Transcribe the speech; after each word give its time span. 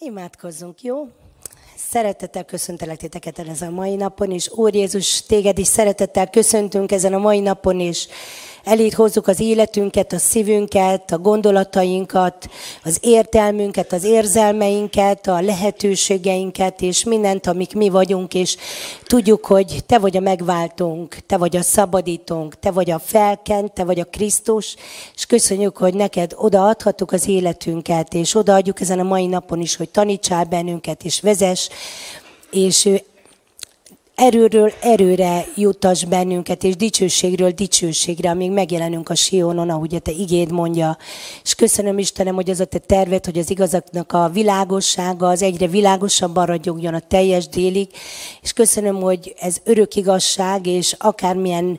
Imádkozzunk, 0.00 0.82
jó? 0.82 1.08
Szeretettel 1.76 2.44
köszöntelek 2.44 2.96
titeket 2.96 3.38
ezen 3.38 3.68
a 3.68 3.74
mai 3.74 3.94
napon, 3.94 4.30
és 4.30 4.50
Úr 4.50 4.74
Jézus, 4.74 5.22
téged 5.22 5.58
is 5.58 5.66
szeretettel 5.66 6.30
köszöntünk 6.30 6.92
ezen 6.92 7.14
a 7.14 7.18
mai 7.18 7.40
napon, 7.40 7.80
és 7.80 8.08
Elét 8.68 8.94
hozzuk 8.94 9.26
az 9.26 9.40
életünket, 9.40 10.12
a 10.12 10.18
szívünket, 10.18 11.12
a 11.12 11.18
gondolatainkat, 11.18 12.50
az 12.84 12.98
értelmünket, 13.00 13.92
az 13.92 14.04
érzelmeinket, 14.04 15.26
a 15.26 15.40
lehetőségeinket, 15.40 16.82
és 16.82 17.04
mindent, 17.04 17.46
amik 17.46 17.74
mi 17.74 17.88
vagyunk, 17.88 18.34
és 18.34 18.56
tudjuk, 19.02 19.46
hogy 19.46 19.84
Te 19.86 19.98
vagy 19.98 20.16
a 20.16 20.20
megváltónk, 20.20 21.16
Te 21.26 21.36
vagy 21.36 21.56
a 21.56 21.62
szabadítónk, 21.62 22.58
Te 22.58 22.70
vagy 22.70 22.90
a 22.90 22.98
felkent, 22.98 23.72
Te 23.72 23.84
vagy 23.84 24.00
a 24.00 24.04
Krisztus, 24.04 24.76
és 25.14 25.26
köszönjük, 25.26 25.76
hogy 25.76 25.94
neked 25.94 26.32
odaadhatjuk 26.36 27.12
az 27.12 27.28
életünket, 27.28 28.14
és 28.14 28.34
odaadjuk 28.34 28.80
ezen 28.80 28.98
a 28.98 29.02
mai 29.02 29.26
napon 29.26 29.60
is, 29.60 29.76
hogy 29.76 29.88
tanítsál 29.88 30.44
bennünket, 30.44 31.04
és 31.04 31.20
vezess, 31.20 31.68
és 32.50 32.88
erőről 34.18 34.72
erőre 34.80 35.46
jutas 35.54 36.04
bennünket, 36.04 36.64
és 36.64 36.76
dicsőségről 36.76 37.50
dicsőségre, 37.50 38.30
amíg 38.30 38.50
megjelenünk 38.50 39.08
a 39.08 39.14
Sionon, 39.14 39.70
ahogy 39.70 39.94
a 39.94 39.98
te 39.98 40.10
igéd 40.10 40.52
mondja. 40.52 40.96
És 41.42 41.54
köszönöm 41.54 41.98
Istenem, 41.98 42.34
hogy 42.34 42.50
az 42.50 42.60
a 42.60 42.64
te 42.64 42.78
terved, 42.78 43.24
hogy 43.24 43.38
az 43.38 43.50
igazaknak 43.50 44.12
a 44.12 44.28
világossága 44.28 45.28
az 45.28 45.42
egyre 45.42 45.66
világosabban 45.66 46.46
ragyogjon 46.46 46.94
a 46.94 47.00
teljes 47.08 47.48
délig, 47.48 47.88
és 48.42 48.52
köszönöm, 48.52 49.00
hogy 49.00 49.34
ez 49.40 49.56
örök 49.64 49.94
igazság, 49.94 50.66
és 50.66 50.94
akármilyen 50.98 51.78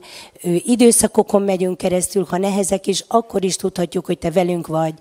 időszakokon 0.65 1.41
megyünk 1.41 1.77
keresztül, 1.77 2.26
ha 2.29 2.37
nehezek 2.37 2.87
is, 2.87 3.03
akkor 3.07 3.43
is 3.43 3.55
tudhatjuk, 3.55 4.05
hogy 4.05 4.17
te 4.17 4.31
velünk 4.31 4.67
vagy, 4.67 4.93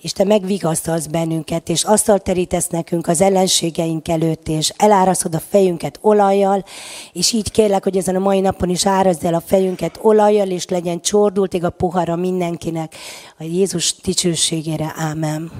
és 0.00 0.12
te 0.12 0.24
megvigasztalsz 0.24 1.06
bennünket, 1.06 1.68
és 1.68 1.84
asztalt 1.84 2.22
terítesz 2.22 2.66
nekünk 2.66 3.06
az 3.06 3.20
ellenségeink 3.20 4.08
előtt, 4.08 4.48
és 4.48 4.72
eláraszod 4.76 5.34
a 5.34 5.42
fejünket 5.50 5.98
olajjal, 6.00 6.64
és 7.12 7.32
így 7.32 7.50
kérlek, 7.50 7.82
hogy 7.82 7.96
ezen 7.96 8.16
a 8.16 8.18
mai 8.18 8.40
napon 8.40 8.68
is 8.68 8.86
árazd 8.86 9.24
el 9.24 9.34
a 9.34 9.40
fejünket 9.40 9.98
olajjal, 10.02 10.48
és 10.48 10.68
legyen 10.68 11.00
csordultig 11.00 11.64
a 11.64 11.70
pohara 11.70 12.16
mindenkinek, 12.16 12.94
a 13.38 13.42
Jézus 13.42 13.94
dicsőségére. 14.02 14.94
Ámen. 14.96 15.50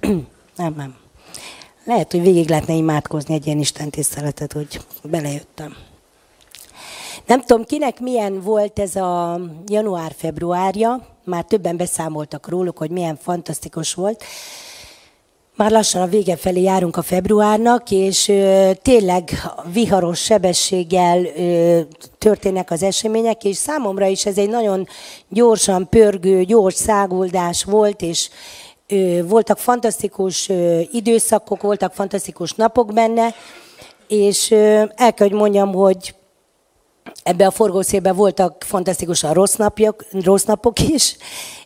Ámen. 0.56 0.96
Lehet, 1.84 2.10
hogy 2.10 2.22
végig 2.22 2.48
lehetne 2.48 2.74
imádkozni 2.74 3.34
egy 3.34 3.46
ilyen 3.46 3.58
Isten 3.58 3.90
tiszteletet, 3.90 4.52
hogy 4.52 4.80
belejöttem. 5.04 5.76
Nem 7.26 7.40
tudom, 7.40 7.64
kinek 7.64 8.00
milyen 8.00 8.40
volt 8.40 8.78
ez 8.78 8.96
a 8.96 9.40
január-februárja, 9.66 11.06
már 11.24 11.44
többen 11.44 11.76
beszámoltak 11.76 12.48
róluk, 12.48 12.78
hogy 12.78 12.90
milyen 12.90 13.16
fantasztikus 13.16 13.94
volt. 13.94 14.24
Már 15.56 15.70
lassan 15.70 16.02
a 16.02 16.06
vége 16.06 16.36
felé 16.36 16.62
járunk 16.62 16.96
a 16.96 17.02
februárnak, 17.02 17.90
és 17.90 18.28
ö, 18.28 18.70
tényleg 18.82 19.30
viharos 19.72 20.20
sebességgel 20.20 21.24
ö, 21.24 21.80
történnek 22.18 22.70
az 22.70 22.82
események, 22.82 23.44
és 23.44 23.56
számomra 23.56 24.06
is 24.06 24.26
ez 24.26 24.38
egy 24.38 24.48
nagyon 24.48 24.86
gyorsan 25.28 25.88
pörgő, 25.88 26.42
gyors 26.42 26.74
száguldás 26.74 27.64
volt, 27.64 28.02
és 28.02 28.28
ö, 28.88 29.20
voltak 29.26 29.58
fantasztikus 29.58 30.48
ö, 30.48 30.80
időszakok, 30.92 31.62
voltak 31.62 31.92
fantasztikus 31.92 32.52
napok 32.52 32.92
benne, 32.92 33.34
és 34.08 34.50
ö, 34.50 34.82
el 34.94 35.14
kell, 35.14 35.28
hogy 35.28 35.32
mondjam, 35.32 35.72
hogy 35.72 36.14
ebbe 37.22 37.46
a 37.46 37.50
forgószélben 37.50 38.16
voltak 38.16 38.64
fantasztikusan 38.66 39.32
rossz, 39.32 39.54
napjak, 39.54 40.04
rossz 40.12 40.44
napok 40.44 40.80
is, 40.80 41.16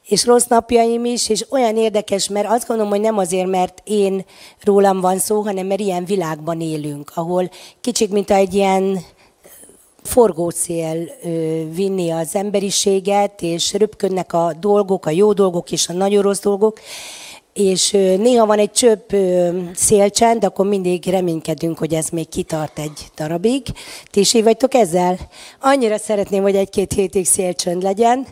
és 0.09 0.25
rossz 0.25 0.47
napjaim 0.47 1.05
is, 1.05 1.28
és 1.28 1.47
olyan 1.51 1.77
érdekes, 1.77 2.28
mert 2.28 2.48
azt 2.48 2.67
gondolom, 2.67 2.91
hogy 2.93 3.01
nem 3.01 3.19
azért, 3.19 3.47
mert 3.47 3.83
én 3.84 4.25
rólam 4.62 5.01
van 5.01 5.19
szó, 5.19 5.41
hanem 5.41 5.67
mert 5.67 5.81
ilyen 5.81 6.05
világban 6.05 6.61
élünk, 6.61 7.11
ahol 7.15 7.51
kicsit, 7.81 8.11
mint 8.11 8.31
egy 8.31 8.55
ilyen 8.55 9.01
forgószél 10.03 11.11
vinni 11.75 12.10
az 12.10 12.34
emberiséget, 12.34 13.43
és 13.43 13.72
röpködnek 13.72 14.33
a 14.33 14.53
dolgok, 14.60 15.06
a 15.06 15.10
jó 15.10 15.33
dolgok 15.33 15.72
és 15.72 15.89
a 15.89 15.93
nagyon 15.93 16.22
rossz 16.22 16.41
dolgok, 16.41 16.81
és 17.56 17.91
néha 17.91 18.47
van 18.47 18.59
egy 18.59 18.71
csöpp 18.71 19.11
szélcsend, 19.75 20.44
akkor 20.44 20.67
mindig 20.67 21.06
reménykedünk, 21.06 21.78
hogy 21.78 21.94
ez 21.94 22.09
még 22.09 22.28
kitart 22.28 22.78
egy 22.78 23.06
darabig. 23.17 23.62
Ti 24.11 24.21
is 24.21 24.34
így 24.34 24.43
vagytok 24.43 24.75
ezzel? 24.75 25.19
Annyira 25.61 25.99
szeretném, 25.99 26.43
hogy 26.43 26.56
egy-két 26.56 26.93
hétig 26.93 27.27
szélcsönd 27.27 27.83
legyen. 27.83 28.27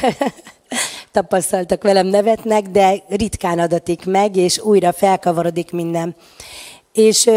Tapasztaltak 1.12 1.82
velem, 1.82 2.06
nevetnek, 2.06 2.62
de 2.62 3.02
ritkán 3.08 3.58
adatik 3.58 4.04
meg, 4.04 4.36
és 4.36 4.58
újra 4.58 4.92
felkavarodik 4.92 5.70
minden. 5.70 6.16
És 6.92 7.30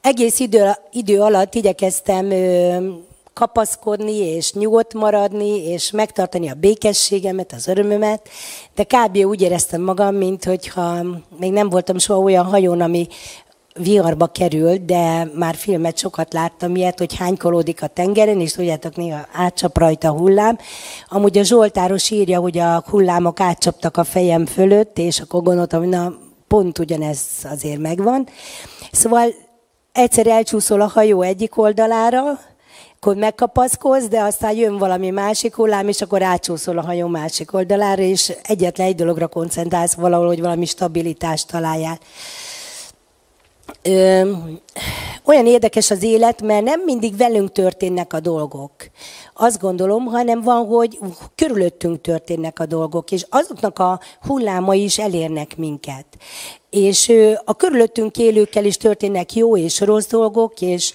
egész 0.00 0.38
idő, 0.38 0.70
idő 0.92 1.20
alatt 1.20 1.54
igyekeztem 1.54 2.32
kapaszkodni, 3.38 4.16
és 4.16 4.52
nyugodt 4.52 4.94
maradni, 4.94 5.70
és 5.70 5.90
megtartani 5.90 6.48
a 6.48 6.54
békességemet, 6.54 7.52
az 7.52 7.68
örömömet, 7.68 8.28
de 8.74 8.84
kb. 8.84 9.16
úgy 9.16 9.42
éreztem 9.42 9.80
magam, 9.80 10.14
mint 10.14 10.44
hogyha 10.44 11.02
még 11.38 11.52
nem 11.52 11.68
voltam 11.68 11.98
soha 11.98 12.20
olyan 12.20 12.44
hajón, 12.44 12.80
ami 12.80 13.06
viharba 13.74 14.26
került, 14.26 14.84
de 14.84 15.30
már 15.34 15.54
filmet 15.54 15.98
sokat 15.98 16.32
láttam 16.32 16.76
ilyet, 16.76 16.98
hogy 16.98 17.16
hánykolódik 17.16 17.82
a 17.82 17.86
tengeren, 17.86 18.40
és 18.40 18.52
tudjátok, 18.52 18.96
néha 18.96 19.26
átcsap 19.32 19.78
rajta 19.78 20.08
a 20.08 20.16
hullám. 20.16 20.58
Amúgy 21.08 21.38
a 21.38 21.42
Zsoltáros 21.42 22.10
írja, 22.10 22.40
hogy 22.40 22.58
a 22.58 22.84
hullámok 22.90 23.40
átcsaptak 23.40 23.96
a 23.96 24.04
fejem 24.04 24.46
fölött, 24.46 24.98
és 24.98 25.20
akkor 25.20 25.42
gondoltam, 25.42 25.80
hogy 25.80 25.88
na, 25.88 26.12
pont 26.48 26.78
ugyanez 26.78 27.20
azért 27.44 27.80
megvan. 27.80 28.28
Szóval 28.92 29.34
egyszer 29.92 30.26
elcsúszol 30.26 30.80
a 30.80 30.86
hajó 30.86 31.22
egyik 31.22 31.58
oldalára, 31.58 32.38
akkor 33.00 33.16
megkapaszkodsz, 33.16 34.08
de 34.08 34.20
aztán 34.20 34.56
jön 34.56 34.78
valami 34.78 35.10
másik 35.10 35.54
hullám, 35.54 35.88
és 35.88 36.00
akkor 36.00 36.22
átcsúszol 36.22 36.78
a 36.78 36.84
hajó 36.84 37.06
másik 37.06 37.54
oldalára, 37.54 38.02
és 38.02 38.32
egyetlen 38.42 38.86
egy 38.86 38.94
dologra 38.94 39.26
koncentrálsz 39.26 39.94
valahol, 39.94 40.26
hogy 40.26 40.40
valami 40.40 40.64
stabilitást 40.64 41.46
találjál. 41.46 41.98
Ö, 43.82 44.30
olyan 45.24 45.46
érdekes 45.46 45.90
az 45.90 46.02
élet, 46.02 46.42
mert 46.42 46.64
nem 46.64 46.80
mindig 46.84 47.16
velünk 47.16 47.52
történnek 47.52 48.12
a 48.12 48.20
dolgok. 48.20 48.72
Azt 49.34 49.60
gondolom, 49.60 50.04
hanem 50.04 50.42
van, 50.42 50.66
hogy 50.66 50.98
körülöttünk 51.34 52.00
történnek 52.00 52.58
a 52.60 52.66
dolgok, 52.66 53.10
és 53.10 53.26
azoknak 53.28 53.78
a 53.78 54.00
hullámai 54.20 54.82
is 54.82 54.98
elérnek 54.98 55.56
minket. 55.56 56.06
És 56.70 57.08
ö, 57.08 57.32
a 57.44 57.54
körülöttünk 57.54 58.18
élőkkel 58.18 58.64
is 58.64 58.76
történnek 58.76 59.34
jó 59.34 59.56
és 59.56 59.80
rossz 59.80 60.06
dolgok, 60.06 60.60
és, 60.60 60.92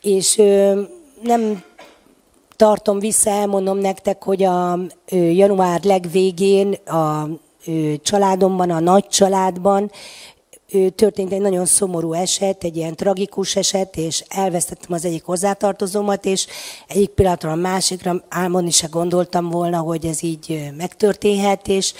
és 0.00 0.38
ö, 0.38 0.80
nem 1.22 1.62
tartom 2.56 2.98
vissza, 2.98 3.30
elmondom 3.30 3.78
nektek, 3.78 4.22
hogy 4.22 4.42
a 4.42 4.78
január 5.10 5.84
legvégén 5.84 6.72
a 6.72 7.28
családomban, 8.02 8.70
a 8.70 8.80
nagy 8.80 9.06
családban 9.06 9.90
történt 10.94 11.32
egy 11.32 11.40
nagyon 11.40 11.66
szomorú 11.66 12.12
eset, 12.12 12.64
egy 12.64 12.76
ilyen 12.76 12.96
tragikus 12.96 13.56
eset, 13.56 13.96
és 13.96 14.24
elvesztettem 14.28 14.92
az 14.92 15.04
egyik 15.04 15.24
hozzátartozómat, 15.24 16.24
és 16.24 16.46
egyik 16.88 17.08
pillanatra 17.08 17.50
a 17.50 17.54
másikra 17.54 18.22
álmodni 18.28 18.70
se 18.70 18.86
gondoltam 18.86 19.50
volna, 19.50 19.78
hogy 19.78 20.06
ez 20.06 20.22
így 20.22 20.70
megtörténhet, 20.76 21.68
és, 21.68 21.92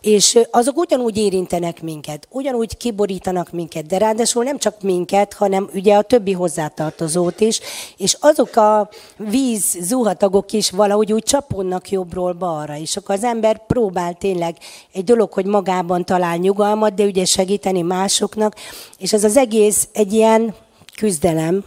és 0.00 0.38
azok 0.50 0.76
ugyanúgy 0.76 1.16
érintenek 1.16 1.82
minket, 1.82 2.26
ugyanúgy 2.30 2.76
kiborítanak 2.76 3.50
minket, 3.50 3.86
de 3.86 3.98
ráadásul 3.98 4.44
nem 4.44 4.58
csak 4.58 4.82
minket, 4.82 5.32
hanem 5.32 5.70
ugye 5.74 5.94
a 5.94 6.02
többi 6.02 6.32
hozzátartozót 6.32 7.40
is, 7.40 7.60
és 7.96 8.16
azok 8.20 8.56
a 8.56 8.88
víz 9.16 9.76
zuhatagok 9.80 10.52
is 10.52 10.70
valahogy 10.70 11.12
úgy 11.12 11.22
csaponnak 11.22 11.90
jobbról 11.90 12.32
balra, 12.32 12.76
és 12.76 12.96
akkor 12.96 13.14
az 13.14 13.24
ember 13.24 13.66
próbál 13.66 14.14
tényleg 14.14 14.56
egy 14.92 15.04
dolog, 15.04 15.32
hogy 15.32 15.44
magában 15.44 16.04
talál 16.04 16.36
nyugalmat, 16.36 16.94
de 16.94 17.04
ugye 17.04 17.24
segíteni 17.24 17.82
másoknak, 17.82 18.54
és 18.98 19.12
ez 19.12 19.24
az 19.24 19.36
egész 19.36 19.88
egy 19.92 20.12
ilyen 20.12 20.54
küzdelem, 20.96 21.64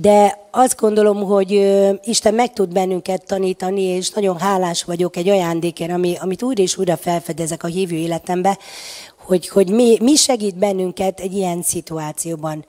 de 0.00 0.38
azt 0.50 0.80
gondolom, 0.80 1.22
hogy 1.22 1.50
Isten 2.04 2.34
meg 2.34 2.52
tud 2.52 2.72
bennünket 2.72 3.26
tanítani, 3.26 3.82
és 3.82 4.10
nagyon 4.10 4.38
hálás 4.38 4.84
vagyok 4.84 5.16
egy 5.16 5.28
ajándékért, 5.28 5.92
ami, 5.92 6.16
amit 6.20 6.42
újra 6.42 6.62
és 6.62 6.78
újra 6.78 6.96
felfedezek 6.96 7.62
a 7.62 7.66
hívő 7.66 7.96
életembe, 7.96 8.58
hogy, 9.16 9.48
hogy 9.48 9.70
mi, 9.70 9.96
mi 10.00 10.14
segít 10.14 10.56
bennünket 10.56 11.20
egy 11.20 11.32
ilyen 11.32 11.62
szituációban. 11.62 12.64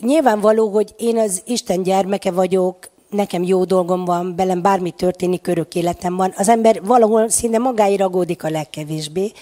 Nyilvánvaló, 0.00 0.68
hogy 0.68 0.94
én 0.96 1.18
az 1.18 1.42
Isten 1.46 1.82
gyermeke 1.82 2.30
vagyok, 2.30 2.76
nekem 3.10 3.42
jó 3.42 3.64
dolgom 3.64 4.04
van, 4.04 4.36
velem 4.36 4.62
bármi 4.62 4.90
történik, 4.90 5.46
örök 5.46 5.74
életem 5.74 6.16
van. 6.16 6.32
Az 6.36 6.48
ember 6.48 6.82
valahol 6.82 7.28
szinte 7.28 7.58
magáira 7.58 8.04
aggódik 8.04 8.44
a 8.44 8.50
legkevésbé, 8.50 9.32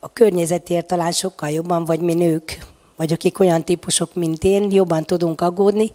a 0.00 0.12
környezetért 0.12 0.86
talán 0.86 1.12
sokkal 1.12 1.48
jobban, 1.48 1.84
vagy 1.84 2.00
mi 2.00 2.14
nők, 2.14 2.58
vagy 2.96 3.12
akik 3.12 3.38
olyan 3.38 3.64
típusok, 3.64 4.14
mint 4.14 4.44
én, 4.44 4.70
jobban 4.70 5.04
tudunk 5.04 5.40
aggódni. 5.40 5.90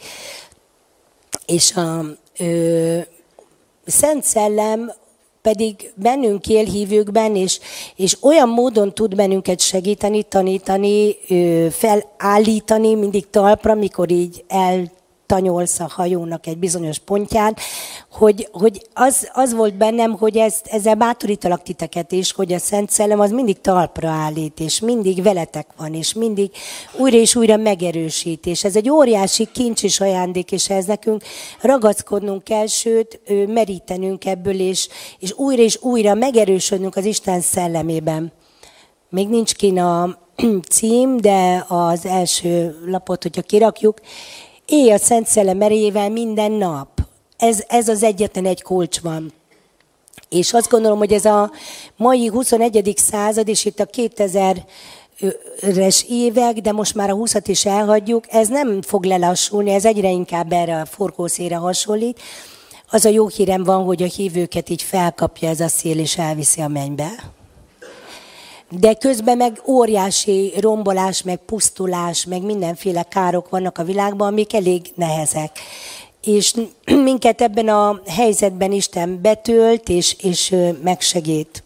És 1.48 1.76
a 1.76 2.06
ö, 2.38 3.00
Szent 3.86 4.24
Szellem 4.24 4.92
pedig 5.42 5.92
bennünk 5.96 6.48
él 6.48 6.64
hívőkben, 6.64 7.36
és, 7.36 7.60
és 7.96 8.18
olyan 8.22 8.50
módon 8.50 8.94
tud 8.94 9.16
bennünket 9.16 9.60
segíteni, 9.60 10.24
tanítani, 10.24 11.16
felállítani 11.70 12.96
mindig 12.96 13.30
talpra, 13.30 13.76
mikor 13.76 14.12
így 14.12 14.44
el 14.48 14.92
tanyolsz 15.28 15.80
a 15.80 15.90
hajónak 15.90 16.48
egy 16.48 16.58
bizonyos 16.58 16.98
pontján, 16.98 17.56
hogy, 18.12 18.50
hogy 18.52 18.82
az, 18.94 19.30
az 19.34 19.54
volt 19.54 19.78
bennem, 19.78 20.12
hogy 20.12 20.38
ezt, 20.38 20.68
ezzel 20.68 20.96
bátorítalak 20.96 21.64
titeket 21.64 22.12
is, 22.12 22.32
hogy 22.32 22.54
a 22.54 22.60
Szent 22.60 22.90
Szellem 22.90 23.20
az 23.20 23.32
mindig 23.32 23.62
talpra 23.62 24.10
állít, 24.10 24.60
és 24.60 24.80
mindig 24.80 25.24
veletek 25.24 25.68
van, 25.78 25.94
és 25.94 26.14
mindig 26.14 26.52
újra 26.98 27.18
és 27.18 27.36
újra 27.36 27.58
megerősít, 27.58 28.46
és 28.46 28.64
ez 28.64 28.76
egy 28.76 28.90
óriási 28.90 29.48
kincs 29.52 29.84
és 29.84 30.00
ajándék, 30.00 30.52
és 30.52 30.70
ez 30.70 30.86
nekünk 30.86 31.24
ragaszkodnunk 31.62 32.44
kell, 32.44 32.66
sőt, 32.66 33.20
merítenünk 33.48 34.26
ebből, 34.26 34.60
és, 34.60 34.88
és 35.20 35.34
újra 35.34 35.62
és 35.62 35.78
újra 35.82 36.14
megerősödnünk 36.14 36.96
az 36.96 37.06
Isten 37.06 37.42
szellemében. 37.42 38.32
Még 39.10 39.30
nincs 39.30 39.56
kin 39.56 39.80
a 39.80 40.18
cím, 40.70 41.18
de 41.18 41.66
az 41.68 42.06
első 42.06 42.78
lapot, 42.86 43.24
hogyha 43.24 43.42
kirakjuk, 43.42 44.00
Élj 44.70 44.92
a 44.92 44.98
Szent 44.98 45.28
Szellem 45.28 45.62
erejével 45.62 46.10
minden 46.10 46.52
nap. 46.52 46.90
Ez, 47.38 47.64
ez 47.68 47.88
az 47.88 48.04
egyetlen 48.04 48.46
egy 48.46 48.62
kulcs 48.62 49.00
van. 49.00 49.34
És 50.30 50.54
azt 50.54 50.70
gondolom, 50.70 50.98
hogy 50.98 51.14
ez 51.14 51.26
a 51.26 51.52
mai 51.96 52.28
21. 52.28 52.94
század, 52.96 53.48
és 53.48 53.66
itt 53.66 53.80
a 53.80 53.86
2000 53.86 54.66
es 55.62 56.06
évek, 56.10 56.56
de 56.58 56.72
most 56.72 56.96
már 56.96 57.10
a 57.10 57.16
20-at 57.16 57.44
is 57.46 57.66
elhagyjuk, 57.66 58.24
ez 58.30 58.48
nem 58.48 58.82
fog 58.82 59.04
lelassulni, 59.04 59.72
ez 59.72 59.86
egyre 59.86 60.10
inkább 60.10 60.52
erre 60.52 60.82
a 60.82 60.86
forgószére 60.86 61.56
hasonlít. 61.56 62.20
Az 62.92 63.06
a 63.06 63.10
jó 63.10 63.28
hírem 63.28 63.64
van, 63.64 63.84
hogy 63.84 64.04
a 64.04 64.08
hívőket 64.16 64.70
így 64.70 64.82
felkapja 64.82 65.50
ez 65.50 65.60
a 65.60 65.68
szél, 65.68 66.00
és 66.00 66.18
elviszi 66.18 66.62
a 66.62 66.68
mennybe 66.68 67.36
de 68.70 68.94
közben 68.94 69.38
meg 69.38 69.62
óriási 69.66 70.54
rombolás, 70.60 71.24
meg 71.24 71.38
pusztulás, 71.38 72.26
meg 72.26 72.42
mindenféle 72.42 73.04
károk 73.04 73.50
vannak 73.50 73.78
a 73.78 73.84
világban, 73.84 74.28
amik 74.28 74.54
elég 74.54 74.92
nehezek. 74.96 75.60
És 76.22 76.54
minket 76.86 77.42
ebben 77.42 77.68
a 77.68 78.02
helyzetben 78.08 78.72
Isten 78.72 79.22
betölt, 79.22 79.90
és, 79.90 80.16
és 80.20 80.56
megsegít. 80.84 81.64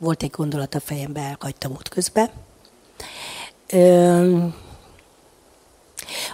Volt 0.00 0.22
egy 0.22 0.30
gondolat 0.30 0.74
a 0.74 0.80
fejembe, 0.80 1.20
elhagytam 1.20 1.72
ott 1.72 1.88
közben. 1.88 2.30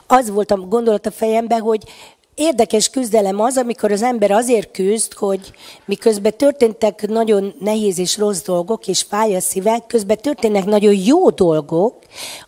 Az 0.07 0.31
volt 0.31 0.51
a 0.51 0.57
gondolat 0.57 1.07
a 1.07 1.11
fejemben, 1.11 1.61
hogy 1.61 1.85
érdekes 2.35 2.91
küzdelem 2.91 3.41
az, 3.41 3.57
amikor 3.57 3.93
az 3.93 4.03
ember 4.03 4.31
azért 4.31 4.71
küzd, 4.71 5.15
hogy 5.15 5.53
miközben 5.85 6.37
történtek 6.37 7.07
nagyon 7.09 7.55
nehéz 7.61 7.99
és 7.99 8.19
rossz 8.19 8.43
dolgok, 8.43 8.87
és 8.87 9.03
fáj 9.03 9.37
a 9.37 9.41
szíve, 9.41 9.85
közben 9.87 10.17
történnek 10.17 10.65
nagyon 10.65 10.95
jó 10.95 11.31
dolgok, 11.31 11.95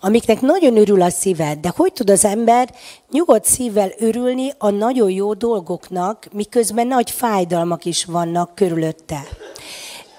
amiknek 0.01 0.41
nagyon 0.41 0.77
örül 0.77 1.03
a 1.03 1.11
szíve. 1.11 1.55
De 1.61 1.73
hogy 1.77 1.93
tud 1.93 2.11
az 2.11 2.25
ember 2.25 2.75
nyugodt 3.11 3.45
szívvel 3.45 3.93
örülni 3.99 4.53
a 4.59 4.71
nagyon 4.71 5.11
jó 5.11 5.35
dolgoknak, 5.35 6.27
miközben 6.33 6.87
nagy 6.87 7.11
fájdalmak 7.11 7.85
is 7.85 8.05
vannak 8.05 8.55
körülötte? 8.55 9.21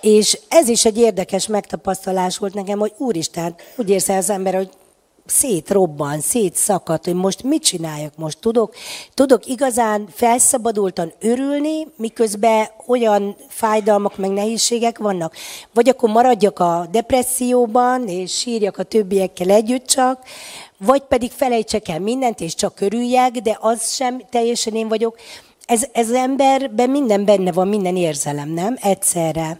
És 0.01 0.39
ez 0.47 0.67
is 0.67 0.85
egy 0.85 0.97
érdekes 0.97 1.47
megtapasztalás 1.47 2.37
volt 2.37 2.53
nekem, 2.53 2.79
hogy 2.79 2.93
úristen, 2.97 3.55
úgy 3.75 3.89
érzi 3.89 4.11
az 4.11 4.29
ember, 4.29 4.53
hogy 4.53 4.69
szétrobban, 5.25 6.19
szétszakad, 6.19 7.03
hogy 7.03 7.13
most 7.13 7.43
mit 7.43 7.63
csináljak 7.63 8.13
most. 8.15 8.39
Tudok, 8.39 8.75
tudok 9.13 9.45
igazán 9.45 10.07
felszabadultan 10.11 11.13
örülni, 11.19 11.87
miközben 11.95 12.67
olyan 12.87 13.35
fájdalmak 13.47 14.17
meg 14.17 14.29
nehézségek 14.29 14.97
vannak. 14.97 15.35
Vagy 15.73 15.89
akkor 15.89 16.09
maradjak 16.09 16.59
a 16.59 16.87
depresszióban, 16.91 18.07
és 18.07 18.37
sírjak 18.37 18.77
a 18.77 18.83
többiekkel 18.83 19.49
együtt 19.49 19.85
csak, 19.85 20.19
vagy 20.77 21.01
pedig 21.01 21.31
felejtsek 21.31 21.87
el 21.87 21.99
mindent, 21.99 22.39
és 22.39 22.55
csak 22.55 22.81
örüljek, 22.81 23.31
de 23.31 23.57
az 23.61 23.91
sem 23.91 24.21
teljesen 24.29 24.75
én 24.75 24.87
vagyok. 24.87 25.17
Ez, 25.65 25.85
ez 25.91 26.11
emberben 26.11 26.89
minden 26.89 27.25
benne 27.25 27.51
van, 27.51 27.67
minden 27.67 27.95
érzelem, 27.95 28.49
nem? 28.49 28.77
Egyszerre. 28.81 29.59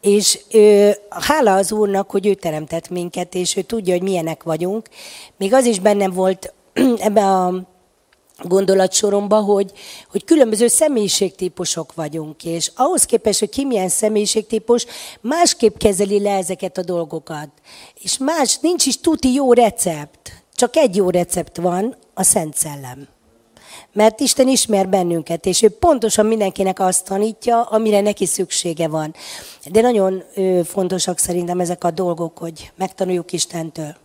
És 0.00 0.38
ő, 0.50 0.96
hála 1.10 1.54
az 1.54 1.72
Úrnak, 1.72 2.10
hogy 2.10 2.26
ő 2.26 2.34
teremtett 2.34 2.88
minket, 2.88 3.34
és 3.34 3.56
ő 3.56 3.62
tudja, 3.62 3.92
hogy 3.92 4.02
milyenek 4.02 4.42
vagyunk. 4.42 4.88
Még 5.36 5.54
az 5.54 5.64
is 5.64 5.78
bennem 5.78 6.10
volt 6.10 6.54
ebbe 6.98 7.24
a 7.24 7.66
gondolatsoromba, 8.44 9.40
hogy, 9.40 9.72
hogy 10.10 10.24
különböző 10.24 10.66
személyiségtípusok 10.66 11.94
vagyunk, 11.94 12.44
és 12.44 12.72
ahhoz 12.74 13.04
képest, 13.04 13.38
hogy 13.38 13.48
ki 13.48 13.64
milyen 13.64 13.88
személyiségtípus, 13.88 14.86
másképp 15.20 15.76
kezeli 15.76 16.20
le 16.20 16.36
ezeket 16.36 16.78
a 16.78 16.82
dolgokat. 16.82 17.48
És 18.02 18.18
más, 18.18 18.58
nincs 18.58 18.86
is 18.86 19.00
tuti 19.00 19.32
jó 19.32 19.52
recept, 19.52 20.32
csak 20.54 20.76
egy 20.76 20.96
jó 20.96 21.10
recept 21.10 21.56
van, 21.56 21.96
a 22.14 22.22
Szent 22.22 22.54
Szellem. 22.54 23.15
Mert 23.92 24.20
Isten 24.20 24.48
ismer 24.48 24.88
bennünket, 24.88 25.46
és 25.46 25.62
ő 25.62 25.68
pontosan 25.68 26.26
mindenkinek 26.26 26.80
azt 26.80 27.04
tanítja, 27.04 27.62
amire 27.62 28.00
neki 28.00 28.26
szüksége 28.26 28.88
van. 28.88 29.14
De 29.70 29.80
nagyon 29.80 30.22
fontosak 30.64 31.18
szerintem 31.18 31.60
ezek 31.60 31.84
a 31.84 31.90
dolgok, 31.90 32.38
hogy 32.38 32.72
megtanuljuk 32.76 33.32
Istentől. 33.32 33.96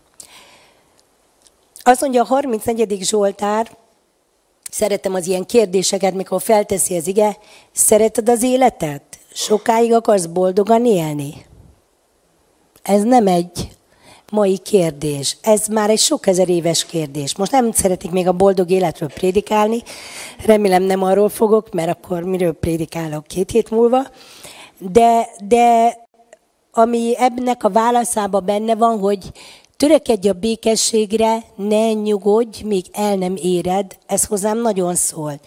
Azt 1.84 2.02
mondja 2.02 2.22
a 2.22 2.26
34. 2.26 3.04
Zsoltár, 3.04 3.78
szeretem 4.72 5.14
az 5.14 5.28
ilyen 5.28 5.46
kérdéseket, 5.46 6.14
mikor 6.14 6.42
felteszi 6.42 6.98
az 6.98 7.08
ige, 7.08 7.38
szereted 7.72 8.30
az 8.30 8.44
életet? 8.44 9.02
Sokáig 9.34 9.94
akarsz 9.94 10.26
boldogan 10.26 10.86
élni? 10.86 11.46
Ez 12.82 13.04
nem 13.04 13.28
egy 13.28 13.70
mai 14.32 14.58
kérdés. 14.58 15.38
Ez 15.42 15.68
már 15.68 15.90
egy 15.90 16.00
sok 16.00 16.28
ezer 16.28 16.50
éves 16.50 16.86
kérdés. 16.86 17.36
Most 17.36 17.52
nem 17.52 17.72
szeretik 17.72 18.12
még 18.12 18.28
a 18.28 18.32
boldog 18.32 18.70
életről 18.70 19.10
prédikálni, 19.10 19.84
remélem 20.46 20.84
nem 20.84 21.04
arról 21.04 21.30
fogok, 21.30 21.72
mert 21.72 21.90
akkor 21.90 22.24
miről 22.24 22.54
prédikálok 22.54 23.28
két 23.28 23.52
hét 23.52 23.70
múlva, 23.70 24.02
de, 24.78 25.28
de 25.48 25.98
ami 26.72 27.14
ebnek 27.18 27.64
a 27.64 27.70
válaszába 27.70 28.40
benne 28.40 28.76
van, 28.76 29.00
hogy 29.00 29.32
törekedj 29.78 30.30
a 30.30 30.34
békességre, 30.34 31.44
ne 31.56 31.94
nyugodj, 31.94 32.64
míg 32.64 32.86
el 32.92 33.16
nem 33.16 33.36
éred, 33.36 33.98
ez 34.06 34.26
hozzám 34.26 34.62
nagyon 34.62 34.96
szólt. 34.96 35.40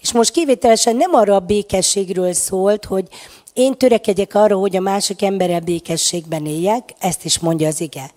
És 0.00 0.12
most 0.12 0.30
kivételesen 0.30 0.96
nem 0.96 1.14
arra 1.14 1.34
a 1.34 1.40
békességről 1.40 2.32
szólt, 2.32 2.84
hogy 2.84 3.08
én 3.52 3.78
törekedjek 3.78 4.34
arra, 4.34 4.56
hogy 4.56 4.76
a 4.76 4.80
másik 4.80 5.22
emberrel 5.22 5.60
békességben 5.60 6.46
éljek, 6.46 6.94
ezt 6.98 7.24
is 7.24 7.38
mondja 7.38 7.68
az 7.68 7.80
ige. 7.80 8.10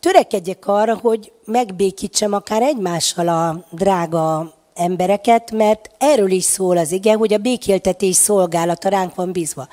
Törekedjek 0.00 0.66
arra, 0.66 0.98
hogy 1.02 1.32
megbékítsem 1.44 2.32
akár 2.32 2.62
egymással 2.62 3.28
a 3.28 3.64
drága 3.70 4.54
embereket, 4.74 5.50
mert 5.50 5.90
erről 5.98 6.30
is 6.30 6.44
szól 6.44 6.76
az 6.76 6.92
ige, 6.92 7.14
hogy 7.14 7.32
a 7.32 7.38
békéltetés 7.38 8.16
szolgálata 8.16 8.88
ránk 8.88 9.14
van 9.14 9.32
bízva. 9.32 9.68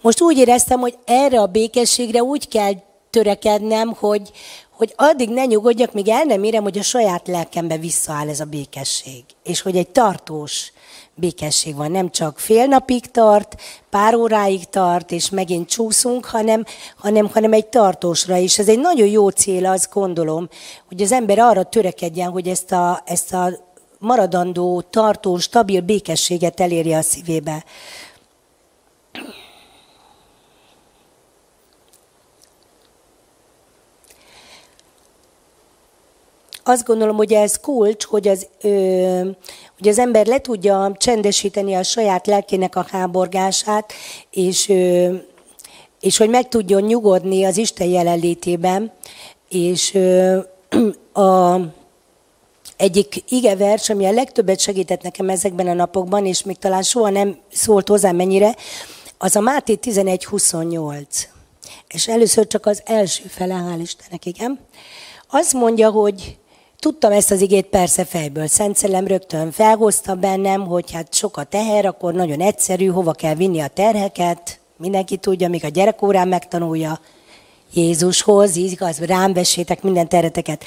Most 0.00 0.20
úgy 0.20 0.38
éreztem, 0.38 0.80
hogy 0.80 0.98
erre 1.04 1.40
a 1.40 1.46
békességre 1.46 2.22
úgy 2.22 2.48
kell 2.48 2.72
törekednem, 3.10 3.94
hogy, 3.98 4.30
hogy 4.70 4.94
addig 4.96 5.28
ne 5.28 5.44
nyugodjak, 5.44 5.92
míg 5.92 6.08
el 6.08 6.24
nem 6.24 6.44
érem, 6.44 6.62
hogy 6.62 6.78
a 6.78 6.82
saját 6.82 7.28
lelkembe 7.28 7.76
visszaáll 7.76 8.28
ez 8.28 8.40
a 8.40 8.44
békesség. 8.44 9.24
És 9.42 9.60
hogy 9.60 9.76
egy 9.76 9.88
tartós 9.88 10.72
békesség 11.20 11.76
van. 11.76 11.90
Nem 11.90 12.10
csak 12.10 12.38
fél 12.38 12.66
napig 12.66 13.10
tart, 13.10 13.56
pár 13.90 14.14
óráig 14.14 14.64
tart, 14.64 15.12
és 15.12 15.30
megint 15.30 15.68
csúszunk, 15.68 16.24
hanem, 16.24 16.64
hanem, 16.96 17.28
hanem 17.32 17.52
egy 17.52 17.66
tartósra 17.66 18.36
is. 18.36 18.58
Ez 18.58 18.68
egy 18.68 18.78
nagyon 18.78 19.08
jó 19.08 19.28
cél, 19.28 19.66
azt 19.66 19.92
gondolom, 19.92 20.48
hogy 20.88 21.02
az 21.02 21.12
ember 21.12 21.38
arra 21.38 21.62
törekedjen, 21.62 22.30
hogy 22.30 22.48
ezt 22.48 22.72
a, 22.72 23.02
ezt 23.04 23.32
a 23.32 23.50
maradandó, 23.98 24.80
tartós, 24.80 25.42
stabil 25.42 25.80
békességet 25.80 26.60
elérje 26.60 26.96
a 26.96 27.02
szívébe. 27.02 27.64
Azt 36.64 36.84
gondolom, 36.84 37.16
hogy 37.16 37.32
ez 37.32 37.60
kulcs, 37.60 38.04
hogy 38.04 38.28
az, 38.28 38.46
ö, 38.62 39.20
hogy 39.78 39.88
az 39.88 39.98
ember 39.98 40.26
le 40.26 40.38
tudja 40.38 40.94
csendesíteni 40.98 41.74
a 41.74 41.82
saját 41.82 42.26
lelkének 42.26 42.76
a 42.76 42.86
háborgását, 42.90 43.92
és, 44.30 44.68
ö, 44.68 45.14
és 46.00 46.16
hogy 46.16 46.28
meg 46.28 46.48
tudjon 46.48 46.82
nyugodni 46.82 47.44
az 47.44 47.56
Isten 47.56 47.88
jelenlétében, 47.88 48.92
és 49.48 49.94
ö, 49.94 50.38
a, 51.12 51.60
egyik 52.76 53.24
vers, 53.58 53.90
ami 53.90 54.06
a 54.06 54.12
legtöbbet 54.12 54.60
segített 54.60 55.02
nekem 55.02 55.28
ezekben 55.28 55.66
a 55.66 55.72
napokban, 55.72 56.26
és 56.26 56.42
még 56.42 56.58
talán 56.58 56.82
soha 56.82 57.10
nem 57.10 57.38
szólt 57.52 57.88
hozzám 57.88 58.16
mennyire, 58.16 58.56
az 59.18 59.36
a 59.36 59.40
Máté 59.40 59.78
11.28. 59.82 61.24
És 61.88 62.08
először 62.08 62.46
csak 62.46 62.66
az 62.66 62.82
első 62.84 63.22
fele, 63.28 63.54
hál' 63.54 63.80
Istennek, 63.80 64.26
igen. 64.26 64.58
Azt 65.30 65.52
mondja, 65.52 65.90
hogy 65.90 66.38
tudtam 66.80 67.12
ezt 67.12 67.30
az 67.30 67.40
igét 67.40 67.66
persze 67.66 68.04
fejből. 68.04 68.46
Szent 68.46 68.76
Szellem 68.76 69.06
rögtön 69.06 69.50
felhozta 69.50 70.14
bennem, 70.14 70.66
hogy 70.66 70.92
hát 70.92 71.14
sok 71.14 71.36
a 71.36 71.44
teher, 71.44 71.86
akkor 71.86 72.14
nagyon 72.14 72.40
egyszerű, 72.40 72.86
hova 72.86 73.12
kell 73.12 73.34
vinni 73.34 73.60
a 73.60 73.68
terheket. 73.68 74.60
Mindenki 74.76 75.16
tudja, 75.16 75.48
míg 75.48 75.64
a 75.64 75.68
gyerekórán 75.68 76.28
megtanulja. 76.28 77.00
Jézushoz, 77.72 78.56
igaz, 78.56 78.98
rám 78.98 79.32
vessétek 79.32 79.82
minden 79.82 80.08
tereteket. 80.08 80.64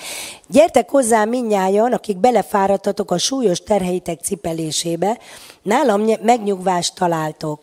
Gyertek 0.47 0.89
hozzá 0.89 1.25
minnyájan, 1.25 1.93
akik 1.93 2.17
belefáradtatok 2.17 3.11
a 3.11 3.17
súlyos 3.17 3.59
terheitek 3.59 4.19
cipelésébe, 4.21 5.17
nálam 5.61 6.05
megnyugvást 6.21 6.95
találtok. 6.95 7.59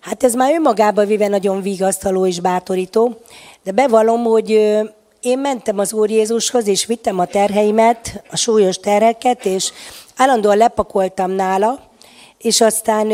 Hát 0.00 0.24
ez 0.24 0.34
már 0.34 0.54
önmagában 0.54 1.06
véve 1.06 1.28
nagyon 1.28 1.62
vigasztaló 1.62 2.26
és 2.26 2.40
bátorító, 2.40 3.16
de 3.62 3.72
bevallom, 3.72 4.22
hogy 4.22 4.78
én 5.22 5.38
mentem 5.38 5.78
az 5.78 5.92
Úr 5.92 6.10
Jézushoz, 6.10 6.66
és 6.66 6.86
vittem 6.86 7.18
a 7.18 7.24
terheimet, 7.24 8.22
a 8.30 8.36
súlyos 8.36 8.76
terheket, 8.76 9.44
és 9.44 9.72
állandóan 10.16 10.56
lepakoltam 10.56 11.30
nála, 11.30 11.90
és 12.38 12.60
aztán 12.60 13.12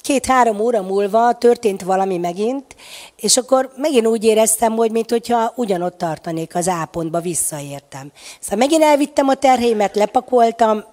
két-három 0.00 0.60
óra 0.60 0.82
múlva 0.82 1.32
történt 1.32 1.82
valami 1.82 2.18
megint, 2.18 2.76
és 3.16 3.36
akkor 3.36 3.72
megint 3.76 4.06
úgy 4.06 4.24
éreztem, 4.24 4.72
hogy 4.72 4.90
mintha 4.90 5.52
ugyanott 5.56 5.98
tartanék 5.98 6.54
az 6.54 6.68
ápontba, 6.68 7.20
visszaértem. 7.20 8.12
Szóval 8.40 8.58
megint 8.58 8.82
elvittem 8.82 9.28
a 9.28 9.34
terheimet, 9.34 9.96
lepakoltam, 9.96 10.84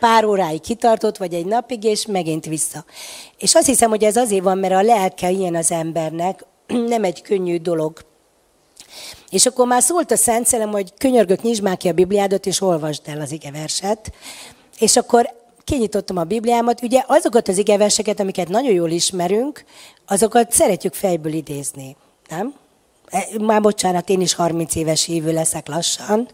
pár 0.00 0.24
óráig 0.24 0.60
kitartott, 0.60 1.16
vagy 1.16 1.34
egy 1.34 1.46
napig, 1.46 1.84
és 1.84 2.06
megint 2.06 2.46
vissza. 2.46 2.84
És 3.38 3.54
azt 3.54 3.66
hiszem, 3.66 3.90
hogy 3.90 4.04
ez 4.04 4.16
azért 4.16 4.42
van, 4.42 4.58
mert 4.58 4.74
a 4.74 4.82
lelke 4.82 5.30
ilyen 5.30 5.54
az 5.54 5.70
embernek, 5.70 6.44
nem 6.92 7.04
egy 7.04 7.22
könnyű 7.22 7.56
dolog. 7.56 8.07
És 9.30 9.46
akkor 9.46 9.66
már 9.66 9.82
szólt 9.82 10.10
a 10.10 10.16
Szent 10.16 10.46
Szelem, 10.46 10.70
hogy 10.70 10.92
könyörgök, 10.98 11.42
nyisd 11.42 11.62
már 11.62 11.76
ki 11.76 11.88
a 11.88 11.92
Bibliádat, 11.92 12.46
és 12.46 12.60
olvasd 12.60 13.02
el 13.04 13.20
az 13.20 13.32
igeverset. 13.32 14.12
És 14.78 14.96
akkor 14.96 15.30
kinyitottam 15.64 16.16
a 16.16 16.24
Bibliámat. 16.24 16.82
Ugye 16.82 17.04
azokat 17.06 17.48
az 17.48 17.58
igeverseket, 17.58 18.20
amiket 18.20 18.48
nagyon 18.48 18.72
jól 18.72 18.90
ismerünk, 18.90 19.64
azokat 20.06 20.52
szeretjük 20.52 20.94
fejből 20.94 21.32
idézni, 21.32 21.96
nem? 22.28 22.54
E, 23.06 23.26
már 23.40 23.60
bocsánat, 23.60 24.08
én 24.08 24.20
is 24.20 24.34
30 24.34 24.74
éves 24.74 25.04
hívő 25.04 25.32
leszek 25.32 25.68
lassan. 25.68 26.28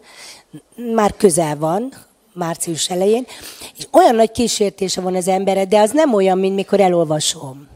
Már 0.95 1.17
közel 1.17 1.57
van, 1.57 1.93
március 2.33 2.91
elején. 2.91 3.27
És 3.77 3.87
olyan 3.91 4.15
nagy 4.15 4.31
kísértése 4.31 5.01
van 5.01 5.15
az 5.15 5.29
emberre, 5.29 5.65
de 5.65 5.81
az 5.81 5.91
nem 5.91 6.15
olyan, 6.15 6.39
mint 6.39 6.55
mikor 6.55 6.81
elolvasom. 6.81 7.74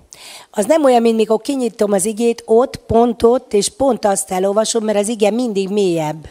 Az 0.50 0.66
nem 0.66 0.84
olyan, 0.84 1.02
mint 1.02 1.16
mikor 1.16 1.40
kinyitom 1.40 1.92
az 1.92 2.04
igét, 2.04 2.42
ott, 2.46 2.76
pont 2.76 3.22
ott, 3.22 3.52
és 3.52 3.68
pont 3.68 4.04
azt 4.04 4.30
elolvasom, 4.30 4.84
mert 4.84 4.98
az 4.98 5.08
ige 5.08 5.30
mindig 5.30 5.68
mélyebb. 5.68 6.28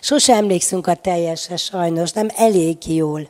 Sose 0.00 0.34
emlékszünk 0.34 0.86
a 0.86 0.94
teljesre 0.94 1.56
sajnos, 1.56 2.12
nem 2.12 2.28
elég 2.36 2.94
jól. 2.94 3.28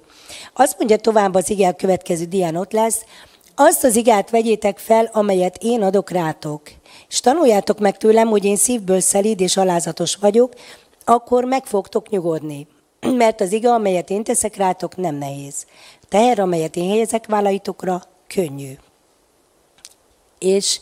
Azt 0.54 0.78
mondja 0.78 0.96
tovább 0.96 1.34
az 1.34 1.50
ige, 1.50 1.68
a 1.68 1.72
következő 1.72 2.24
dián 2.24 2.56
ott 2.56 2.72
lesz, 2.72 3.04
azt 3.54 3.84
az 3.84 3.96
igát 3.96 4.30
vegyétek 4.30 4.78
fel, 4.78 5.10
amelyet 5.12 5.56
én 5.60 5.82
adok 5.82 6.10
rátok. 6.10 6.62
És 7.08 7.20
tanuljátok 7.20 7.78
meg 7.78 7.96
tőlem, 7.96 8.28
hogy 8.28 8.44
én 8.44 8.56
szívből 8.56 9.00
szelíd 9.00 9.40
és 9.40 9.56
alázatos 9.56 10.14
vagyok, 10.14 10.52
akkor 11.04 11.44
meg 11.44 11.66
fogtok 11.66 12.08
nyugodni. 12.08 12.66
Mert 13.16 13.40
az 13.40 13.52
iga, 13.52 13.74
amelyet 13.74 14.10
én 14.10 14.24
teszek 14.24 14.56
rátok, 14.56 14.96
nem 14.96 15.14
nehéz. 15.14 15.66
Teher, 16.08 16.40
amelyet 16.40 16.76
én 16.76 16.88
helyezek 16.88 17.26
vállaitokra, 17.26 18.02
könnyű. 18.26 18.72
És 20.42 20.80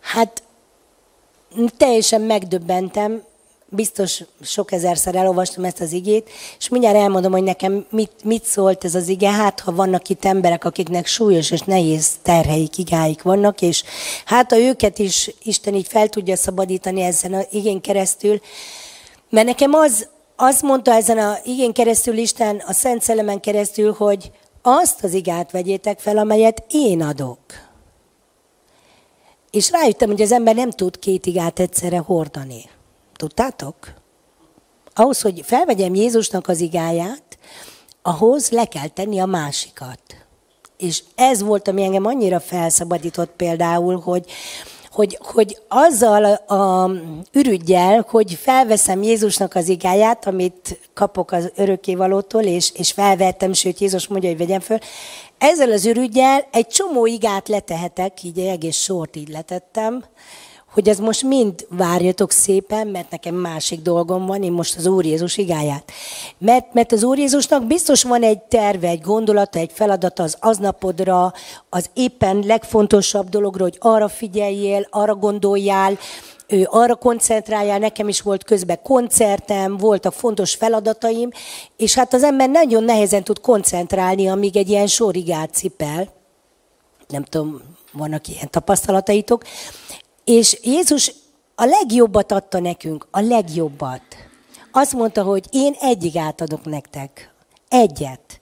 hát 0.00 0.42
teljesen 1.76 2.20
megdöbbentem, 2.20 3.22
biztos 3.70 4.22
sok 4.42 4.72
ezerszer 4.72 5.14
elolvastam 5.14 5.64
ezt 5.64 5.80
az 5.80 5.92
igét, 5.92 6.30
és 6.58 6.68
mindjárt 6.68 6.96
elmondom, 6.96 7.32
hogy 7.32 7.42
nekem 7.42 7.86
mit, 7.90 8.12
mit 8.24 8.44
szólt 8.44 8.84
ez 8.84 8.94
az 8.94 9.08
ige, 9.08 9.30
hát 9.30 9.60
ha 9.60 9.72
vannak 9.72 10.08
itt 10.08 10.24
emberek, 10.24 10.64
akiknek 10.64 11.06
súlyos 11.06 11.50
és 11.50 11.60
nehéz 11.60 12.10
terheik, 12.22 12.78
igáik 12.78 13.22
vannak, 13.22 13.62
és 13.62 13.82
hát 14.24 14.50
ha 14.50 14.58
őket 14.58 14.98
is 14.98 15.30
Isten 15.42 15.74
így 15.74 15.86
fel 15.88 16.08
tudja 16.08 16.36
szabadítani 16.36 17.02
ezen 17.02 17.34
az 17.34 17.46
igén 17.50 17.80
keresztül, 17.80 18.40
mert 19.28 19.46
nekem 19.46 19.74
az, 19.74 20.08
azt 20.36 20.62
mondta 20.62 20.94
ezen 20.94 21.18
a 21.18 21.38
igén 21.44 21.72
keresztül 21.72 22.16
Isten, 22.16 22.62
a 22.66 22.72
Szent 22.72 23.02
Szelemen 23.02 23.40
keresztül, 23.40 23.92
hogy 23.92 24.30
azt 24.62 25.04
az 25.04 25.12
igát 25.12 25.50
vegyétek 25.50 25.98
fel, 25.98 26.18
amelyet 26.18 26.64
én 26.68 27.02
adok. 27.02 27.38
És 29.50 29.70
rájöttem, 29.70 30.08
hogy 30.08 30.22
az 30.22 30.32
ember 30.32 30.54
nem 30.54 30.70
tud 30.70 30.98
két 30.98 31.26
igát 31.26 31.60
egyszerre 31.60 31.98
hordani. 31.98 32.68
Tudtátok? 33.16 33.76
Ahhoz, 34.94 35.20
hogy 35.20 35.40
felvegyem 35.44 35.94
Jézusnak 35.94 36.48
az 36.48 36.60
igáját, 36.60 37.38
ahhoz 38.02 38.50
le 38.50 38.64
kell 38.64 38.88
tenni 38.88 39.18
a 39.18 39.26
másikat. 39.26 40.00
És 40.76 41.02
ez 41.14 41.42
volt, 41.42 41.68
ami 41.68 41.82
engem 41.82 42.06
annyira 42.06 42.40
felszabadított 42.40 43.30
például, 43.36 43.98
hogy, 43.98 44.24
hogy, 44.90 45.18
hogy 45.20 45.58
azzal 45.68 46.24
a 46.34 46.90
ürügyel, 47.32 48.06
hogy 48.08 48.34
felveszem 48.34 49.02
Jézusnak 49.02 49.54
az 49.54 49.68
igáját, 49.68 50.26
amit 50.26 50.90
kapok 50.94 51.32
az 51.32 51.52
örökkévalótól, 51.56 52.42
és, 52.42 52.72
és 52.74 52.92
felvettem, 52.92 53.52
sőt 53.52 53.78
Jézus 53.78 54.06
mondja, 54.06 54.28
hogy 54.28 54.38
vegyem 54.38 54.60
föl, 54.60 54.78
ezzel 55.40 55.72
az 55.72 55.86
ürügyel 55.86 56.46
egy 56.50 56.66
csomó 56.66 57.06
igát 57.06 57.48
letehetek, 57.48 58.22
így 58.22 58.38
egy 58.38 58.46
egész 58.46 58.76
sort 58.76 59.16
így 59.16 59.28
letettem, 59.28 60.04
hogy 60.72 60.88
ez 60.88 60.98
most 60.98 61.22
mind 61.22 61.66
várjatok 61.70 62.30
szépen, 62.30 62.86
mert 62.86 63.10
nekem 63.10 63.34
másik 63.34 63.80
dolgom 63.82 64.26
van, 64.26 64.42
én 64.42 64.52
most 64.52 64.76
az 64.76 64.86
Úr 64.86 65.04
Jézus 65.04 65.36
igáját. 65.36 65.92
Mert, 66.38 66.74
mert 66.74 66.92
az 66.92 67.02
Úr 67.02 67.18
Jézusnak 67.18 67.66
biztos 67.66 68.02
van 68.02 68.22
egy 68.22 68.38
terve, 68.38 68.88
egy 68.88 69.00
gondolata, 69.00 69.58
egy 69.58 69.70
feladata 69.74 70.22
az 70.22 70.36
aznapodra, 70.40 71.32
az 71.68 71.90
éppen 71.94 72.42
legfontosabb 72.46 73.28
dologra, 73.28 73.62
hogy 73.62 73.76
arra 73.78 74.08
figyeljél, 74.08 74.86
arra 74.90 75.14
gondoljál, 75.14 75.98
ő 76.50 76.66
arra 76.70 76.94
koncentráljál, 76.94 77.78
nekem 77.78 78.08
is 78.08 78.20
volt 78.20 78.44
közben 78.44 78.82
koncertem, 78.82 79.76
voltak 79.76 80.12
fontos 80.12 80.54
feladataim, 80.54 81.30
és 81.76 81.94
hát 81.94 82.14
az 82.14 82.22
ember 82.22 82.48
nagyon 82.48 82.84
nehezen 82.84 83.24
tud 83.24 83.40
koncentrálni, 83.40 84.28
amíg 84.28 84.56
egy 84.56 84.68
ilyen 84.68 84.86
sorigát 84.86 85.54
cipel. 85.54 86.12
Nem 87.08 87.24
tudom, 87.24 87.62
vannak 87.92 88.28
ilyen 88.28 88.50
tapasztalataitok. 88.50 89.44
És 90.24 90.58
Jézus 90.62 91.12
a 91.54 91.64
legjobbat 91.64 92.32
adta 92.32 92.60
nekünk, 92.60 93.06
a 93.10 93.20
legjobbat. 93.20 94.02
Azt 94.72 94.92
mondta, 94.92 95.22
hogy 95.22 95.44
én 95.50 95.76
egyig 95.80 96.16
átadok 96.16 96.64
nektek. 96.64 97.34
Egyet. 97.68 98.39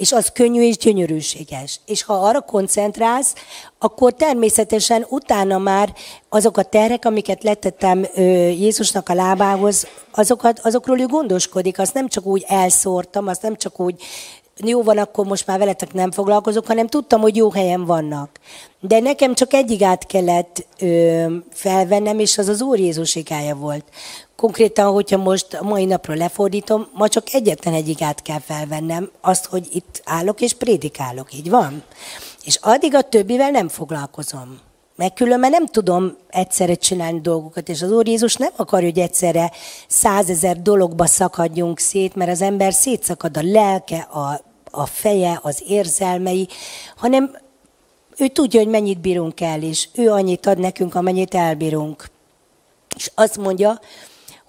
És 0.00 0.12
az 0.12 0.30
könnyű 0.32 0.62
és 0.62 0.76
gyönyörűséges. 0.76 1.80
És 1.86 2.02
ha 2.02 2.14
arra 2.14 2.40
koncentrálsz, 2.40 3.34
akkor 3.78 4.12
természetesen 4.14 5.06
utána 5.08 5.58
már 5.58 5.94
azok 6.28 6.56
a 6.56 6.62
terhek, 6.62 7.04
amiket 7.04 7.42
letettem 7.42 8.06
Jézusnak 8.14 9.08
a 9.08 9.14
lábához, 9.14 9.86
azokat, 10.10 10.58
azokról 10.58 11.00
ő 11.00 11.06
gondoskodik. 11.06 11.78
Azt 11.78 11.94
nem 11.94 12.08
csak 12.08 12.26
úgy 12.26 12.44
elszórtam, 12.48 13.26
azt 13.26 13.42
nem 13.42 13.56
csak 13.56 13.80
úgy 13.80 14.02
jó 14.56 14.82
van, 14.82 14.98
akkor 14.98 15.26
most 15.26 15.46
már 15.46 15.58
veletek 15.58 15.92
nem 15.92 16.10
foglalkozok, 16.10 16.66
hanem 16.66 16.86
tudtam, 16.86 17.20
hogy 17.20 17.36
jó 17.36 17.50
helyen 17.50 17.84
vannak. 17.84 18.38
De 18.80 19.00
nekem 19.00 19.34
csak 19.34 19.52
egyig 19.52 19.82
át 19.82 20.06
kellett 20.06 20.66
ö, 20.78 21.24
felvennem, 21.52 22.18
és 22.18 22.38
az 22.38 22.48
az 22.48 22.62
Úr 22.62 22.78
Jézus 22.78 23.18
volt. 23.56 23.84
Konkrétan, 24.40 24.92
hogyha 24.92 25.16
most 25.16 25.54
a 25.54 25.62
mai 25.62 25.84
napról 25.84 26.16
lefordítom, 26.16 26.86
ma 26.92 27.08
csak 27.08 27.32
egyetlen 27.32 27.74
egyig 27.74 28.04
kell 28.22 28.38
felvennem, 28.38 29.10
azt, 29.20 29.46
hogy 29.46 29.68
itt 29.72 30.02
állok 30.04 30.40
és 30.40 30.54
prédikálok, 30.54 31.34
így 31.34 31.50
van. 31.50 31.82
És 32.44 32.58
addig 32.62 32.94
a 32.94 33.02
többivel 33.02 33.50
nem 33.50 33.68
foglalkozom. 33.68 34.58
Mert 34.96 35.14
különben 35.14 35.50
nem 35.50 35.66
tudom 35.66 36.16
egyszerre 36.28 36.74
csinálni 36.74 37.20
dolgokat, 37.20 37.68
és 37.68 37.82
az 37.82 37.92
Úr 37.92 38.06
Jézus 38.06 38.36
nem 38.36 38.50
akar, 38.56 38.82
hogy 38.82 38.98
egyszerre 38.98 39.50
százezer 39.88 40.62
dologba 40.62 41.06
szakadjunk 41.06 41.78
szét, 41.78 42.14
mert 42.14 42.30
az 42.30 42.42
ember 42.42 42.72
szétszakad 42.72 43.36
a 43.36 43.42
lelke, 43.42 43.98
a 43.98 44.40
a 44.70 44.86
feje, 44.86 45.38
az 45.42 45.62
érzelmei, 45.66 46.48
hanem 46.96 47.36
ő 48.16 48.28
tudja, 48.28 48.60
hogy 48.60 48.68
mennyit 48.68 49.00
bírunk 49.00 49.40
el, 49.40 49.62
és 49.62 49.88
ő 49.94 50.10
annyit 50.10 50.46
ad 50.46 50.58
nekünk, 50.58 50.94
amennyit 50.94 51.34
elbírunk. 51.34 52.10
És 52.96 53.10
azt 53.14 53.36
mondja, 53.36 53.80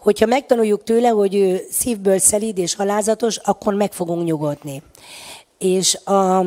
hogyha 0.01 0.25
megtanuljuk 0.25 0.83
tőle, 0.83 1.07
hogy 1.07 1.35
ő 1.35 1.61
szívből 1.71 2.17
szelíd 2.17 2.57
és 2.57 2.75
halázatos, 2.75 3.37
akkor 3.37 3.73
meg 3.73 3.93
fogunk 3.93 4.25
nyugodni. 4.25 4.83
És 5.57 5.95
a 5.95 6.45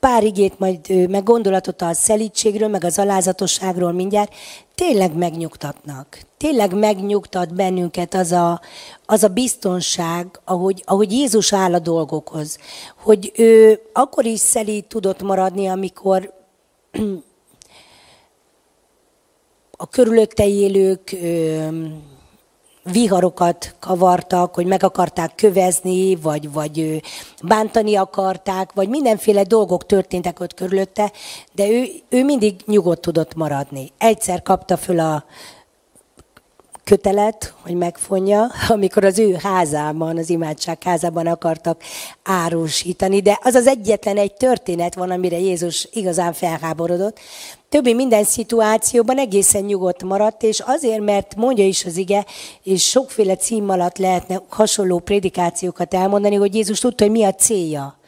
pár 0.00 0.24
igét, 0.24 0.58
majd 0.58 1.08
meg 1.10 1.22
gondolatot 1.22 1.82
a 1.82 1.92
szelítségről, 1.92 2.68
meg 2.68 2.84
az 2.84 2.98
alázatosságról 2.98 3.92
mindjárt, 3.92 4.32
tényleg 4.74 5.16
megnyugtatnak. 5.16 6.18
Tényleg 6.36 6.74
megnyugtat 6.74 7.54
bennünket 7.54 8.14
az 8.14 8.32
a, 8.32 8.60
az 9.06 9.22
a 9.22 9.28
biztonság, 9.28 10.40
ahogy, 10.44 10.82
ahogy 10.86 11.12
Jézus 11.12 11.52
áll 11.52 11.74
a 11.74 11.78
dolgokhoz. 11.78 12.58
Hogy 12.96 13.32
ő 13.36 13.80
akkor 13.92 14.24
is 14.24 14.40
szelít 14.40 14.86
tudott 14.86 15.22
maradni, 15.22 15.66
amikor 15.66 16.32
a 19.76 19.88
körülötte 19.88 20.46
élők 20.46 21.16
viharokat 22.92 23.74
kavartak, 23.80 24.54
hogy 24.54 24.66
meg 24.66 24.82
akarták 24.82 25.34
kövezni, 25.34 26.16
vagy, 26.16 26.52
vagy 26.52 27.02
bántani 27.42 27.96
akarták, 27.96 28.72
vagy 28.72 28.88
mindenféle 28.88 29.42
dolgok 29.42 29.86
történtek 29.86 30.40
ott 30.40 30.54
körülötte, 30.54 31.12
de 31.52 31.68
ő, 31.68 31.86
ő 32.08 32.24
mindig 32.24 32.54
nyugodt 32.66 33.00
tudott 33.00 33.34
maradni. 33.34 33.92
Egyszer 33.98 34.42
kapta 34.42 34.76
föl 34.76 35.00
a 35.00 35.24
kötelet, 36.84 37.54
hogy 37.62 37.74
megfonja, 37.74 38.46
amikor 38.68 39.04
az 39.04 39.18
ő 39.18 39.36
házában, 39.42 40.18
az 40.18 40.30
imádság 40.30 40.82
házában 40.82 41.26
akartak 41.26 41.82
árusítani, 42.22 43.20
de 43.20 43.38
az 43.42 43.54
az 43.54 43.66
egyetlen 43.66 44.16
egy 44.16 44.34
történet 44.34 44.94
van, 44.94 45.10
amire 45.10 45.38
Jézus 45.38 45.88
igazán 45.92 46.32
felháborodott. 46.32 47.18
Többi 47.74 47.94
minden 47.94 48.24
szituációban 48.24 49.18
egészen 49.18 49.62
nyugodt 49.62 50.02
maradt, 50.02 50.42
és 50.42 50.60
azért, 50.60 51.00
mert 51.00 51.36
mondja 51.36 51.66
is 51.66 51.84
az 51.84 51.96
ige, 51.96 52.24
és 52.62 52.88
sokféle 52.88 53.36
cím 53.36 53.68
alatt 53.68 53.98
lehetne 53.98 54.42
hasonló 54.48 54.98
prédikációkat 54.98 55.94
elmondani, 55.94 56.34
hogy 56.34 56.54
Jézus 56.54 56.78
tudta, 56.78 57.04
hogy 57.04 57.12
mi 57.12 57.24
a 57.24 57.34
célja 57.34 57.98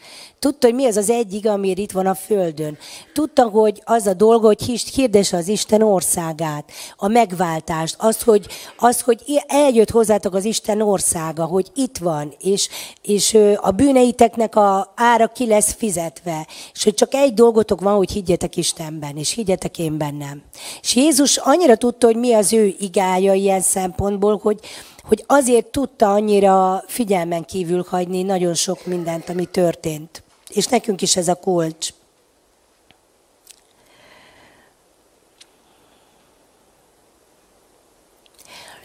Tudta, 0.47 0.67
hogy 0.67 0.77
mi 0.77 0.87
az 0.87 0.97
az 0.97 1.11
egyik, 1.11 1.49
amiért 1.49 1.79
itt 1.79 1.93
van 1.93 2.07
a 2.07 2.15
Földön. 2.15 2.79
Tudta, 3.13 3.49
hogy 3.49 3.83
az 3.85 4.07
a 4.07 4.15
dolga, 4.15 4.47
hogy 4.47 4.63
hirdesse 4.95 5.37
az 5.37 5.49
Isten 5.49 5.83
országát, 5.83 6.71
a 6.97 7.09
megváltást, 7.09 7.97
az, 7.99 8.23
hogy, 8.23 8.47
az, 8.77 9.01
hogy 9.01 9.23
eljött 9.47 9.91
hozzátok 9.91 10.35
az 10.35 10.45
Isten 10.45 10.81
országa, 10.81 11.45
hogy 11.45 11.71
itt 11.75 11.99
van, 11.99 12.35
és, 12.41 12.69
és 13.03 13.39
a 13.57 13.71
bűneiteknek 13.71 14.57
a 14.57 14.93
ára 14.97 15.27
ki 15.27 15.47
lesz 15.47 15.73
fizetve, 15.73 16.47
és 16.75 16.85
hogy 16.85 16.95
csak 16.95 17.15
egy 17.15 17.35
dolgotok 17.35 17.81
van, 17.81 17.97
hogy 17.97 18.11
higgyetek 18.11 18.57
Istenben, 18.57 19.17
és 19.17 19.31
higgyetek 19.31 19.79
én 19.79 19.99
bennem. 19.99 20.43
És 20.83 20.95
Jézus 20.95 21.37
annyira 21.37 21.77
tudta, 21.77 22.07
hogy 22.07 22.17
mi 22.17 22.33
az 22.33 22.53
ő 22.53 22.75
igája 22.79 23.33
ilyen 23.33 23.61
szempontból, 23.61 24.39
hogy, 24.43 24.61
hogy 25.03 25.25
azért 25.27 25.67
tudta 25.67 26.13
annyira 26.13 26.85
figyelmen 26.87 27.45
kívül 27.45 27.87
hagyni 27.89 28.23
nagyon 28.23 28.55
sok 28.55 28.87
mindent, 28.87 29.29
ami 29.29 29.45
történt. 29.45 30.25
És 30.49 30.67
nekünk 30.67 31.03
is 31.03 31.17
ez 31.17 31.29
a 31.29 31.35
kulcs. 31.35 31.89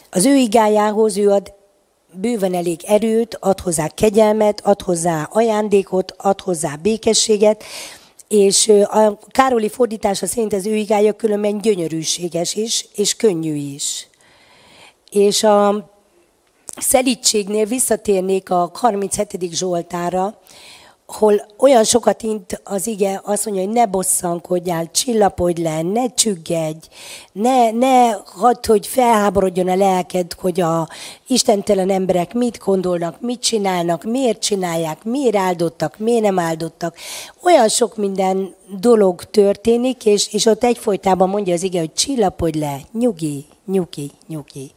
Az 0.10 0.26
ő 0.26 0.36
igájához 0.36 1.18
ő 1.18 1.30
ad 1.30 1.54
bőven 2.14 2.54
elég 2.54 2.84
erőt, 2.84 3.38
ad 3.40 3.60
hozzá 3.60 3.88
kegyelmet, 3.88 4.62
ad 4.64 4.82
hozzá 4.82 5.30
ajándékot, 5.32 6.14
ad 6.18 6.42
hozzá 6.42 6.76
békességet, 6.76 7.64
és 8.28 8.68
a 8.68 9.20
Károli 9.28 9.70
fordítása 9.70 10.26
szerint 10.26 10.54
az 10.54 10.66
ő 10.66 10.76
igája 10.76 11.14
különben 11.14 11.58
gyönyörűséges 11.58 12.56
is, 12.56 12.86
és 12.96 13.16
könnyű 13.16 13.56
is. 13.56 14.08
És 15.10 15.44
a 15.44 15.90
szelítségnél 16.78 17.66
visszatérnék 17.66 18.50
a 18.50 18.72
37. 18.74 19.38
Zsoltára, 19.52 20.40
hol 21.12 21.46
olyan 21.58 21.84
sokat 21.84 22.22
int 22.22 22.62
az 22.64 22.88
ige, 22.88 23.22
azt 23.24 23.46
mondja, 23.46 23.64
hogy 23.64 23.74
ne 23.74 23.86
bosszankodjál, 23.86 24.92
csillapodj 24.92 25.62
le, 25.62 25.82
ne 25.82 26.14
csüggedj, 26.14 26.88
ne, 27.32 27.72
ne 27.72 28.10
hadd, 28.12 28.68
hogy 28.68 28.88
felháborodjon 28.88 29.68
a 29.68 29.76
lelked, 29.76 30.34
hogy 30.34 30.62
a 30.62 30.90
istentelen 31.28 31.90
emberek 31.90 32.34
mit 32.34 32.58
gondolnak, 32.58 33.22
mit 33.22 33.40
csinálnak, 33.40 34.04
miért 34.04 34.40
csinálják, 34.42 35.04
miért 35.04 35.36
áldottak, 35.36 35.98
miért 35.98 36.24
nem 36.24 36.40
áldottak. 36.40 36.96
Olyan 37.44 37.70
sok 37.70 37.98
minden 37.98 38.56
dolog 38.80 39.24
történik, 39.24 40.06
és, 40.06 40.34
és 40.34 40.46
ott 40.46 40.64
egyfolytában 40.64 41.30
mondja 41.30 41.54
az 41.54 41.64
ige, 41.64 41.80
hogy 41.80 41.94
csillapodj 41.94 42.60
le, 42.60 42.80
nyugi, 42.92 43.46
nyugi, 43.66 44.12
nyugi. 44.28 44.72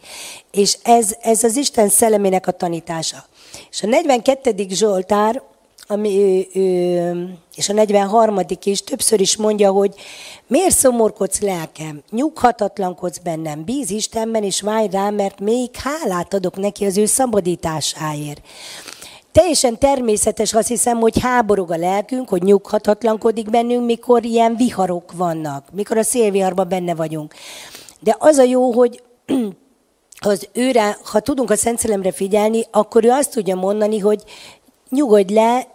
És 0.50 0.78
ez, 0.82 1.14
ez 1.20 1.44
az 1.44 1.56
Isten 1.56 1.88
szellemének 1.88 2.46
a 2.46 2.52
tanítása. 2.52 3.24
És 3.70 3.82
a 3.82 3.86
42. 3.86 4.66
Zsoltár, 4.68 5.42
ami, 5.86 6.18
ő, 6.18 6.60
ő, 6.60 7.38
és 7.54 7.68
a 7.68 7.72
43. 7.72 8.40
is 8.64 8.80
többször 8.80 9.20
is 9.20 9.36
mondja, 9.36 9.70
hogy 9.70 9.94
miért 10.46 10.76
szomorkodsz 10.76 11.40
lelkem, 11.40 12.02
nyughatatlankodsz 12.10 13.18
bennem, 13.18 13.64
bíz 13.64 13.90
Istenben, 13.90 14.42
és 14.42 14.60
várj 14.60 14.88
rá, 14.90 15.10
mert 15.10 15.40
még 15.40 15.70
hálát 15.76 16.34
adok 16.34 16.56
neki 16.56 16.84
az 16.84 16.96
ő 16.96 17.06
szabadításáért. 17.06 18.40
Teljesen 19.32 19.78
természetes 19.78 20.54
azt 20.54 20.68
hiszem, 20.68 20.98
hogy 20.98 21.20
háborog 21.20 21.70
a 21.70 21.76
lelkünk, 21.76 22.28
hogy 22.28 22.42
nyughatatlankodik 22.42 23.50
bennünk, 23.50 23.84
mikor 23.84 24.24
ilyen 24.24 24.56
viharok 24.56 25.12
vannak, 25.12 25.68
mikor 25.72 25.96
a 25.96 26.02
szélviharban 26.02 26.68
benne 26.68 26.94
vagyunk. 26.94 27.34
De 28.00 28.16
az 28.18 28.36
a 28.36 28.42
jó, 28.42 28.72
hogy 28.72 29.02
az 30.20 30.48
őre, 30.52 30.98
ha 31.04 31.20
tudunk 31.20 31.50
a 31.50 31.56
Szent 31.56 31.78
Szelemre 31.78 32.12
figyelni, 32.12 32.64
akkor 32.70 33.04
ő 33.04 33.10
azt 33.10 33.30
tudja 33.30 33.54
mondani, 33.54 33.98
hogy 33.98 34.22
nyugodj 34.88 35.34
le, 35.34 35.73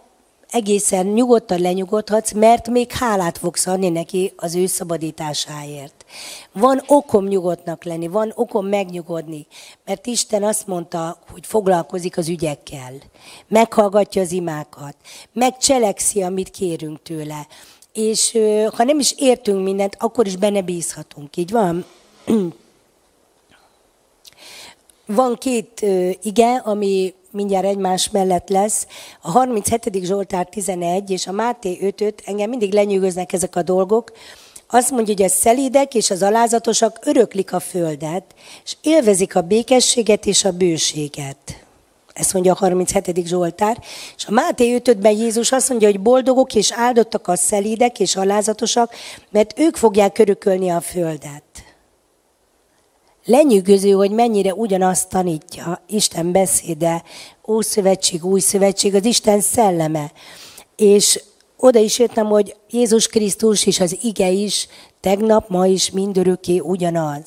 egészen 0.50 1.06
nyugodtan 1.06 1.60
lenyugodhatsz, 1.60 2.32
mert 2.32 2.68
még 2.68 2.92
hálát 2.92 3.38
fogsz 3.38 3.66
adni 3.66 3.88
neki 3.88 4.32
az 4.36 4.54
ő 4.54 4.66
szabadításáért. 4.66 6.04
Van 6.52 6.82
okom 6.86 7.26
nyugodtnak 7.26 7.84
lenni, 7.84 8.06
van 8.06 8.32
okom 8.34 8.66
megnyugodni, 8.66 9.46
mert 9.84 10.06
Isten 10.06 10.42
azt 10.42 10.66
mondta, 10.66 11.18
hogy 11.30 11.46
foglalkozik 11.46 12.16
az 12.16 12.28
ügyekkel, 12.28 12.92
meghallgatja 13.48 14.22
az 14.22 14.32
imákat, 14.32 14.96
megcselekszi, 15.32 16.22
amit 16.22 16.50
kérünk 16.50 17.02
tőle. 17.02 17.46
És 17.92 18.38
ha 18.76 18.84
nem 18.84 18.98
is 18.98 19.14
értünk 19.18 19.64
mindent, 19.64 19.96
akkor 19.98 20.26
is 20.26 20.36
benne 20.36 20.62
bízhatunk. 20.62 21.36
Így 21.36 21.50
van? 21.50 21.84
Van 25.06 25.34
két 25.34 25.86
ige, 26.22 26.56
ami 26.56 27.14
mindjárt 27.30 27.66
egymás 27.66 28.10
mellett 28.10 28.48
lesz. 28.48 28.86
A 29.20 29.30
37. 29.30 30.04
Zsoltár 30.04 30.46
11 30.46 31.10
és 31.10 31.26
a 31.26 31.32
Máté 31.32 31.78
5 31.80 32.22
engem 32.24 32.48
mindig 32.48 32.72
lenyűgöznek 32.72 33.32
ezek 33.32 33.56
a 33.56 33.62
dolgok. 33.62 34.12
Azt 34.68 34.90
mondja, 34.90 35.14
hogy 35.14 35.22
a 35.22 35.28
szelídek 35.28 35.94
és 35.94 36.10
az 36.10 36.22
alázatosak 36.22 36.98
öröklik 37.02 37.52
a 37.52 37.60
földet, 37.60 38.24
és 38.64 38.76
élvezik 38.82 39.36
a 39.36 39.40
békességet 39.40 40.26
és 40.26 40.44
a 40.44 40.50
bőséget. 40.50 41.64
Ezt 42.12 42.32
mondja 42.32 42.52
a 42.52 42.56
37. 42.56 43.26
Zsoltár. 43.26 43.78
És 44.16 44.26
a 44.26 44.30
Máté 44.30 44.74
5 44.74 44.96
Jézus 45.02 45.52
azt 45.52 45.68
mondja, 45.68 45.88
hogy 45.88 46.00
boldogok 46.00 46.54
és 46.54 46.72
áldottak 46.72 47.28
a 47.28 47.36
szelídek 47.36 48.00
és 48.00 48.16
alázatosak, 48.16 48.94
mert 49.30 49.58
ők 49.58 49.76
fogják 49.76 50.12
körökölni 50.12 50.70
a 50.70 50.80
földet. 50.80 51.49
Lenyűgöző, 53.24 53.90
hogy 53.90 54.10
mennyire 54.10 54.54
ugyanazt 54.54 55.08
tanítja 55.08 55.82
Isten 55.88 56.32
beszéde, 56.32 57.02
Ószövetség, 57.48 58.24
Új 58.24 58.40
Szövetség, 58.40 58.94
az 58.94 59.04
Isten 59.04 59.40
szelleme. 59.40 60.12
És 60.76 61.22
oda 61.56 61.78
is 61.78 61.98
jöttem, 61.98 62.26
hogy 62.26 62.56
Jézus 62.70 63.06
Krisztus 63.06 63.66
és 63.66 63.80
az 63.80 63.98
ige 64.02 64.28
is 64.30 64.68
tegnap, 65.00 65.48
ma 65.48 65.66
is 65.66 65.90
mindörökké 65.90 66.58
ugyanaz. 66.58 67.26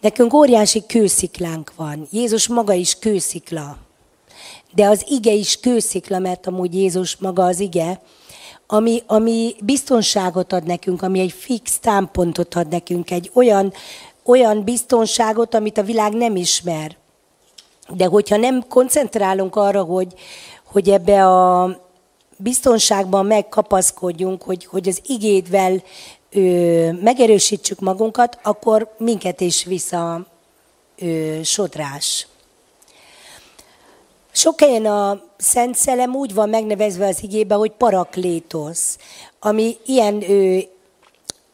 Nekünk 0.00 0.32
óriási 0.32 0.86
kősziklánk 0.86 1.72
van. 1.76 2.08
Jézus 2.10 2.48
maga 2.48 2.72
is 2.72 2.98
kőszikla. 2.98 3.76
De 4.74 4.86
az 4.86 5.04
ige 5.08 5.32
is 5.32 5.60
kőszikla, 5.60 6.18
mert 6.18 6.46
amúgy 6.46 6.74
Jézus 6.74 7.16
maga 7.16 7.44
az 7.44 7.60
ige, 7.60 8.00
ami, 8.66 9.02
ami 9.06 9.54
biztonságot 9.60 10.52
ad 10.52 10.64
nekünk, 10.64 11.02
ami 11.02 11.20
egy 11.20 11.32
fix 11.32 11.78
támpontot 11.78 12.54
ad 12.54 12.68
nekünk, 12.68 13.10
egy 13.10 13.30
olyan 13.34 13.72
olyan 14.28 14.64
biztonságot, 14.64 15.54
amit 15.54 15.78
a 15.78 15.82
világ 15.82 16.12
nem 16.12 16.36
ismer. 16.36 16.96
De 17.88 18.06
hogyha 18.06 18.36
nem 18.36 18.64
koncentrálunk 18.68 19.56
arra, 19.56 19.82
hogy, 19.82 20.14
hogy 20.64 20.90
ebbe 20.90 21.26
a 21.26 21.76
biztonságban 22.36 23.26
megkapaszkodjunk, 23.26 24.42
hogy, 24.42 24.64
hogy 24.64 24.88
az 24.88 25.00
igédvel 25.06 25.82
ö, 26.30 26.92
megerősítsük 26.92 27.80
magunkat, 27.80 28.38
akkor 28.42 28.94
minket 28.98 29.40
is 29.40 29.64
vissza 29.64 30.26
ö, 30.98 31.38
sodrás. 31.42 32.26
Sok 34.32 34.60
helyen 34.60 34.86
a 34.86 35.22
Szent 35.36 35.76
Szellem 35.76 36.14
úgy 36.14 36.34
van 36.34 36.48
megnevezve 36.48 37.06
az 37.06 37.22
igébe, 37.22 37.54
hogy 37.54 37.70
paraklétosz, 37.70 38.98
ami 39.40 39.76
ilyen 39.86 40.30
ö, 40.30 40.58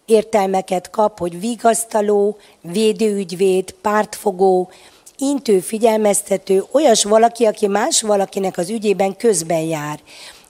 értelmeket 0.06 0.90
kap, 0.90 1.18
hogy 1.18 1.40
vigasztaló, 1.40 2.36
védőügyvéd, 2.60 3.72
pártfogó, 3.72 4.70
intő, 5.18 5.60
figyelmeztető, 5.60 6.64
olyas 6.72 7.04
valaki, 7.04 7.44
aki 7.44 7.66
más 7.66 8.02
valakinek 8.02 8.58
az 8.58 8.70
ügyében 8.70 9.16
közben 9.16 9.60
jár. 9.60 10.00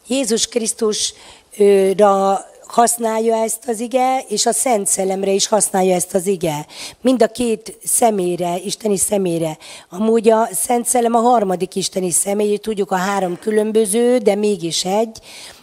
Jézus 0.07 0.47
Krisztusra 0.47 2.45
használja 2.67 3.37
ezt 3.37 3.69
az 3.69 3.81
ige, 3.81 4.25
és 4.29 4.47
a 4.47 4.53
Szent 4.53 4.87
Szellemre 4.87 5.31
is 5.31 5.47
használja 5.47 5.95
ezt 5.95 6.15
az 6.15 6.27
ige. 6.27 6.67
Mind 7.01 7.23
a 7.23 7.27
két 7.27 7.79
személyre, 7.85 8.57
isteni 8.65 8.97
személyre. 8.97 9.59
Amúgy 9.91 10.31
a 10.31 10.49
Szent 10.53 10.87
Szellem 10.87 11.15
a 11.15 11.19
harmadik 11.21 11.75
isteni 11.75 12.11
személy, 12.11 12.57
tudjuk 12.57 12.91
a 12.91 12.97
három 12.97 13.39
különböző, 13.39 14.19
de 14.19 14.35
mégis 14.35 14.85
egy. 14.85 15.19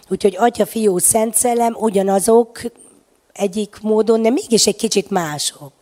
Úgyhogy 0.08 0.36
Atya, 0.38 0.66
Fiú, 0.66 0.98
Szent 0.98 1.34
Szellem 1.34 1.76
ugyanazok, 1.78 2.60
egyik 3.32 3.78
módon, 3.80 4.22
de 4.22 4.30
mégis 4.30 4.66
egy 4.66 4.76
kicsit 4.76 5.10
mások. 5.10 5.72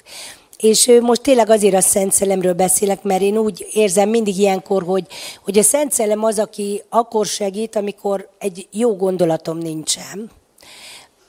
És 0.58 0.98
most 1.00 1.22
tényleg 1.22 1.50
azért 1.50 1.74
a 1.74 1.80
Szent 1.80 2.12
Szellemről 2.12 2.52
beszélek, 2.52 3.02
mert 3.02 3.22
én 3.22 3.38
úgy 3.38 3.66
érzem 3.72 4.08
mindig 4.08 4.38
ilyenkor, 4.38 4.82
hogy, 4.82 5.06
hogy 5.44 5.58
a 5.58 5.62
Szent 5.62 5.92
Szellem 5.92 6.24
az, 6.24 6.38
aki 6.38 6.82
akkor 6.88 7.26
segít, 7.26 7.76
amikor 7.76 8.28
egy 8.38 8.68
jó 8.70 8.96
gondolatom 8.96 9.58
nincsen. 9.58 10.30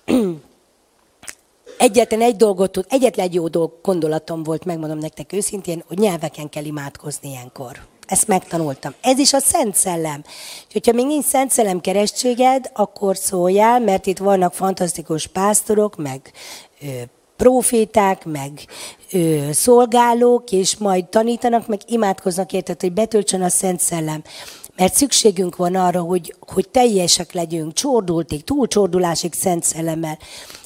Egyetlen 1.78 2.22
egy 2.22 2.36
dolgot 2.36 2.72
tud, 2.72 2.86
egyetlen 2.90 3.26
egy 3.26 3.34
jó 3.34 3.48
dolg, 3.48 3.72
gondolatom 3.82 4.44
volt, 4.44 4.66
megmondom 4.66 4.98
nektek 4.98 5.34
őszintén, 5.34 5.84
hogy 5.88 5.98
nyelveken 5.98 6.50
kell 6.50 6.66
imádkozni 6.66 7.30
ilyenkor. 7.30 7.91
Ezt 8.12 8.28
megtanultam. 8.28 8.94
Ez 9.02 9.18
is 9.18 9.34
a 9.34 9.40
Szent 9.40 9.76
Szellem. 9.76 10.24
Hogyha 10.72 10.92
még 10.94 11.06
nincs 11.06 11.26
Szent 11.26 11.52
Szellem 11.52 11.82
keresztséged, 11.82 12.72
akkor 12.74 13.18
szóljál, 13.18 13.80
mert 13.80 14.06
itt 14.06 14.18
vannak 14.18 14.54
fantasztikus 14.54 15.28
pásztorok, 15.28 15.96
meg 15.96 16.32
ö, 16.82 16.86
proféták, 17.38 18.26
meg 18.26 18.52
ö, 19.12 19.52
szolgálók, 19.52 20.52
és 20.52 20.78
majd 20.78 21.06
tanítanak, 21.06 21.68
meg 21.68 21.80
imádkoznak 21.86 22.54
érted, 22.54 22.82
hogy 22.82 22.94
betöltsön 22.94 23.42
a 23.42 23.50
Szent 23.50 23.80
Szellem. 23.80 24.24
Mert 24.76 24.94
szükségünk 24.94 25.56
van 25.56 25.76
arra, 25.76 26.02
hogy, 26.02 26.36
hogy 26.40 26.70
teljesek 26.70 27.34
legyünk, 27.34 27.74
csordultig, 27.74 28.44
túlcsordulásig 28.44 29.34
Szent 29.34 29.64
Szellemmel 29.64 30.18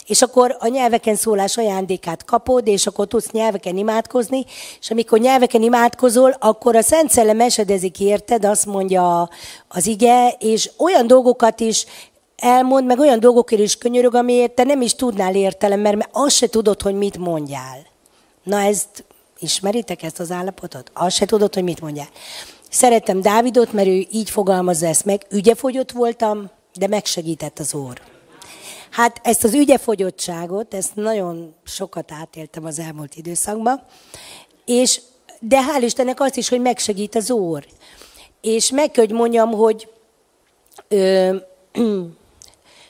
és 0.08 0.22
akkor 0.22 0.56
a 0.60 0.68
nyelveken 0.68 1.16
szólás 1.16 1.58
ajándékát 1.58 2.26
kapod, 2.26 2.68
és 2.68 2.88
akkor 2.88 3.08
tudsz 3.08 3.32
nyelveken 3.32 3.78
imádkozni, 3.78 4.46
és 4.80 4.92
amikor 4.92 5.20
nyelveken 5.20 5.62
imádkozol, 5.62 6.36
akkor 6.40 6.76
a 6.76 6.82
Szent 6.82 7.12
Szellem 7.12 7.42
esedezik 7.42 8.00
érted, 8.00 8.46
azt 8.46 8.66
mondja 8.66 9.30
az 9.68 9.86
ige, 9.86 10.36
és 10.40 10.70
olyan 10.78 11.08
dolgokat 11.08 11.60
is 11.60 11.86
elmond, 12.38 12.86
meg 12.86 13.00
olyan 13.00 13.20
dolgokért 13.20 13.62
is 13.62 13.78
könyörög, 13.78 14.16
amiért 14.16 14.52
te 14.52 14.64
nem 14.64 14.82
is 14.82 14.96
tudnál 14.96 15.36
értelem, 15.36 15.80
mert 15.80 16.10
azt 16.12 16.36
se 16.36 16.48
tudod, 16.48 16.82
hogy 16.82 16.96
mit 16.96 17.18
mondjál. 17.18 17.78
Na 18.44 18.62
ezt 18.62 19.06
ismeritek 19.40 20.04
ezt 20.04 20.20
az 20.20 20.32
állapotot? 20.32 20.92
Azt 20.94 21.16
se 21.16 21.26
tudod, 21.26 21.54
hogy 21.54 21.64
mit 21.64 21.82
mondjál. 21.82 22.10
Szeretem 22.70 23.22
Dávidot, 23.22 23.74
mert 23.74 23.88
ő 23.88 24.06
így 24.12 24.30
fogalmazza 24.30 24.88
ezt 24.88 25.06
meg. 25.06 25.26
Ügyefogyott 25.30 25.92
voltam, 25.92 26.50
de 26.74 26.88
megsegített 26.88 27.60
az 27.60 27.74
Úr. 27.74 28.15
Hát 28.96 29.20
ezt 29.24 29.44
az 29.44 29.54
ügyefogyottságot, 29.54 30.74
ezt 30.74 30.96
nagyon 30.96 31.56
sokat 31.64 32.12
átéltem 32.12 32.66
az 32.66 32.80
elmúlt 32.80 33.16
időszakban, 33.16 33.82
és, 34.66 35.02
de 35.40 35.60
hál' 35.62 35.84
Istennek 35.84 36.20
azt 36.20 36.38
is, 36.38 36.50
hogy 36.50 36.62
megsegít 36.62 37.16
az 37.16 37.32
Úr. 37.32 37.66
És 38.42 38.72
meg 38.72 38.92
kell, 38.92 39.06
hogy 39.06 39.16
mondjam, 39.16 39.52
hogy 39.52 39.90
ö, 40.88 41.36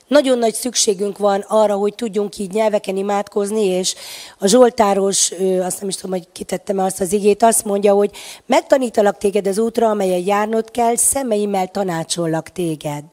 nagyon 0.07 0.37
nagy 0.37 0.53
szükségünk 0.53 1.17
van 1.17 1.45
arra, 1.47 1.75
hogy 1.75 1.95
tudjunk 1.95 2.37
így 2.37 2.51
nyelveken 2.51 2.97
imádkozni, 2.97 3.65
és 3.65 3.95
a 4.37 4.47
Zsoltáros, 4.47 5.31
azt 5.61 5.79
nem 5.79 5.89
is 5.89 5.95
tudom, 5.95 6.11
hogy 6.11 6.27
kitettem 6.31 6.79
azt 6.79 7.01
az 7.01 7.13
igét, 7.13 7.43
azt 7.43 7.65
mondja, 7.65 7.93
hogy 7.93 8.11
megtanítalak 8.45 9.17
téged 9.17 9.47
az 9.47 9.57
útra, 9.57 9.89
amelyen 9.89 10.25
járnod 10.25 10.71
kell, 10.71 10.95
szemeimmel 10.95 11.67
tanácsollak 11.67 12.49
téged. 12.49 13.03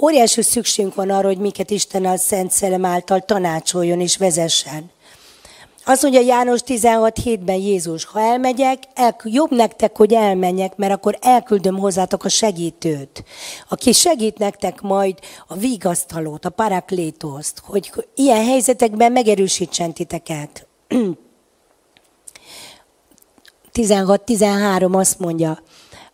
Óriási 0.00 0.42
szükségünk 0.42 0.94
van 0.94 1.10
arra, 1.10 1.26
hogy 1.26 1.38
miket 1.38 1.70
Isten 1.70 2.04
a 2.04 2.16
Szent 2.16 2.50
Szellem 2.50 2.84
által 2.84 3.20
tanácsoljon 3.20 4.00
és 4.00 4.16
vezessen. 4.16 4.90
Azt 5.90 6.02
mondja 6.02 6.20
János 6.20 6.60
16.7-ben 6.66 7.56
Jézus, 7.56 8.04
ha 8.04 8.20
elmegyek, 8.20 8.78
el, 8.94 9.16
jobb 9.24 9.50
nektek, 9.50 9.96
hogy 9.96 10.12
elmenjek, 10.12 10.76
mert 10.76 10.92
akkor 10.92 11.18
elküldöm 11.20 11.78
hozzátok 11.78 12.24
a 12.24 12.28
segítőt, 12.28 13.24
aki 13.68 13.92
segít 13.92 14.38
nektek 14.38 14.80
majd 14.80 15.18
a 15.46 15.56
vigasztalót, 15.56 16.44
a 16.44 16.50
paraklétoszt, 16.50 17.62
hogy 17.64 17.92
ilyen 18.14 18.44
helyzetekben 18.44 19.12
megerősítsen 19.12 19.92
titeket. 19.92 20.66
16-13 23.74 24.92
azt 24.92 25.18
mondja, 25.18 25.58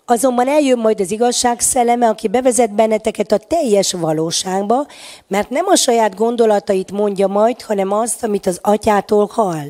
Azonban 0.09 0.49
eljön 0.49 0.79
majd 0.79 1.01
az 1.01 1.11
igazság 1.11 1.61
szelleme, 1.61 2.09
aki 2.09 2.29
bevezet 2.29 2.75
benneteket 2.75 3.33
a 3.33 3.39
teljes 3.39 3.93
valóságba, 3.93 4.87
mert 5.27 5.51
nem 5.51 5.67
a 5.67 5.77
saját 5.77 6.15
gondolatait 6.15 6.91
mondja 6.91 7.27
majd, 7.27 7.63
hanem 7.63 7.93
azt, 7.93 8.23
amit 8.25 8.47
az 8.47 8.59
atyától 8.63 9.31
hall. 9.33 9.67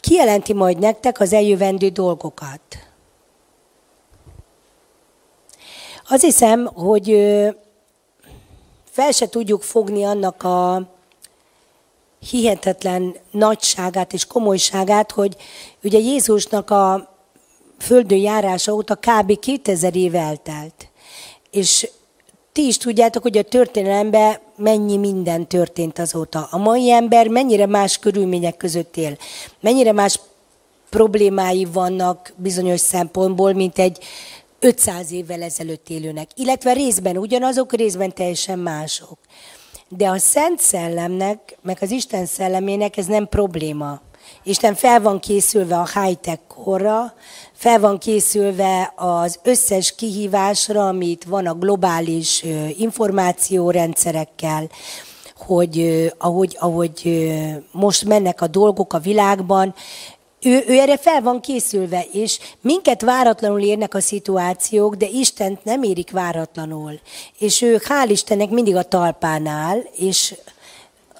Kijelenti 0.00 0.52
majd 0.52 0.78
nektek 0.78 1.20
az 1.20 1.32
eljövendő 1.32 1.88
dolgokat. 1.88 2.60
Azt 6.08 6.22
hiszem, 6.22 6.66
hogy 6.66 7.06
fel 8.90 9.10
se 9.10 9.28
tudjuk 9.28 9.62
fogni 9.62 10.04
annak 10.04 10.42
a 10.42 10.82
hihetetlen 12.30 13.14
nagyságát 13.30 14.12
és 14.12 14.26
komolyságát, 14.26 15.12
hogy 15.12 15.36
ugye 15.82 15.98
Jézusnak 15.98 16.70
a 16.70 17.14
földön 17.78 18.18
járása 18.18 18.72
óta 18.72 18.94
kb. 18.94 19.38
2000 19.38 19.96
év 19.96 20.14
eltelt. 20.14 20.88
És 21.50 21.88
ti 22.52 22.66
is 22.66 22.76
tudjátok, 22.76 23.22
hogy 23.22 23.38
a 23.38 23.42
történelemben 23.42 24.38
mennyi 24.56 24.96
minden 24.96 25.46
történt 25.46 25.98
azóta. 25.98 26.48
A 26.50 26.58
mai 26.58 26.90
ember 26.90 27.28
mennyire 27.28 27.66
más 27.66 27.98
körülmények 27.98 28.56
között 28.56 28.96
él, 28.96 29.16
mennyire 29.60 29.92
más 29.92 30.20
problémái 30.90 31.64
vannak 31.64 32.32
bizonyos 32.36 32.80
szempontból, 32.80 33.52
mint 33.52 33.78
egy 33.78 33.98
500 34.60 35.12
évvel 35.12 35.42
ezelőtt 35.42 35.88
élőnek. 35.88 36.28
Illetve 36.34 36.72
részben 36.72 37.16
ugyanazok, 37.16 37.72
részben 37.72 38.14
teljesen 38.14 38.58
mások. 38.58 39.18
De 39.88 40.08
a 40.08 40.18
Szent 40.18 40.60
Szellemnek, 40.60 41.56
meg 41.62 41.78
az 41.80 41.90
Isten 41.90 42.26
szellemének 42.26 42.96
ez 42.96 43.06
nem 43.06 43.28
probléma. 43.28 44.00
Isten 44.42 44.74
fel 44.74 45.00
van 45.00 45.20
készülve 45.20 45.76
a 45.76 45.88
high-tech 45.94 46.40
korra, 46.46 47.14
fel 47.56 47.80
van 47.80 47.98
készülve 47.98 48.92
az 48.96 49.38
összes 49.42 49.94
kihívásra, 49.94 50.88
amit 50.88 51.24
van 51.24 51.46
a 51.46 51.54
globális 51.54 52.44
információrendszerekkel, 52.76 54.68
hogy 55.36 56.06
ahogy, 56.18 56.56
ahogy 56.60 57.30
most 57.72 58.04
mennek 58.04 58.40
a 58.40 58.46
dolgok 58.46 58.92
a 58.92 58.98
világban, 58.98 59.74
ő, 60.42 60.64
ő 60.66 60.78
erre 60.78 60.96
fel 60.96 61.22
van 61.22 61.40
készülve, 61.40 62.06
és 62.12 62.38
minket 62.60 63.02
váratlanul 63.02 63.60
érnek 63.60 63.94
a 63.94 64.00
szituációk, 64.00 64.94
de 64.94 65.06
Istent 65.06 65.64
nem 65.64 65.82
érik 65.82 66.10
váratlanul. 66.10 67.00
És 67.38 67.62
ő 67.62 67.80
hál' 67.88 68.08
Istennek 68.10 68.50
mindig 68.50 68.76
a 68.76 68.82
talpánál, 68.82 69.78
és 69.96 70.34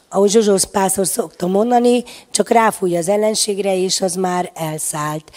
ahogy 0.09 0.31
Zsozsósz 0.31 0.65
Pászor 0.65 1.07
szokta 1.07 1.47
mondani, 1.47 2.05
csak 2.31 2.49
ráfúj 2.49 2.97
az 2.97 3.09
ellenségre, 3.09 3.77
és 3.77 4.01
az 4.01 4.15
már 4.15 4.51
elszállt. 4.55 5.31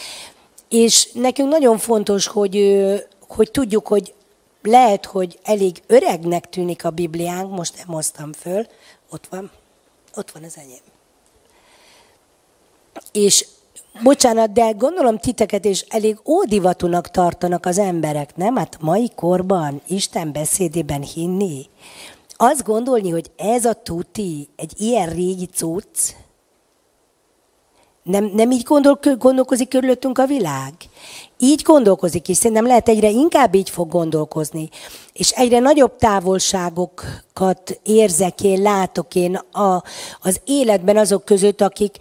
És 0.69 1.10
nekünk 1.13 1.49
nagyon 1.49 1.77
fontos, 1.77 2.27
hogy, 2.27 2.84
hogy 3.27 3.51
tudjuk, 3.51 3.88
hogy 3.88 4.13
lehet, 4.62 5.05
hogy 5.05 5.39
elég 5.43 5.82
öregnek 5.88 6.49
tűnik 6.49 6.86
a 6.86 6.89
Bibliánk, 6.89 7.55
most 7.55 7.77
nem 7.77 7.88
hoztam 7.88 8.34
föl, 8.34 8.65
ott 9.10 9.27
van, 9.29 9.51
ott 10.15 10.32
van 10.32 10.43
az 10.43 10.58
enyém. 10.58 10.82
És 13.12 13.45
bocsánat, 14.03 14.51
de 14.51 14.71
gondolom 14.71 15.17
titeket 15.17 15.65
is 15.65 15.82
elég 15.82 16.17
ódivatúnak 16.25 17.12
tartanak 17.12 17.65
az 17.65 17.77
emberek, 17.77 18.36
nem? 18.36 18.55
Hát 18.55 18.82
mai 18.82 19.12
korban 19.15 19.82
Isten 19.88 20.32
beszédében 20.32 21.01
hinni. 21.01 21.65
Azt 22.36 22.63
gondolni, 22.63 23.10
hogy 23.10 23.32
ez 23.36 23.65
a 23.65 23.73
tuti 23.73 24.49
egy 24.55 24.73
ilyen 24.82 25.10
régi 25.10 25.45
cucc, 25.45 26.15
nem, 28.09 28.31
nem 28.33 28.51
így 28.51 28.63
gondol, 28.63 28.99
gondolkozik 29.17 29.67
körülöttünk 29.67 30.17
a 30.17 30.25
világ? 30.25 30.73
Így 31.37 31.61
gondolkozik, 31.61 32.29
és 32.29 32.37
szerintem 32.37 32.65
lehet 32.65 32.89
egyre 32.89 33.09
inkább 33.09 33.55
így 33.55 33.69
fog 33.69 33.89
gondolkozni. 33.89 34.69
És 35.13 35.31
egyre 35.31 35.59
nagyobb 35.59 35.95
távolságokat 35.95 37.79
érzek 37.83 38.41
én, 38.43 38.61
látok 38.61 39.15
én 39.15 39.35
a, 39.35 39.83
az 40.21 40.41
életben 40.45 40.97
azok 40.97 41.25
között, 41.25 41.61
akik 41.61 41.97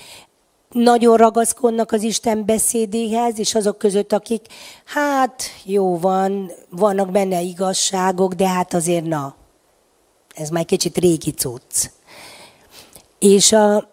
nagyon 0.70 1.16
ragaszkodnak 1.16 1.92
az 1.92 2.02
Isten 2.02 2.44
beszédéhez, 2.44 3.38
és 3.38 3.54
azok 3.54 3.78
között, 3.78 4.12
akik, 4.12 4.46
hát 4.84 5.42
jó 5.64 5.98
van, 5.98 6.50
vannak 6.70 7.10
benne 7.10 7.40
igazságok, 7.40 8.32
de 8.32 8.48
hát 8.48 8.74
azért 8.74 9.04
na, 9.04 9.34
ez 10.34 10.48
már 10.48 10.64
kicsit 10.64 10.98
régi 10.98 11.30
cucc. 11.30 11.90
És 13.18 13.52
a, 13.52 13.88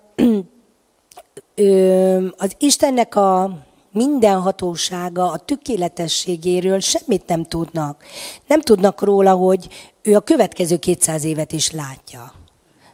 az 2.37 2.55
Istennek 2.57 3.15
a 3.15 3.57
mindenhatósága, 3.91 5.31
a 5.31 5.37
tökéletességéről 5.37 6.79
semmit 6.79 7.27
nem 7.27 7.43
tudnak. 7.43 8.03
Nem 8.47 8.61
tudnak 8.61 9.01
róla, 9.01 9.33
hogy 9.33 9.67
ő 10.01 10.15
a 10.15 10.19
következő 10.19 10.77
200 10.77 11.23
évet 11.23 11.51
is 11.51 11.71
látja. 11.71 12.33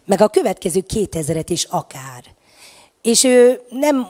Meg 0.06 0.22
a 0.22 0.28
következő 0.28 0.84
2000-et 0.94 1.46
is 1.48 1.64
akár. 1.64 2.24
És 3.02 3.24
ő 3.24 3.62
nem 3.70 4.08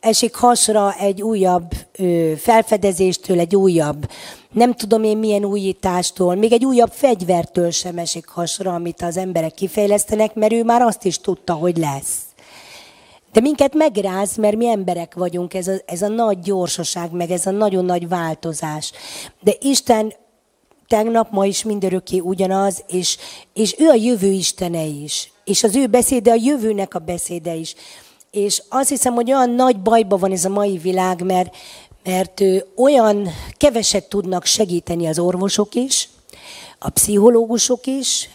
esik 0.00 0.34
hasra 0.34 0.94
egy 0.98 1.22
újabb 1.22 1.70
felfedezéstől, 2.36 3.38
egy 3.38 3.56
újabb, 3.56 4.10
nem 4.52 4.74
tudom 4.74 5.04
én 5.04 5.16
milyen 5.16 5.44
újítástól, 5.44 6.34
még 6.34 6.52
egy 6.52 6.64
újabb 6.64 6.92
fegyvertől 6.92 7.70
sem 7.70 7.98
esik 7.98 8.28
hasra, 8.28 8.74
amit 8.74 9.02
az 9.02 9.16
emberek 9.16 9.54
kifejlesztenek, 9.54 10.34
mert 10.34 10.52
ő 10.52 10.64
már 10.64 10.82
azt 10.82 11.04
is 11.04 11.18
tudta, 11.18 11.52
hogy 11.52 11.76
lesz. 11.76 12.16
De 13.34 13.40
minket 13.40 13.74
megráz, 13.74 14.36
mert 14.36 14.56
mi 14.56 14.68
emberek 14.68 15.14
vagyunk, 15.14 15.54
ez 15.54 15.68
a, 15.68 15.72
ez 15.86 16.02
a 16.02 16.08
nagy 16.08 16.38
gyorsaság, 16.38 17.12
meg 17.12 17.30
ez 17.30 17.46
a 17.46 17.50
nagyon 17.50 17.84
nagy 17.84 18.08
változás. 18.08 18.92
De 19.40 19.54
Isten 19.60 20.12
tegnap, 20.88 21.30
ma 21.30 21.46
is 21.46 21.62
mindörökké 21.62 22.18
ugyanaz, 22.18 22.84
és, 22.86 23.16
és 23.54 23.74
ő 23.78 23.88
a 23.88 23.94
jövő 23.94 24.26
Istene 24.26 24.84
is. 24.84 25.32
És 25.44 25.62
az 25.62 25.76
ő 25.76 25.86
beszéde 25.86 26.30
a 26.30 26.38
jövőnek 26.40 26.94
a 26.94 26.98
beszéde 26.98 27.54
is. 27.54 27.74
És 28.30 28.62
azt 28.68 28.88
hiszem, 28.88 29.14
hogy 29.14 29.32
olyan 29.32 29.50
nagy 29.50 29.80
bajban 29.80 30.18
van 30.18 30.32
ez 30.32 30.44
a 30.44 30.48
mai 30.48 30.76
világ, 30.78 31.24
mert, 31.24 31.56
mert 32.04 32.42
olyan 32.76 33.28
keveset 33.56 34.08
tudnak 34.08 34.44
segíteni 34.44 35.06
az 35.06 35.18
orvosok 35.18 35.74
is, 35.74 36.08
a 36.78 36.90
pszichológusok 36.90 37.86
is. 37.86 38.28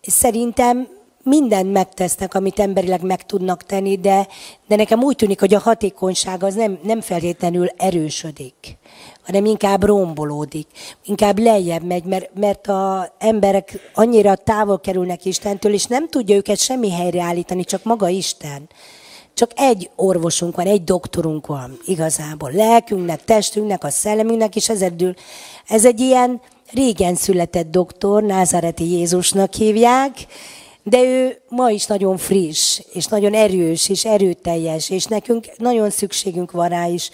Szerintem 0.00 0.88
mindent 1.22 1.72
megtesznek, 1.72 2.34
amit 2.34 2.58
emberileg 2.58 3.02
meg 3.02 3.26
tudnak 3.26 3.62
tenni, 3.62 3.96
de, 3.96 4.28
de 4.66 4.76
nekem 4.76 5.02
úgy 5.02 5.16
tűnik, 5.16 5.40
hogy 5.40 5.54
a 5.54 5.58
hatékonyság 5.58 6.42
az 6.42 6.54
nem, 6.54 6.78
nem 6.82 7.00
feltétlenül 7.00 7.66
erősödik, 7.76 8.76
hanem 9.22 9.44
inkább 9.44 9.82
rombolódik, 9.82 10.66
inkább 11.04 11.38
lejjebb 11.38 11.82
megy, 11.82 12.04
mert, 12.04 12.30
mert 12.34 12.66
az 12.66 13.10
emberek 13.18 13.90
annyira 13.94 14.34
távol 14.34 14.80
kerülnek 14.80 15.24
Istentől, 15.24 15.72
és 15.72 15.84
nem 15.84 16.08
tudja 16.08 16.36
őket 16.36 16.58
semmi 16.58 16.90
helyreállítani, 16.90 17.64
csak 17.64 17.84
maga 17.84 18.08
Isten. 18.08 18.68
Csak 19.34 19.50
egy 19.54 19.90
orvosunk 19.96 20.56
van, 20.56 20.66
egy 20.66 20.84
doktorunk 20.84 21.46
van 21.46 21.78
igazából. 21.86 22.50
Lelkünknek, 22.52 23.24
testünknek, 23.24 23.84
a 23.84 23.90
szellemünknek, 23.90 24.56
és 24.56 24.68
ezedül, 24.68 25.14
ez 25.66 25.84
egy 25.84 26.00
ilyen 26.00 26.40
régen 26.72 27.14
született 27.14 27.70
doktor, 27.70 28.22
Názareti 28.22 28.90
Jézusnak 28.90 29.54
hívják, 29.54 30.12
de 30.82 31.02
ő 31.02 31.40
ma 31.48 31.70
is 31.70 31.86
nagyon 31.86 32.16
friss, 32.16 32.80
és 32.92 33.06
nagyon 33.06 33.34
erős, 33.34 33.88
és 33.88 34.04
erőteljes, 34.04 34.90
és 34.90 35.04
nekünk 35.04 35.46
nagyon 35.56 35.90
szükségünk 35.90 36.50
van 36.50 36.68
rá 36.68 36.86
is. 36.86 37.10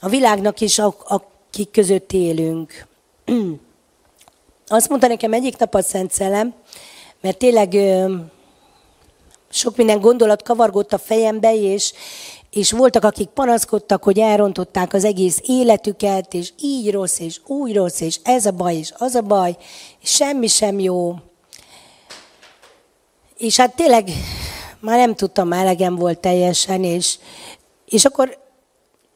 A 0.00 0.08
világnak 0.08 0.60
is, 0.60 0.78
akik 0.78 1.70
között 1.70 2.12
élünk. 2.12 2.86
Azt 4.66 4.88
mondta 4.88 5.06
nekem 5.06 5.32
egyik 5.32 5.58
nap 5.58 5.74
a 5.74 5.82
Szent 5.82 6.12
Szellem, 6.12 6.54
mert 7.20 7.38
tényleg 7.38 7.76
sok 9.48 9.76
minden 9.76 10.00
gondolat 10.00 10.42
kavargott 10.42 10.92
a 10.92 10.98
fejembe, 10.98 11.54
és, 11.54 11.92
és 12.50 12.72
voltak, 12.72 13.04
akik 13.04 13.28
panaszkodtak, 13.28 14.02
hogy 14.02 14.18
elrontották 14.18 14.92
az 14.92 15.04
egész 15.04 15.40
életüket, 15.46 16.34
és 16.34 16.52
így 16.60 16.90
rossz, 16.90 17.18
és 17.18 17.40
úgy 17.46 17.74
rossz, 17.74 18.00
és 18.00 18.20
ez 18.22 18.46
a 18.46 18.50
baj, 18.50 18.76
és 18.76 18.92
az 18.98 19.14
a 19.14 19.22
baj, 19.22 19.56
és 20.02 20.10
semmi 20.10 20.46
sem 20.46 20.78
jó. 20.78 21.14
És 23.36 23.56
hát 23.56 23.76
tényleg 23.76 24.08
már 24.80 24.98
nem 24.98 25.14
tudtam, 25.14 25.52
elegem 25.52 25.96
volt 25.96 26.18
teljesen, 26.18 26.84
és, 26.84 27.18
és 27.86 28.04
akkor 28.04 28.38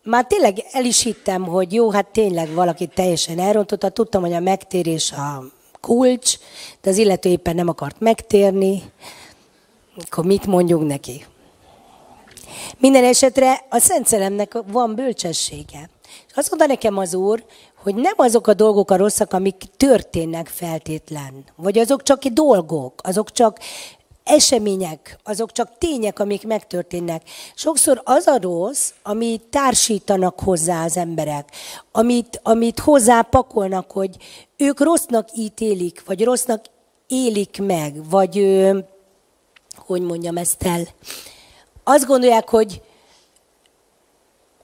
már 0.02 0.26
tényleg 0.26 0.64
el 0.72 0.84
is 0.84 1.02
hittem, 1.02 1.44
hogy 1.44 1.72
jó, 1.72 1.90
hát 1.90 2.06
tényleg 2.06 2.54
valaki 2.54 2.86
teljesen 2.86 3.38
elrontotta. 3.38 3.88
Tudtam, 3.88 4.22
hogy 4.22 4.32
a 4.32 4.40
megtérés 4.40 5.12
a 5.12 5.44
kulcs, 5.80 6.38
de 6.80 6.90
az 6.90 6.96
illető 6.96 7.28
éppen 7.28 7.54
nem 7.54 7.68
akart 7.68 8.00
megtérni. 8.00 8.82
Akkor 10.06 10.24
mit 10.24 10.46
mondjunk 10.46 10.86
neki? 10.86 11.24
Minden 12.78 13.04
esetre 13.04 13.64
a 13.70 13.78
Szent 13.78 14.06
Szellemnek 14.06 14.58
van 14.66 14.94
bölcsessége. 14.94 15.90
És 16.28 16.34
azt 16.34 16.48
mondta 16.50 16.66
nekem 16.66 16.98
az 16.98 17.14
Úr, 17.14 17.44
hogy 17.82 17.94
nem 17.94 18.14
azok 18.16 18.46
a 18.46 18.54
dolgok 18.54 18.90
a 18.90 18.96
rosszak, 18.96 19.32
amik 19.32 19.62
történnek 19.76 20.48
feltétlen, 20.48 21.44
vagy 21.56 21.78
azok 21.78 22.02
csak 22.02 22.24
dolgok, 22.24 23.00
azok 23.02 23.32
csak 23.32 23.58
események, 24.30 25.18
azok 25.24 25.52
csak 25.52 25.78
tények, 25.78 26.18
amik 26.18 26.46
megtörténnek. 26.46 27.22
Sokszor 27.54 28.00
az 28.04 28.26
a 28.26 28.38
rossz, 28.40 28.90
amit 29.02 29.42
társítanak 29.42 30.40
hozzá 30.40 30.84
az 30.84 30.96
emberek, 30.96 31.48
amit, 31.92 32.40
amit 32.42 32.78
hozzá 32.78 33.22
pakolnak, 33.22 33.90
hogy 33.90 34.16
ők 34.56 34.80
rossznak 34.80 35.28
ítélik, 35.36 36.02
vagy 36.06 36.24
rossznak 36.24 36.64
élik 37.06 37.58
meg, 37.62 38.08
vagy 38.10 38.66
hogy 39.76 40.02
mondjam 40.02 40.36
ezt 40.36 40.62
el. 40.62 40.82
Azt 41.84 42.06
gondolják, 42.06 42.48
hogy 42.48 42.82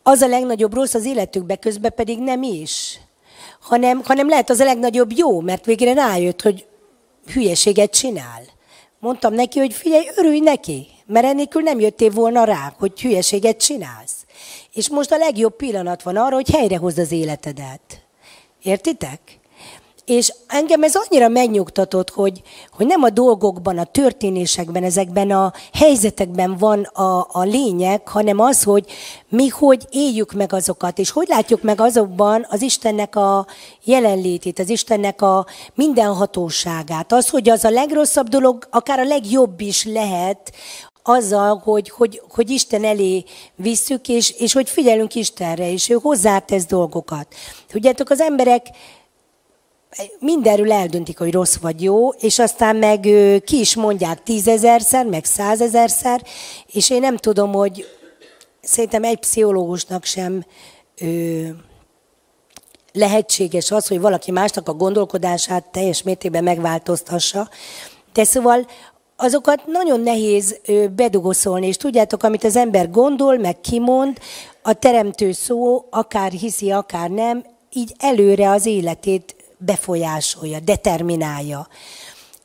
az 0.02 0.20
a 0.20 0.26
legnagyobb 0.26 0.74
rossz 0.74 0.94
az 0.94 1.05
életükbe, 1.05 1.57
közben 1.57 1.92
pedig 1.94 2.18
nem 2.18 2.42
is. 2.42 3.00
Hanem, 3.61 4.02
hanem 4.05 4.29
lehet 4.29 4.50
az 4.50 4.61
a 4.61 4.64
legnagyobb 4.64 5.12
jó, 5.12 5.40
mert 5.40 5.64
végre 5.64 5.92
rájött, 5.92 6.42
hogy 6.42 6.66
hülyeséget 7.33 7.90
csinál. 7.90 8.56
Mondtam 9.07 9.35
neki, 9.35 9.59
hogy 9.59 9.73
figyelj, 9.73 10.07
örülj 10.16 10.38
neki, 10.40 10.87
mert 11.07 11.27
ennélkül 11.27 11.62
nem 11.62 11.81
jöttél 11.81 12.11
volna 12.11 12.45
rá, 12.45 12.75
hogy 12.79 13.01
hülyeséget 13.01 13.57
csinálsz. 13.57 14.27
És 14.73 14.88
most 14.88 15.12
a 15.12 15.16
legjobb 15.16 15.57
pillanat 15.57 16.03
van 16.03 16.16
arra, 16.16 16.35
hogy 16.35 16.51
helyrehozd 16.51 16.99
az 16.99 17.12
életedet. 17.12 18.07
Értitek? 18.62 19.21
És 20.07 20.33
engem 20.47 20.83
ez 20.83 20.95
annyira 20.95 21.29
megnyugtatott, 21.29 22.11
hogy, 22.11 22.42
hogy 22.71 22.87
nem 22.87 23.03
a 23.03 23.11
dolgokban, 23.11 23.79
a 23.79 23.85
történésekben, 23.85 24.85
ezekben 24.85 25.31
a 25.31 25.53
helyzetekben 25.73 26.57
van 26.57 26.83
a, 26.83 27.27
a 27.33 27.42
lényeg, 27.42 28.09
hanem 28.09 28.40
az, 28.40 28.62
hogy 28.62 28.85
mi 29.29 29.49
hogy 29.49 29.87
éljük 29.90 30.33
meg 30.33 30.53
azokat, 30.53 30.99
és 30.99 31.11
hogy 31.11 31.29
látjuk 31.29 31.62
meg 31.62 31.81
azokban 31.81 32.47
az 32.49 32.62
Istennek 32.62 33.16
a 33.16 33.47
jelenlétét, 33.85 34.59
az 34.59 34.69
Istennek 34.69 35.23
a 35.23 35.47
mindenhatóságát. 35.75 37.12
Az, 37.12 37.29
hogy 37.29 37.49
az 37.49 37.64
a 37.64 37.71
legrosszabb 37.71 38.29
dolog, 38.29 38.66
akár 38.71 38.99
a 38.99 39.05
legjobb 39.05 39.61
is 39.61 39.85
lehet, 39.85 40.53
azzal, 41.03 41.61
hogy, 41.64 41.90
hogy, 41.90 42.23
hogy 42.31 42.51
Isten 42.51 42.85
elé 42.85 43.25
visszük, 43.55 44.09
és, 44.09 44.31
és 44.31 44.53
hogy 44.53 44.69
figyelünk 44.69 45.14
Istenre, 45.14 45.71
és 45.71 45.88
ő 45.88 45.95
hozzátesz 45.95 46.66
dolgokat. 46.66 47.27
Tudjátok, 47.69 48.11
az 48.11 48.21
emberek 48.21 48.66
mindenről 50.18 50.72
eldöntik, 50.72 51.18
hogy 51.18 51.32
rossz 51.32 51.56
vagy 51.56 51.82
jó, 51.82 52.09
és 52.09 52.38
aztán 52.38 52.76
meg 52.76 53.00
ki 53.44 53.59
is 53.59 53.74
mondják 53.74 54.22
tízezerszer, 54.22 55.06
meg 55.06 55.24
százezerszer, 55.24 56.22
és 56.72 56.90
én 56.90 57.00
nem 57.00 57.16
tudom, 57.16 57.52
hogy 57.52 57.87
szerintem 58.61 59.04
egy 59.04 59.18
pszichológusnak 59.18 60.04
sem 60.04 60.44
ö, 61.00 61.48
lehetséges 62.92 63.70
az, 63.70 63.87
hogy 63.87 64.00
valaki 64.00 64.30
másnak 64.30 64.68
a 64.68 64.74
gondolkodását 64.74 65.64
teljes 65.64 66.02
mértékben 66.02 66.44
megváltoztassa. 66.44 67.48
De 68.12 68.24
szóval 68.24 68.66
azokat 69.16 69.66
nagyon 69.66 70.00
nehéz 70.00 70.61
bedugoszolni, 70.96 71.66
és 71.66 71.76
tudjátok, 71.76 72.22
amit 72.22 72.44
az 72.44 72.56
ember 72.56 72.90
gondol, 72.90 73.37
meg 73.38 73.61
kimond, 73.61 74.18
a 74.62 74.72
teremtő 74.72 75.32
szó, 75.32 75.85
akár 75.90 76.30
hiszi, 76.30 76.70
akár 76.70 77.11
nem, 77.11 77.44
így 77.72 77.94
előre 77.98 78.50
az 78.50 78.66
életét 78.66 79.36
befolyásolja, 79.59 80.61
determinálja. 80.61 81.69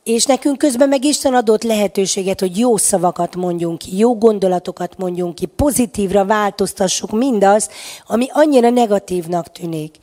És 0.03 0.25
nekünk 0.25 0.57
közben 0.57 0.89
meg 0.89 1.03
Isten 1.03 1.33
adott 1.33 1.63
lehetőséget, 1.63 2.39
hogy 2.39 2.57
jó 2.57 2.77
szavakat 2.77 3.35
mondjunk 3.35 3.77
ki, 3.77 3.97
jó 3.97 4.17
gondolatokat 4.17 4.97
mondjunk 4.97 5.35
ki, 5.35 5.45
pozitívra 5.45 6.25
változtassuk 6.25 7.11
mindazt, 7.11 7.71
ami 8.05 8.27
annyira 8.31 8.69
negatívnak 8.69 9.51
tűnik. 9.51 9.95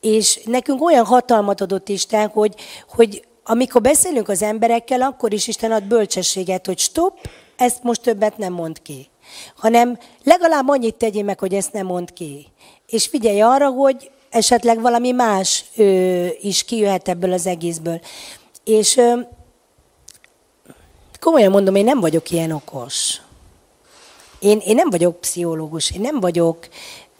És 0.00 0.40
nekünk 0.44 0.82
olyan 0.84 1.04
hatalmat 1.04 1.60
adott 1.60 1.88
Isten, 1.88 2.28
hogy, 2.28 2.54
hogy 2.88 3.24
amikor 3.44 3.80
beszélünk 3.80 4.28
az 4.28 4.42
emberekkel, 4.42 5.02
akkor 5.02 5.32
is 5.32 5.48
Isten 5.48 5.72
ad 5.72 5.84
bölcsességet, 5.84 6.66
hogy 6.66 6.78
stop, 6.78 7.18
ezt 7.56 7.82
most 7.82 8.02
többet 8.02 8.38
nem 8.38 8.52
mond 8.52 8.82
ki. 8.82 9.08
Hanem 9.56 9.98
legalább 10.24 10.68
annyit 10.68 10.94
tegyél 10.94 11.24
meg, 11.24 11.38
hogy 11.38 11.54
ezt 11.54 11.72
nem 11.72 11.86
mond 11.86 12.12
ki. 12.12 12.46
És 12.86 13.06
figyelj 13.06 13.40
arra, 13.40 13.68
hogy 13.68 14.10
esetleg 14.30 14.80
valami 14.80 15.10
más 15.10 15.64
ö, 15.76 16.26
is 16.40 16.64
kijöhet 16.64 17.08
ebből 17.08 17.32
az 17.32 17.46
egészből. 17.46 18.00
És 18.64 18.96
ö, 18.96 19.20
komolyan 21.20 21.50
mondom, 21.50 21.74
én 21.74 21.84
nem 21.84 22.00
vagyok 22.00 22.30
ilyen 22.30 22.50
okos. 22.50 23.20
Én, 24.38 24.58
én 24.66 24.74
nem 24.74 24.90
vagyok 24.90 25.20
pszichológus, 25.20 25.90
én 25.90 26.00
nem 26.00 26.20
vagyok 26.20 26.68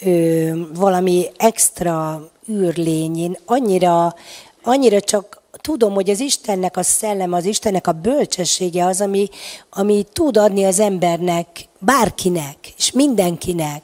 ö, 0.03 0.51
valami 0.75 1.27
extra 1.37 2.29
űrlény, 2.51 3.19
én 3.19 3.39
annyira, 3.45 4.15
annyira 4.63 5.01
csak 5.01 5.43
tudom, 5.61 5.95
hogy 5.95 6.11
az 6.11 6.21
Istennek 6.21 6.77
a 6.77 6.83
szellem, 6.83 7.33
az 7.33 7.45
Istennek 7.45 7.87
a 7.87 7.93
bölcsessége 7.93 8.87
az, 8.87 9.01
ami, 9.01 9.29
ami 9.71 10.07
tud 10.13 10.37
adni 10.37 10.65
az 10.65 10.81
embernek, 10.81 11.47
bárkinek, 11.79 12.57
és 12.77 12.93
mindenkinek 12.93 13.83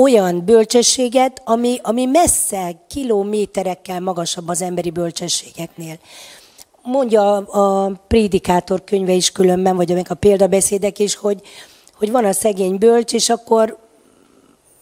olyan 0.00 0.44
bölcsességet, 0.44 1.42
ami, 1.44 1.78
ami 1.82 2.04
messze 2.04 2.84
kilométerekkel 2.88 4.00
magasabb 4.00 4.48
az 4.48 4.62
emberi 4.62 4.90
bölcsességeknél. 4.90 5.98
Mondja 6.82 7.36
a, 7.36 7.84
a 7.84 7.92
prédikátor 8.08 8.84
könyve 8.84 9.12
is 9.12 9.32
különben, 9.32 9.76
vagy 9.76 9.92
amik 9.92 10.10
a 10.10 10.14
példabeszédek 10.14 10.98
is, 10.98 11.14
hogy, 11.14 11.40
hogy 11.94 12.10
van 12.10 12.24
a 12.24 12.32
szegény 12.32 12.78
bölcs, 12.78 13.12
és 13.12 13.28
akkor 13.28 13.78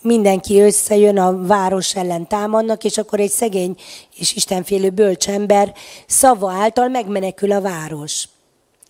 mindenki 0.03 0.61
összejön, 0.61 1.19
a 1.19 1.47
város 1.47 1.97
ellen 1.97 2.27
támadnak, 2.27 2.85
és 2.85 2.99
akkor 2.99 3.21
egy 3.21 3.31
szegény 3.31 3.77
és 4.17 4.35
istenfélő 4.35 4.91
bölcsember 4.91 5.75
szava 6.07 6.53
által 6.53 6.89
megmenekül 6.89 7.53
a 7.53 7.61
város. 7.61 8.29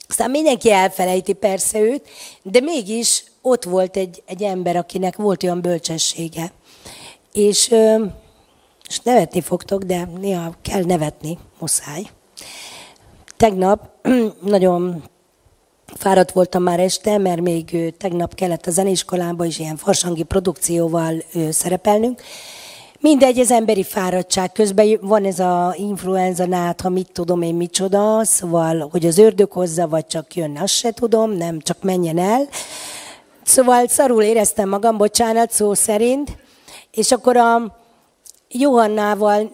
Aztán 0.09 0.31
mindenki 0.31 0.71
elfelejti 0.71 1.33
persze 1.33 1.81
őt, 1.81 2.09
de 2.43 2.61
mégis 2.61 3.25
ott 3.49 3.65
volt 3.65 3.97
egy, 3.97 4.23
egy 4.27 4.43
ember, 4.43 4.77
akinek 4.77 5.17
volt 5.17 5.43
olyan 5.43 5.61
bölcsessége. 5.61 6.53
És, 7.33 7.75
és 8.89 9.01
nevetni 9.03 9.41
fogtok, 9.41 9.83
de 9.83 10.09
néha 10.21 10.55
kell 10.63 10.85
nevetni, 10.85 11.39
muszáj. 11.59 12.03
Tegnap 13.37 13.89
nagyon 14.57 15.03
fáradt 15.87 16.33
voltam 16.33 16.63
már 16.63 16.81
este, 16.81 17.19
mert 17.19 17.41
még 17.41 17.95
tegnap 17.99 18.35
kellett 18.35 18.67
a 18.67 18.71
zeneiskolába 18.71 19.45
is 19.45 19.59
ilyen 19.59 19.77
farsangi 19.77 20.23
produkcióval 20.23 21.23
szerepelnünk. 21.51 22.23
Mindegy, 23.01 23.39
ez 23.39 23.51
emberi 23.51 23.83
fáradtság. 23.83 24.53
Közben 24.53 24.99
van 25.01 25.25
ez 25.25 25.39
a 25.39 25.75
influenza 25.77 26.47
nát, 26.47 26.81
ha 26.81 26.89
mit 26.89 27.13
tudom 27.13 27.43
én 27.43 27.55
micsoda, 27.55 28.25
szóval, 28.25 28.89
hogy 28.91 29.07
az 29.07 29.19
ördög 29.19 29.53
hozza, 29.53 29.89
vagy 29.89 30.07
csak 30.07 30.35
jön, 30.35 30.57
azt 30.57 30.73
se 30.73 30.91
tudom, 30.91 31.31
nem, 31.31 31.61
csak 31.61 31.83
menjen 31.83 32.19
el. 32.19 32.49
Szóval 33.49 33.87
szarul 33.87 34.23
éreztem 34.23 34.69
magam, 34.69 34.97
bocsánat, 34.97 35.51
szó 35.51 35.75
szerint. 35.75 36.37
És 36.91 37.13
akkor 37.13 37.37
a 37.37 37.77
Johannával 38.49 39.51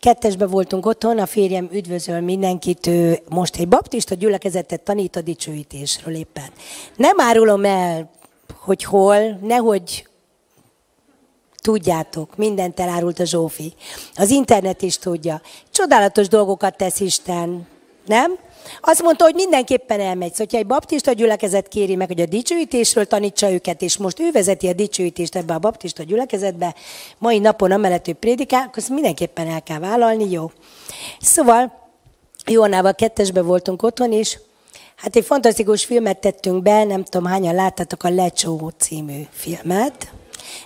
kettesbe 0.00 0.46
voltunk 0.46 0.86
otthon, 0.86 1.18
a 1.18 1.26
férjem 1.26 1.68
üdvözöl 1.72 2.20
mindenkit, 2.20 2.86
ő 2.86 3.18
most 3.28 3.56
egy 3.56 3.68
baptista 3.68 4.14
gyülekezetet 4.14 4.80
tanít 4.80 5.16
a 5.16 5.20
dicsőítésről 5.20 6.14
éppen. 6.14 6.50
Nem 6.96 7.20
árulom 7.20 7.64
el, 7.64 8.10
hogy 8.58 8.84
hol, 8.84 9.38
nehogy 9.42 10.08
tudjátok, 11.62 12.36
mindent 12.36 12.80
elárult 12.80 13.18
a 13.18 13.24
Zsófi. 13.24 13.74
Az 14.16 14.30
internet 14.30 14.82
is 14.82 14.98
tudja. 14.98 15.40
Csodálatos 15.70 16.28
dolgokat 16.28 16.76
tesz 16.76 17.00
Isten, 17.00 17.66
nem? 18.06 18.38
Azt 18.80 19.02
mondta, 19.02 19.24
hogy 19.24 19.34
mindenképpen 19.34 20.00
elmegy. 20.00 20.34
Szóval, 20.34 20.60
egy 20.60 20.66
baptista 20.66 21.12
gyülekezet 21.12 21.68
kéri 21.68 21.96
meg, 21.96 22.06
hogy 22.06 22.20
a 22.20 22.26
dicsőítésről 22.26 23.06
tanítsa 23.06 23.50
őket, 23.50 23.82
és 23.82 23.96
most 23.96 24.20
ő 24.20 24.30
vezeti 24.30 24.68
a 24.68 24.72
dicsőítést 24.72 25.36
ebbe 25.36 25.54
a 25.54 25.58
baptista 25.58 26.02
gyülekezetbe, 26.02 26.74
mai 27.18 27.38
napon 27.38 27.70
amellett 27.70 28.08
ő 28.08 28.12
prédikál, 28.12 28.64
akkor 28.66 28.82
mindenképpen 28.88 29.48
el 29.48 29.62
kell 29.62 29.78
vállalni, 29.78 30.30
jó. 30.30 30.50
Szóval 31.20 31.80
Jónával 32.46 32.94
kettesbe 32.94 33.42
voltunk 33.42 33.82
otthon, 33.82 34.12
és 34.12 34.38
hát 34.96 35.16
egy 35.16 35.24
fantasztikus 35.24 35.84
filmet 35.84 36.18
tettünk 36.18 36.62
be, 36.62 36.84
nem 36.84 37.04
tudom 37.04 37.26
hányan 37.26 37.54
láttatok 37.54 38.04
a 38.04 38.10
Lecsó 38.10 38.72
című 38.78 39.26
filmet. 39.30 40.12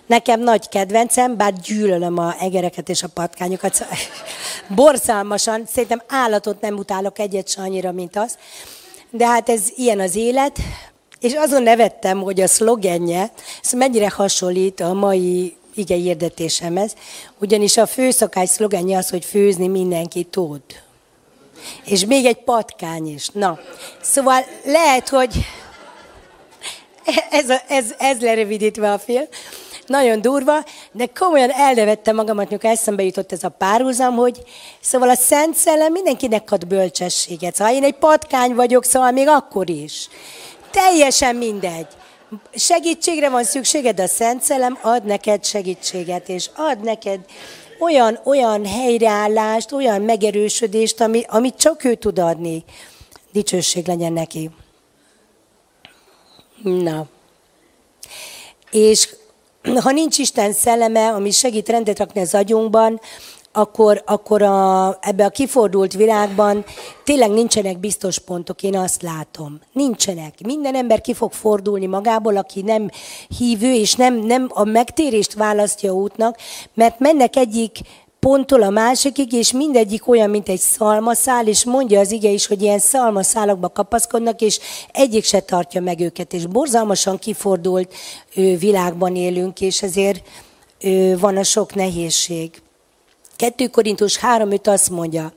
Nekem 0.07 0.41
nagy 0.41 0.69
kedvencem, 0.69 1.37
bár 1.37 1.53
gyűlölöm 1.53 2.19
a 2.19 2.35
egereket 2.41 2.89
és 2.89 3.03
a 3.03 3.09
patkányokat. 3.09 3.75
Szóval 3.75 3.97
borzalmasan, 4.77 5.67
szerintem 5.73 6.03
állatot 6.09 6.61
nem 6.61 6.77
utálok 6.77 7.19
egyet 7.19 7.49
se 7.49 7.61
annyira, 7.61 7.93
mint 7.93 8.17
az. 8.17 8.39
De 9.11 9.27
hát 9.27 9.49
ez 9.49 9.63
ilyen 9.77 10.01
az 10.01 10.17
élet. 10.17 10.59
És 11.21 11.33
azon 11.33 11.63
nevettem, 11.63 12.21
hogy 12.21 12.41
a 12.41 12.47
szlogenje, 12.47 13.31
ez 13.63 13.73
mennyire 13.73 14.11
hasonlít 14.11 14.81
a 14.81 14.93
mai 14.93 15.57
ige 15.75 15.95
hirdetésemhez, 15.95 16.95
ugyanis 17.39 17.77
a 17.77 17.87
főszakály 17.87 18.47
szlogenje 18.47 18.99
az, 18.99 19.11
hogy 19.11 19.25
főzni 19.25 19.69
mindenki 19.69 20.25
tud. 20.25 20.63
És 21.85 22.05
még 22.05 22.25
egy 22.25 22.45
patkány 22.45 23.07
is. 23.07 23.29
Na, 23.29 23.59
szóval 24.01 24.45
lehet, 24.65 25.09
hogy 25.09 25.35
ez, 27.31 27.51
a, 27.51 27.61
ez, 27.69 27.95
ez 27.99 28.21
lerövidítve 28.21 28.93
a 28.93 28.99
film. 28.99 29.25
Nagyon 29.87 30.21
durva, 30.21 30.65
de 30.93 31.07
komolyan 31.07 31.51
elnevettem 31.51 32.15
magamat, 32.15 32.49
amikor 32.49 32.71
eszembe 32.71 33.03
jutott 33.03 33.33
ez 33.33 33.45
a 33.45 33.49
párhuzam, 33.49 34.15
hogy 34.15 34.43
szóval 34.81 35.09
a 35.09 35.15
Szent 35.15 35.57
Szellem 35.57 35.93
mindenkinek 35.93 36.51
ad 36.51 36.67
bölcsességet. 36.67 37.55
Szóval 37.55 37.75
én 37.75 37.85
egy 37.85 37.95
patkány 37.95 38.55
vagyok, 38.55 38.85
szóval 38.85 39.11
még 39.11 39.29
akkor 39.29 39.71
is. 39.71 40.09
Teljesen 40.71 41.37
mindegy. 41.37 41.87
Segítségre 42.55 43.29
van 43.29 43.45
szükséged, 43.45 44.01
a 44.01 44.07
Szent 44.07 44.43
Szellem 44.43 44.79
ad 44.83 45.05
neked 45.05 45.45
segítséget, 45.45 46.29
és 46.29 46.51
ad 46.57 46.81
neked 46.81 47.21
olyan, 47.79 48.21
olyan 48.25 48.67
helyreállást, 48.67 49.73
olyan 49.73 50.03
megerősödést, 50.03 51.01
ami, 51.01 51.23
amit 51.29 51.57
csak 51.57 51.85
ő 51.85 51.95
tud 51.95 52.19
adni. 52.19 52.65
Dicsőség 53.33 53.87
legyen 53.87 54.13
neki. 54.13 54.51
Na. 56.63 57.07
És 58.71 59.09
ha 59.75 59.91
nincs 59.91 60.19
Isten 60.19 60.53
szelleme, 60.53 61.09
ami 61.13 61.31
segít 61.31 61.69
rendet 61.69 61.99
rakni 61.99 62.21
az 62.21 62.35
agyunkban, 62.35 63.01
akkor, 63.53 64.03
akkor 64.07 64.43
a, 64.43 64.99
ebbe 65.01 65.25
a 65.25 65.31
kifordult 65.31 65.93
világban 65.93 66.65
tényleg 67.05 67.31
nincsenek 67.31 67.79
biztos 67.79 68.19
pontok, 68.19 68.63
én 68.63 68.77
azt 68.77 69.03
látom. 69.03 69.61
Nincsenek. 69.73 70.35
Minden 70.45 70.75
ember 70.75 71.01
ki 71.01 71.15
fog 71.15 71.33
fordulni 71.33 71.87
magából, 71.87 72.37
aki 72.37 72.63
nem 72.63 72.91
hívő, 73.39 73.73
és 73.73 73.95
nem, 73.95 74.15
nem 74.15 74.51
a 74.55 74.65
megtérést 74.65 75.35
választja 75.35 75.93
útnak, 75.93 76.37
mert 76.75 76.99
mennek 76.99 77.37
egyik 77.37 77.79
ponttól 78.27 78.63
a 78.63 78.71
másikig, 78.71 79.33
és 79.33 79.53
mindegyik 79.53 80.09
olyan, 80.09 80.31
mint 80.31 80.49
egy 80.49 80.61
szalmaszál, 80.61 81.47
és 81.47 81.65
mondja 81.65 82.01
az 82.01 82.11
ige 82.11 82.29
is, 82.29 82.47
hogy 82.47 82.63
ilyen 82.63 82.79
szalmaszálakba 82.79 83.69
kapaszkodnak, 83.69 84.41
és 84.41 84.59
egyik 84.93 85.25
se 85.25 85.41
tartja 85.41 85.81
meg 85.81 86.01
őket, 86.01 86.33
és 86.33 86.47
borzalmasan 86.47 87.19
kifordult 87.19 87.95
világban 88.35 89.17
élünk, 89.17 89.61
és 89.61 89.83
ezért 89.83 90.23
van 91.19 91.37
a 91.37 91.43
sok 91.43 91.75
nehézség. 91.75 92.63
2 93.37 93.67
Korintus 93.67 94.19
3.5 94.19 94.67
azt 94.69 94.91
mondja, 94.91 95.33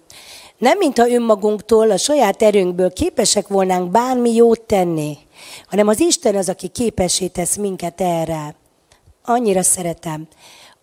nem 0.58 0.78
mintha 0.78 1.10
önmagunktól, 1.10 1.92
a 1.92 1.98
saját 1.98 2.42
erőnkből 2.42 2.94
képesek 2.94 3.48
volnánk 3.48 3.92
bármi 3.92 4.34
jót 4.34 4.62
tenni, 4.62 5.18
hanem 5.68 5.88
az 5.88 6.00
Isten 6.00 6.36
az, 6.36 6.50
aki 6.50 6.68
képessé 6.68 7.28
tesz 7.28 7.56
minket 7.56 8.02
erre. 8.02 8.56
Annyira 9.24 9.64
szeretem. 9.64 10.28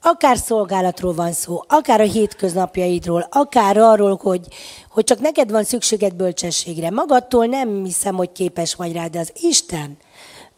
Akár 0.08 0.36
szolgálatról 0.36 1.14
van 1.14 1.32
szó, 1.32 1.62
akár 1.68 2.00
a 2.00 2.04
hétköznapjaidról, 2.04 3.26
akár 3.30 3.76
arról, 3.76 4.18
hogy, 4.22 4.46
hogy 4.90 5.04
csak 5.04 5.20
neked 5.20 5.50
van 5.50 5.64
szükséged 5.64 6.14
bölcsességre. 6.14 6.90
Magadtól 6.90 7.46
nem 7.46 7.84
hiszem, 7.84 8.14
hogy 8.14 8.32
képes 8.32 8.74
vagy 8.74 8.92
rá, 8.92 9.06
de 9.06 9.18
az 9.18 9.32
Isten, 9.40 9.96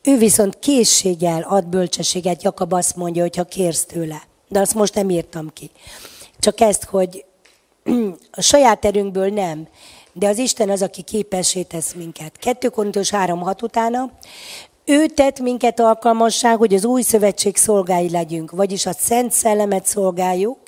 ő 0.02 0.16
viszont 0.16 0.58
készséggel 0.58 1.42
ad 1.42 1.66
bölcsességet, 1.66 2.42
Jakab 2.42 2.72
azt 2.72 2.96
mondja, 2.96 3.22
hogyha 3.22 3.44
kérsz 3.44 3.84
tőle. 3.84 4.22
De 4.48 4.60
azt 4.60 4.74
most 4.74 4.94
nem 4.94 5.10
írtam 5.10 5.52
ki. 5.52 5.70
Csak 6.38 6.60
ezt, 6.60 6.84
hogy 6.84 7.24
a 8.30 8.40
saját 8.40 8.84
erőnkből 8.84 9.28
nem, 9.28 9.68
de 10.12 10.28
az 10.28 10.38
Isten 10.38 10.70
az, 10.70 10.82
aki 10.82 11.02
képessé 11.02 11.62
tesz 11.62 11.92
minket. 11.92 12.36
2 12.38 12.68
Korintus 12.68 13.10
3.6 13.10 13.62
utána, 13.62 14.10
ő 14.88 15.06
tett 15.06 15.40
minket 15.40 15.80
alkalmassá, 15.80 16.56
hogy 16.56 16.74
az 16.74 16.84
új 16.84 17.02
szövetség 17.02 17.56
szolgái 17.56 18.10
legyünk, 18.10 18.50
vagyis 18.50 18.86
a 18.86 18.92
Szent 18.92 19.32
Szellemet 19.32 19.86
szolgáljuk, 19.86 20.58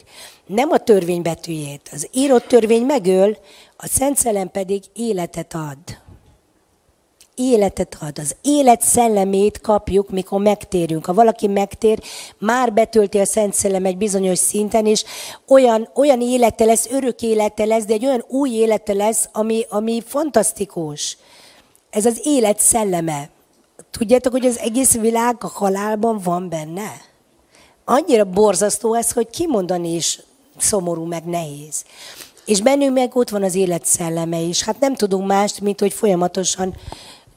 nem 0.47 0.71
a 0.71 0.79
törvény 0.79 1.23
betűjét. 1.23 1.89
Az 1.93 2.09
írott 2.13 2.47
törvény 2.47 2.85
megöl, 2.85 3.37
a 3.77 3.87
Szent 3.87 4.17
Szellem 4.17 4.51
pedig 4.51 4.83
életet 4.95 5.55
ad. 5.55 5.79
Életet 7.35 7.97
ad. 8.01 8.19
Az 8.19 8.37
élet 8.43 8.83
szellemét 8.83 9.61
kapjuk, 9.61 10.11
mikor 10.11 10.41
megtérünk. 10.41 11.07
Ha 11.07 11.15
valaki 11.15 11.47
megtér, 11.47 12.03
már 12.39 12.73
betölti 12.73 13.19
a 13.19 13.25
Szent 13.25 13.55
Szellem 13.55 13.85
egy 13.85 13.97
bizonyos 13.97 14.39
szinten, 14.39 14.87
és 14.87 15.05
olyan, 15.49 15.91
olyan 15.95 16.21
élete 16.21 16.65
lesz, 16.65 16.91
örök 16.91 17.23
élete 17.23 17.65
lesz, 17.65 17.85
de 17.85 17.93
egy 17.93 18.07
olyan 18.07 18.25
új 18.29 18.51
élete 18.51 18.93
lesz, 18.93 19.29
ami, 19.33 19.67
ami 19.69 20.03
fantasztikus. 20.07 21.17
Ez 21.91 22.05
az 22.05 22.21
élet 22.25 22.59
szelleme. 22.59 23.31
Tudjátok, 23.91 24.33
hogy 24.33 24.47
az 24.47 24.59
egész 24.59 24.97
világ 24.97 25.37
a 25.41 25.47
halálban 25.47 26.19
van 26.25 26.49
benne? 26.49 26.93
Annyira 27.85 28.25
borzasztó 28.25 28.95
ez, 28.95 29.13
hogy 29.13 29.31
kimondani 29.31 29.95
is 29.95 30.21
szomorú, 30.57 31.05
meg 31.05 31.25
nehéz. 31.25 31.85
És 32.45 32.61
bennünk 32.61 32.95
meg 32.95 33.17
ott 33.17 33.29
van 33.29 33.43
az 33.43 33.55
élet 33.55 33.85
szelleme 33.85 34.39
is. 34.39 34.63
Hát 34.63 34.81
nem 34.81 34.95
tudunk 34.95 35.27
mást, 35.27 35.61
mint 35.61 35.81
hogy 35.81 35.93
folyamatosan 35.93 36.75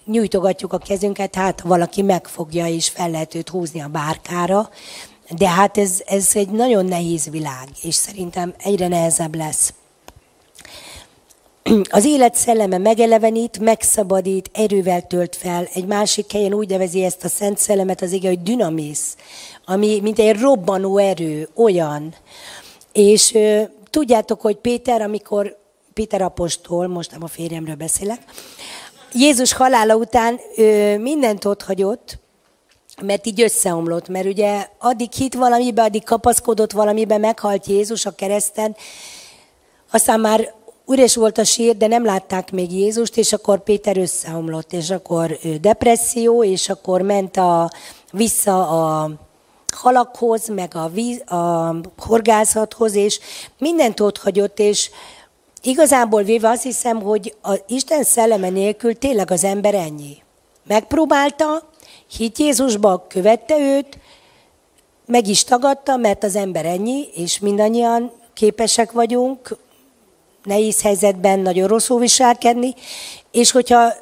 nyújtogatjuk 0.06 0.74
a 0.74 0.78
kezünket, 0.78 1.36
hát 1.36 1.62
valaki 1.62 2.02
megfogja 2.02 2.68
és 2.68 2.90
fel 2.90 3.10
lehet 3.10 3.36
őt 3.36 3.50
húzni 3.50 3.82
a 3.82 3.88
bárkára. 3.88 4.70
De 5.38 5.50
hát 5.50 5.78
ez, 5.78 6.02
ez 6.06 6.30
egy 6.34 6.50
nagyon 6.50 6.86
nehéz 6.86 7.30
világ, 7.30 7.68
és 7.82 7.96
szerintem 7.96 8.54
egyre 8.58 8.88
nehezebb 8.88 9.36
lesz. 9.36 9.74
Az 11.90 12.06
élet 12.06 12.36
szelleme 12.36 12.78
megelevenít, 12.78 13.60
megszabadít, 13.60 14.50
erővel 14.54 15.08
tölt 15.08 15.36
fel. 15.36 15.68
Egy 15.74 15.86
másik 15.86 16.32
helyen 16.32 16.54
úgy 16.54 16.70
nevezi 16.70 17.04
ezt 17.04 17.24
a 17.24 17.28
szent 17.28 17.58
szellemet 17.58 18.02
az 18.02 18.12
ige, 18.12 18.28
hogy 18.28 18.42
dünamisz, 18.42 19.16
ami 19.66 20.00
mint 20.02 20.20
egy 20.20 20.40
robbanó 20.40 20.98
erő, 20.98 21.50
olyan. 21.56 22.14
És 22.92 23.34
ö, 23.34 23.62
tudjátok, 23.90 24.42
hogy 24.42 24.56
Péter, 24.56 25.02
amikor 25.02 25.58
Péter 25.94 26.22
apostol, 26.22 26.88
most 26.88 27.12
nem 27.12 27.24
a 27.24 27.28
férjemről 27.28 27.76
beszélek, 27.76 28.20
Jézus 29.14 29.54
halála 29.54 29.96
után 29.96 30.40
ö, 30.56 30.98
mindent 30.98 31.46
ott 31.46 31.64
hagyott, 31.64 32.20
mert 33.02 33.26
így 33.26 33.42
összeomlott, 33.42 34.08
mert 34.08 34.26
ugye 34.26 34.68
addig 34.78 35.12
hit 35.12 35.36
valamibe, 35.36 35.84
addig 35.84 36.04
kapaszkodott 36.04 36.72
valamibe, 36.72 37.18
meghalt 37.18 37.66
Jézus 37.66 38.06
a 38.06 38.16
kereszten, 38.16 38.76
aztán 39.92 40.20
már 40.20 40.54
üres 40.88 41.16
volt 41.16 41.38
a 41.38 41.44
sír, 41.44 41.78
de 41.78 41.88
nem 41.88 42.06
látták 42.06 42.52
még 42.52 42.72
Jézust, 42.72 43.18
és 43.18 43.34
akkor 43.34 43.64
Péter 43.64 43.98
összeomlott, 43.98 44.74
és 44.74 44.90
akkor 44.90 45.38
depresszió, 45.62 46.44
és 46.44 46.70
akkor 46.70 47.02
ment 47.02 47.38
a, 47.38 47.72
vissza 48.12 48.68
a 48.68 49.10
halakhoz, 49.74 50.48
meg 50.48 50.76
a, 50.76 50.88
víz, 50.88 51.32
a 51.32 51.76
horgászathoz, 51.98 52.96
és 52.96 53.20
mindent 53.58 54.00
ott 54.00 54.18
hagyott, 54.18 54.60
és 54.60 54.90
igazából 55.62 56.24
véve 56.24 56.50
azt 56.50 56.64
hiszem, 56.64 57.02
hogy 57.02 57.36
az 57.42 57.62
Isten 57.68 58.04
szelleme 58.04 58.50
nélkül 58.50 58.98
tényleg 58.98 59.32
az 59.32 59.44
ember 59.44 59.74
ennyi. 59.74 60.18
Megpróbálta, 60.68 61.70
hit 62.18 62.38
Jézusba, 62.38 63.06
követte 63.08 63.60
őt, 63.60 63.98
meg 65.06 65.28
is 65.28 65.44
tagadta, 65.44 65.96
mert 65.96 66.24
az 66.24 66.36
ember 66.36 66.66
ennyi, 66.66 67.08
és 67.16 67.40
mindannyian 67.40 68.12
képesek 68.34 68.92
vagyunk 68.92 69.58
nehéz 70.44 70.82
helyzetben 70.82 71.40
nagyon 71.40 71.68
rosszul 71.68 72.00
viselkedni, 72.00 72.74
és 73.32 73.52
hogyha 73.52 73.94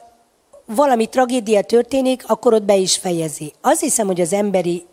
valami 0.66 1.08
tragédia 1.08 1.62
történik, 1.62 2.24
akkor 2.28 2.54
ott 2.54 2.64
be 2.64 2.76
is 2.76 2.98
fejezi. 2.98 3.54
Azt 3.62 3.82
hiszem, 3.82 4.08
hogy 4.08 4.22
az 4.22 4.34
emberi 4.34 4.86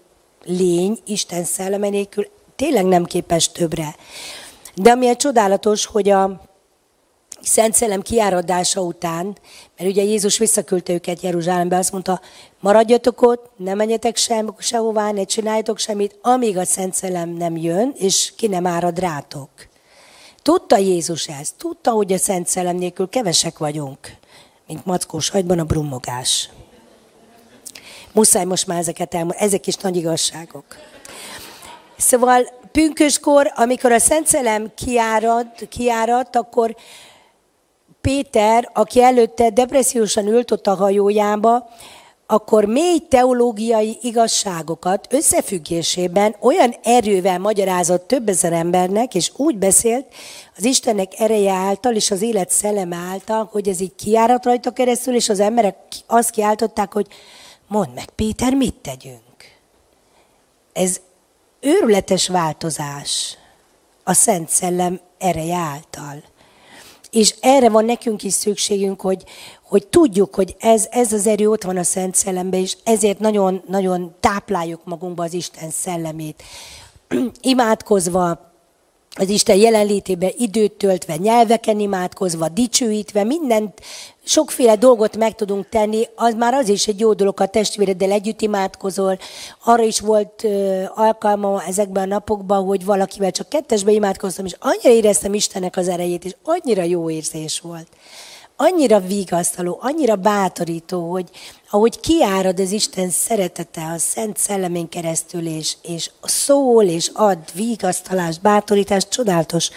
lény 0.45 0.99
Isten 1.07 1.45
szelleme 1.45 1.89
nélkül 1.89 2.27
tényleg 2.57 2.85
nem 2.85 3.05
képes 3.05 3.53
többre. 3.53 3.97
De 4.75 4.91
ami 4.91 5.07
egy 5.07 5.17
csodálatos, 5.17 5.87
hogy 5.87 6.09
a 6.09 6.47
Szent 7.43 7.75
Szellem 7.75 8.03
kiáradása 8.03 8.81
után, 8.81 9.39
mert 9.77 9.91
ugye 9.91 10.03
Jézus 10.03 10.39
visszaküldte 10.39 10.93
őket 10.93 11.21
Jeruzsálembe, 11.21 11.77
azt 11.77 11.93
mondta, 11.93 12.21
maradjatok 12.61 13.23
ott, 13.23 13.51
ne 13.57 13.75
menjetek 13.75 14.17
sem, 14.17 14.55
sehová, 14.59 15.11
ne 15.11 15.25
csináljatok 15.25 15.79
semmit, 15.79 16.19
amíg 16.23 16.57
a 16.57 16.65
Szent 16.65 16.95
Szellem 16.95 17.29
nem 17.29 17.57
jön, 17.57 17.93
és 17.97 18.33
ki 18.37 18.47
nem 18.47 18.67
árad 18.67 18.99
rátok. 18.99 19.51
Tudta 20.49 20.77
Jézus 20.77 21.27
ezt, 21.27 21.55
tudta, 21.57 21.91
hogy 21.91 22.13
a 22.13 22.19
Szent 22.19 22.47
Szellem 22.47 22.77
nélkül 22.77 23.09
kevesek 23.09 23.59
vagyunk, 23.59 23.99
mint 24.67 24.85
mackós 24.85 25.29
hagyban 25.29 25.59
a 25.59 25.65
brummogás. 25.65 26.51
Muszáj 28.13 28.45
most 28.45 28.67
már 28.67 28.79
ezeket 28.79 29.15
elmondani, 29.15 29.45
ezek 29.45 29.67
is 29.67 29.75
nagy 29.75 29.97
igazságok. 29.97 30.65
Szóval 31.97 32.47
pünköskor, 32.73 33.53
amikor 33.57 33.93
a 33.93 33.99
Szent 33.99 34.27
Szellem 34.27 34.71
kiárad, 34.75 35.47
kiáradt, 35.69 36.37
akkor 36.37 36.77
Péter, 38.01 38.71
aki 38.73 39.03
előtte 39.03 39.51
depressziósan 39.51 40.27
ült 40.27 40.51
ott 40.51 40.67
a 40.67 40.75
hajójába, 40.75 41.69
akkor 42.31 42.65
mély 42.65 42.99
teológiai 43.09 43.99
igazságokat 44.03 45.07
összefüggésében 45.11 46.37
olyan 46.41 46.75
erővel 46.83 47.39
magyarázott 47.39 48.07
több 48.07 48.29
ezer 48.29 48.53
embernek, 48.53 49.15
és 49.15 49.33
úgy 49.37 49.57
beszélt 49.57 50.07
az 50.57 50.65
Istennek 50.65 51.21
ereje 51.21 51.53
által 51.53 51.95
és 51.95 52.11
az 52.11 52.23
élet 52.23 52.51
szelleme 52.51 52.97
által, 52.97 53.49
hogy 53.53 53.69
ez 53.69 53.81
így 53.81 53.95
kiárat 53.95 54.45
rajta 54.45 54.71
keresztül, 54.71 55.15
és 55.15 55.29
az 55.29 55.41
emberek 55.41 55.77
azt 56.07 56.31
kiáltották, 56.31 56.93
hogy 56.93 57.07
mondd 57.67 57.91
meg, 57.95 58.11
Péter, 58.11 58.55
mit 58.55 58.75
tegyünk? 58.75 59.59
Ez 60.73 61.01
őrületes 61.61 62.29
változás 62.29 63.37
a 64.05 64.13
Szent 64.13 64.49
Szellem 64.49 65.01
ereje 65.19 65.57
által. 65.57 66.23
És 67.11 67.35
erre 67.41 67.69
van 67.69 67.85
nekünk 67.85 68.23
is 68.23 68.33
szükségünk, 68.33 69.01
hogy, 69.01 69.25
hogy 69.69 69.87
tudjuk, 69.87 70.35
hogy 70.35 70.57
ez, 70.59 70.87
ez 70.91 71.13
az 71.13 71.27
erő 71.27 71.51
ott 71.51 71.63
van 71.63 71.77
a 71.77 71.83
Szent 71.83 72.15
Szellemben, 72.15 72.61
és 72.61 72.77
ezért 72.85 73.19
nagyon, 73.19 73.63
nagyon 73.67 74.15
tápláljuk 74.21 74.81
magunkba 74.85 75.23
az 75.25 75.33
Isten 75.33 75.71
szellemét. 75.71 76.43
Imádkozva, 77.41 78.47
az 79.15 79.29
Isten 79.29 79.57
jelenlétében 79.57 80.31
időt 80.39 80.73
töltve, 80.73 81.17
nyelveken 81.17 81.81
imádkozva, 81.81 82.49
dicsőítve, 82.49 83.25
mindent, 83.25 83.81
sokféle 84.25 84.77
dolgot 84.77 85.17
meg 85.17 85.35
tudunk 85.35 85.69
tenni, 85.69 86.09
az 86.15 86.35
már 86.35 86.55
az 86.55 86.69
is 86.69 86.87
egy 86.87 87.01
jó 87.01 87.13
dolog, 87.13 87.41
a 87.41 87.47
testvéreddel 87.47 88.11
együtt 88.11 88.41
imádkozol. 88.41 89.19
Arra 89.65 89.83
is 89.83 90.01
volt 90.01 90.45
ö, 90.45 90.83
alkalma 90.95 91.63
ezekben 91.67 92.03
a 92.03 92.15
napokban, 92.15 92.65
hogy 92.65 92.85
valakivel 92.85 93.31
csak 93.31 93.49
kettesbe 93.49 93.93
imádkoztam, 93.93 94.45
és 94.45 94.57
annyira 94.59 94.91
éreztem 94.91 95.35
Istennek 95.35 95.77
az 95.77 95.89
erejét, 95.89 96.25
és 96.25 96.37
annyira 96.43 96.83
jó 96.83 97.11
érzés 97.11 97.61
volt 97.61 97.89
annyira 98.61 99.01
vigasztaló, 99.01 99.79
annyira 99.81 100.17
bátorító, 100.17 101.11
hogy 101.11 101.31
ahogy 101.71 102.01
kiárad 102.01 102.61
az 102.61 102.71
Isten 102.71 103.11
szeretete 103.11 103.85
a 103.85 103.99
Szent 103.99 104.37
Szellemén 104.37 104.89
keresztül, 104.89 105.47
és, 105.47 105.77
és 105.83 106.11
szól, 106.23 106.85
és 106.85 107.11
ad 107.15 107.39
vigasztalást, 107.55 108.41
bátorítást, 108.41 109.09
csodálatos. 109.09 109.71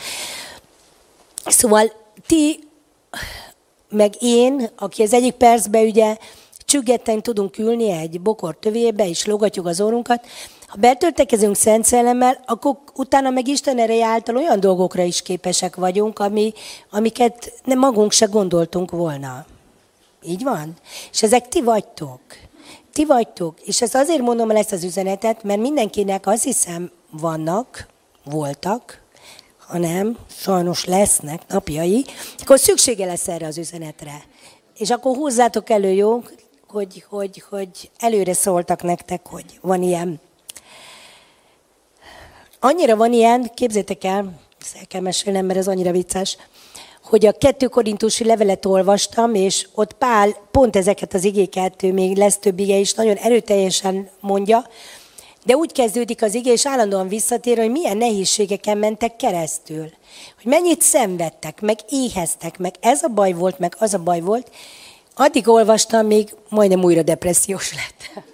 Szóval 1.46 1.92
ti, 2.28 2.60
meg 3.90 4.14
én, 4.20 4.70
aki 4.78 5.04
az 5.04 5.14
egyik 5.14 5.34
percben 5.34 5.86
ugye 5.86 6.18
csüggetten 6.66 7.22
tudunk 7.22 7.58
ülni 7.58 7.92
egy 7.92 8.22
bokor 8.22 8.58
tövébe, 8.60 9.08
és 9.08 9.26
logatjuk 9.26 9.66
az 9.66 9.82
orrunkat, 9.82 10.28
ha 10.72 10.78
betöltekezünk 10.80 11.56
Szent 11.56 11.86
Szellemmel, 11.86 12.40
akkor 12.46 12.78
utána 12.96 13.30
meg 13.30 13.48
Isten 13.48 13.80
ereje 13.80 14.06
által 14.06 14.36
olyan 14.36 14.60
dolgokra 14.60 15.04
is 15.04 15.22
képesek 15.22 15.76
vagyunk, 15.76 16.20
ami, 16.20 16.54
amiket 16.90 17.54
nem 17.64 17.80
magunk 17.80 18.12
se 18.12 18.26
gondoltunk 18.26 18.92
volna. 18.92 19.46
Így 20.24 20.44
van? 20.44 20.74
És 21.12 21.24
ezek 21.24 21.48
ti 21.48 21.62
vagytok. 21.62 22.20
Ti 22.94 23.06
vagytok. 23.06 23.60
És 23.60 23.82
ezt 23.82 23.96
azért 23.96 24.22
mondom 24.22 24.50
el 24.50 24.58
ezt 24.58 24.72
az 24.72 24.84
üzenetet, 24.84 25.44
mert 25.44 25.60
mindenkinek 25.60 26.28
azt 26.28 26.44
hiszem 26.44 26.92
vannak, 27.10 27.88
voltak, 28.24 29.02
ha 29.68 29.78
nem, 29.78 30.18
sajnos 30.28 30.86
lesznek 30.86 31.42
napjai, 31.48 32.06
akkor 32.38 32.60
szüksége 32.60 33.06
lesz 33.06 33.28
erre 33.28 33.48
az 33.48 33.58
üzenetre. 33.58 34.24
És 34.78 34.90
akkor 34.90 35.16
húzzátok 35.16 35.70
elő, 35.70 35.92
jó, 35.92 36.24
hogy, 36.68 37.06
hogy, 37.10 37.44
hogy 37.50 37.92
előre 38.00 38.34
szóltak 38.34 38.84
nektek, 38.84 39.28
hogy 39.28 39.60
van 39.62 39.84
ilyen 39.84 40.20
Annyira 42.64 42.96
van 42.96 43.14
ilyen, 43.14 43.52
képzétek 43.54 44.04
el, 44.04 44.40
ezt 44.62 44.76
el 44.76 44.88
kell 44.88 45.02
mesélnem, 45.02 45.46
mert 45.46 45.60
ez 45.60 45.68
annyira 45.68 45.92
vicces, 45.92 46.38
hogy 47.04 47.26
a 47.26 47.32
kettő 47.32 47.68
korintusi 47.68 48.26
levelet 48.26 48.66
olvastam, 48.66 49.36
és 49.36 49.68
ott 49.76 49.94
Pál 49.94 50.36
pont 50.52 50.76
ezeket 50.76 51.14
az 51.14 51.24
igéket, 51.24 51.84
ő 51.84 51.94
még 51.94 52.18
lesz 52.18 52.38
több 52.38 52.60
ige 52.60 52.76
is, 52.76 52.94
nagyon 52.94 53.16
erőteljesen 53.16 54.10
mondja, 54.20 54.68
de 55.46 55.56
úgy 55.56 55.72
kezdődik 55.72 56.22
az 56.22 56.34
ige, 56.34 56.52
és 56.52 56.66
állandóan 56.66 57.08
visszatér, 57.08 57.58
hogy 57.58 57.72
milyen 57.72 57.98
nehézségeken 57.98 58.78
mentek 58.78 59.16
keresztül. 59.16 59.90
Hogy 60.36 60.46
mennyit 60.46 60.82
szenvedtek, 60.82 61.62
meg 61.62 61.80
éheztek, 61.90 62.58
meg 62.58 62.76
ez 62.80 63.04
a 63.04 63.08
baj 63.08 63.32
volt, 63.32 63.60
meg 63.60 63.76
az 63.80 63.94
a 63.94 64.00
baj 64.00 64.20
volt. 64.20 64.52
Addig 65.16 65.48
olvastam, 65.48 66.06
még 66.08 66.36
majdnem 66.50 66.84
újra 66.84 67.02
depressziós 67.02 67.74
lett. 67.74 68.26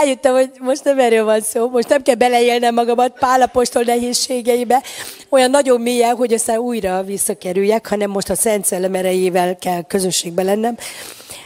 Rájöttem, 0.00 0.34
hogy 0.34 0.50
most 0.60 0.84
nem 0.84 0.98
erről 0.98 1.24
van 1.24 1.40
szó, 1.40 1.68
most 1.68 1.88
nem 1.88 2.02
kell 2.02 2.14
beleélnem 2.14 2.74
magamat 2.74 3.18
Pálapostól 3.18 3.82
nehézségeibe, 3.82 4.82
olyan 5.28 5.50
nagyon 5.50 5.80
mélyen, 5.80 6.16
hogy 6.16 6.32
aztán 6.32 6.58
újra 6.58 7.02
visszakerüljek, 7.02 7.86
hanem 7.86 8.10
most 8.10 8.30
a 8.30 8.34
Szent 8.34 8.64
Szellem 8.64 8.94
erejével 8.94 9.56
kell 9.56 9.82
közösségben 9.82 10.44
lennem. 10.44 10.76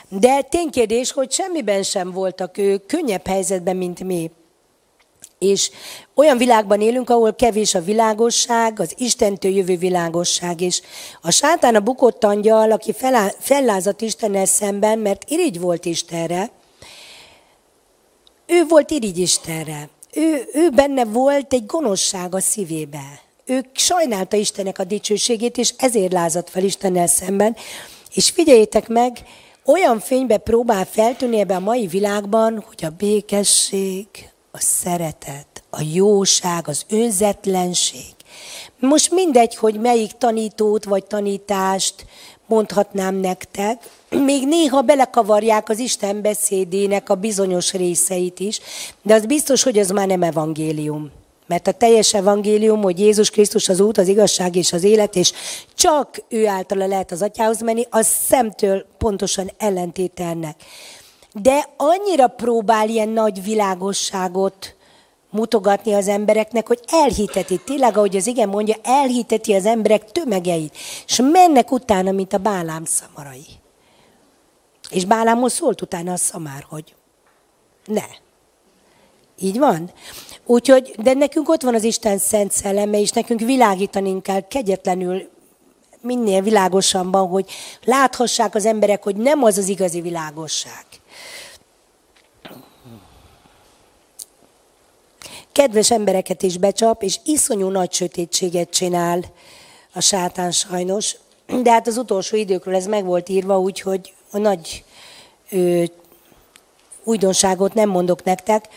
De 0.09 0.40
ténykérdés, 0.40 1.12
hogy 1.12 1.32
semmiben 1.32 1.82
sem 1.82 2.12
voltak 2.12 2.59
ők 2.59 2.86
könnyebb 2.86 3.26
helyzetben, 3.26 3.76
mint 3.76 4.05
mi. 4.05 4.30
És 5.38 5.70
olyan 6.14 6.36
világban 6.36 6.80
élünk, 6.80 7.11
ahol 7.11 7.34
kevés 7.34 7.74
a 7.74 7.80
világosság, 7.82 8.80
az 8.80 8.94
Istentől 8.96 9.53
jövő 9.53 9.76
világosság, 9.76 10.61
és 10.61 10.80
a 11.22 11.30
sátán 11.30 11.74
a 11.74 11.80
bukott 11.80 12.24
angyal, 12.24 12.72
aki 12.72 12.94
fellázadt 13.38 14.01
Istennel 14.01 14.46
szemben, 14.46 14.99
mert 14.99 15.24
irigy 15.30 15.61
volt 15.61 15.84
Istenre, 15.84 16.51
ő 18.49 18.64
volt 18.68 18.90
irigy 18.90 19.18
Istenre. 19.18 19.88
Ő, 20.14 20.49
ő 20.53 20.70
benne 20.70 21.05
volt 21.05 21.53
egy 21.53 21.66
gonoszság 21.66 22.34
a 22.34 22.40
szívébe. 22.40 23.20
Ő 23.44 23.64
sajnálta 23.72 24.36
Istennek 24.36 24.78
a 24.78 24.84
dicsőségét, 24.84 25.57
és 25.57 25.74
ezért 25.76 26.12
lázadt 26.12 26.51
fel 26.51 26.62
Istennel 26.62 27.07
szemben. 27.07 27.57
És 28.14 28.30
figyeljétek 28.30 28.88
meg, 28.88 29.18
olyan 29.64 30.01
fénybe 30.01 30.36
próbál 30.36 30.84
feltűnni 30.84 31.38
ebbe 31.38 31.55
a 31.55 31.61
mai 31.61 31.86
világban, 31.86 32.64
hogy 32.66 32.84
a 32.84 32.94
békesség, 32.99 34.07
a 34.51 34.61
szeretet, 34.61 35.62
a 35.70 35.82
jóság, 35.92 36.68
az 36.68 36.84
önzetlenség. 36.90 38.14
Most 38.78 39.11
mindegy, 39.11 39.57
hogy 39.57 39.80
melyik 39.80 40.12
tanítót 40.12 40.84
vagy 40.84 41.05
tanítást 41.05 42.07
mondhatnám 42.49 43.14
nektek, 43.14 43.82
még 44.11 44.46
néha 44.46 44.82
belekavarják 44.82 45.68
az 45.68 45.78
Isten 45.78 46.22
beszédének 46.22 47.11
a 47.11 47.14
bizonyos 47.14 47.72
részeit 47.72 48.40
is, 48.40 48.61
de 49.03 49.14
az 49.14 49.26
biztos, 49.26 49.62
hogy 49.62 49.78
ez 49.78 49.90
már 49.90 50.07
nem 50.07 50.22
evangélium. 50.22 51.11
Mert 51.46 51.66
a 51.66 51.72
teljes 51.72 52.14
evangélium, 52.14 52.82
hogy 52.82 53.01
Jézus 53.01 53.30
Krisztus 53.30 53.68
az 53.68 53.80
út, 53.80 53.99
az 53.99 54.09
igazság 54.09 54.57
és 54.57 54.72
az 54.72 54.84
élet, 54.84 55.16
és 55.16 55.32
csak 55.74 56.22
ő 56.28 56.46
általa 56.46 56.86
lehet 56.86 57.12
az 57.12 57.22
atyához 57.22 57.61
menni, 57.61 57.86
az 57.90 58.07
szemtől 58.07 58.86
pontosan 58.99 59.51
ellentételnek. 59.59 60.57
De 61.32 61.68
annyira 61.76 62.26
próbál 62.26 62.88
ilyen 62.88 63.09
nagy 63.09 63.42
világosságot 63.42 64.76
mutogatni 65.31 65.93
az 65.93 66.09
embereknek, 66.09 66.66
hogy 66.66 66.81
elhiteti, 66.87 67.61
tényleg, 67.64 67.97
ahogy 67.97 68.16
az 68.16 68.26
igen 68.26 68.49
mondja, 68.49 68.74
elhiteti 68.83 69.55
az 69.55 69.66
emberek 69.66 70.12
tömegeit, 70.12 70.76
és 71.07 71.20
mennek 71.33 71.72
utána, 71.72 72.11
mint 72.11 72.33
a 72.33 72.39
bálám 72.39 72.85
szamarai. 72.85 73.47
És 74.91 75.05
Bálámhoz 75.05 75.53
szólt 75.53 75.83
utána 75.83 76.12
a 76.12 76.16
szamár, 76.16 76.66
hogy 76.68 76.95
ne. 77.85 78.05
Így 79.41 79.59
van? 79.59 79.91
Úgyhogy, 80.47 80.95
de 80.99 81.12
nekünk 81.12 81.49
ott 81.49 81.62
van 81.62 81.74
az 81.74 81.85
Isten 81.85 82.18
szent 82.18 82.53
szelleme, 82.53 83.01
és 83.01 83.11
nekünk 83.11 83.41
világítani 83.41 84.22
kell 84.22 84.41
kegyetlenül, 84.41 85.29
minél 86.01 86.43
világosabban, 86.43 87.29
hogy 87.29 87.51
láthassák 87.85 88.55
az 88.55 88.66
emberek, 88.66 89.03
hogy 89.03 89.16
nem 89.16 89.43
az 89.43 89.59
az 89.59 89.68
igazi 89.68 90.01
világosság. 90.01 90.85
Kedves 95.59 95.90
embereket 95.90 96.42
is 96.42 96.56
becsap, 96.56 97.02
és 97.02 97.18
iszonyú 97.24 97.68
nagy 97.68 97.92
sötétséget 97.92 98.70
csinál 98.70 99.24
a 99.94 100.00
sátán 100.00 100.50
sajnos. 100.50 101.16
De 101.62 101.70
hát 101.70 101.86
az 101.86 101.96
utolsó 101.96 102.36
időkről 102.36 102.74
ez 102.74 102.86
meg 102.86 103.04
volt 103.04 103.28
írva, 103.28 103.59
úgyhogy 103.59 104.14
a 104.30 104.38
nagy 104.38 104.84
ö, 105.50 105.82
újdonságot 107.04 107.74
nem 107.74 107.88
mondok 107.88 108.24
nektek. 108.24 108.68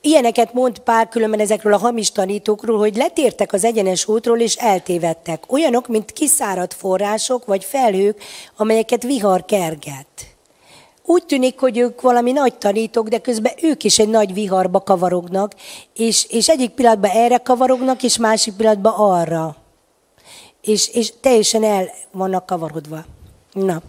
Ilyeneket 0.00 0.52
mond 0.52 0.78
pár 0.78 1.08
különben 1.08 1.40
ezekről 1.40 1.72
a 1.72 1.78
hamis 1.78 2.10
tanítókról, 2.10 2.78
hogy 2.78 2.96
letértek 2.96 3.52
az 3.52 3.64
egyenes 3.64 4.08
útról 4.08 4.40
és 4.40 4.56
eltévedtek. 4.56 5.52
Olyanok, 5.52 5.88
mint 5.88 6.12
kiszáradt 6.12 6.74
források 6.74 7.44
vagy 7.44 7.64
felhők, 7.64 8.22
amelyeket 8.56 9.02
vihar 9.02 9.44
kerget. 9.44 10.33
Úgy 11.06 11.24
tűnik, 11.26 11.58
hogy 11.58 11.78
ők 11.78 12.00
valami 12.00 12.32
nagy 12.32 12.58
tanítók, 12.58 13.08
de 13.08 13.18
közben 13.18 13.52
ők 13.62 13.84
is 13.84 13.98
egy 13.98 14.08
nagy 14.08 14.34
viharba 14.34 14.80
kavarognak, 14.80 15.52
és, 15.94 16.26
és 16.28 16.48
egyik 16.48 16.70
pillanatban 16.70 17.10
erre 17.10 17.36
kavarognak, 17.36 18.02
és 18.02 18.16
másik 18.16 18.54
pillanatban 18.54 18.92
arra. 18.96 19.56
És, 20.60 20.88
és 20.88 21.12
teljesen 21.20 21.64
el 21.64 21.90
vannak 22.12 22.46
kavarodva. 22.46 23.04
Na. 23.52 23.82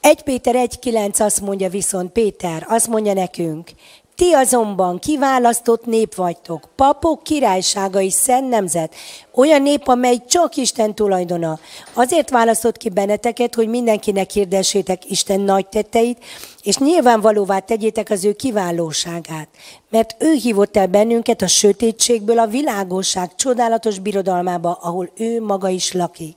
1 0.00 0.22
Péter 0.22 0.54
1.9 0.54 1.20
azt 1.20 1.40
mondja 1.40 1.68
viszont, 1.68 2.12
Péter, 2.12 2.66
azt 2.68 2.88
mondja 2.88 3.12
nekünk, 3.12 3.70
ti 4.18 4.32
azonban 4.32 4.98
kiválasztott 4.98 5.86
nép 5.86 6.14
vagytok, 6.14 6.68
papok 6.76 7.22
királyságai, 7.22 8.10
szent 8.10 8.48
nemzet, 8.48 8.94
olyan 9.34 9.62
nép, 9.62 9.88
amely 9.88 10.22
csak 10.28 10.56
Isten 10.56 10.94
tulajdona. 10.94 11.58
Azért 11.92 12.30
választott 12.30 12.76
ki 12.76 12.88
benneteket, 12.88 13.54
hogy 13.54 13.68
mindenkinek 13.68 14.30
hirdessétek 14.30 15.10
Isten 15.10 15.40
nagy 15.40 15.66
tetteit, 15.66 16.24
és 16.62 16.76
nyilvánvalóvá 16.76 17.58
tegyétek 17.58 18.10
az 18.10 18.24
ő 18.24 18.32
kiválóságát. 18.32 19.48
Mert 19.90 20.16
ő 20.18 20.32
hívott 20.32 20.76
el 20.76 20.86
bennünket 20.86 21.42
a 21.42 21.46
sötétségből 21.46 22.38
a 22.38 22.46
világosság 22.46 23.34
csodálatos 23.34 23.98
birodalmába, 23.98 24.78
ahol 24.82 25.10
ő 25.16 25.42
maga 25.42 25.68
is 25.68 25.92
lakik. 25.92 26.36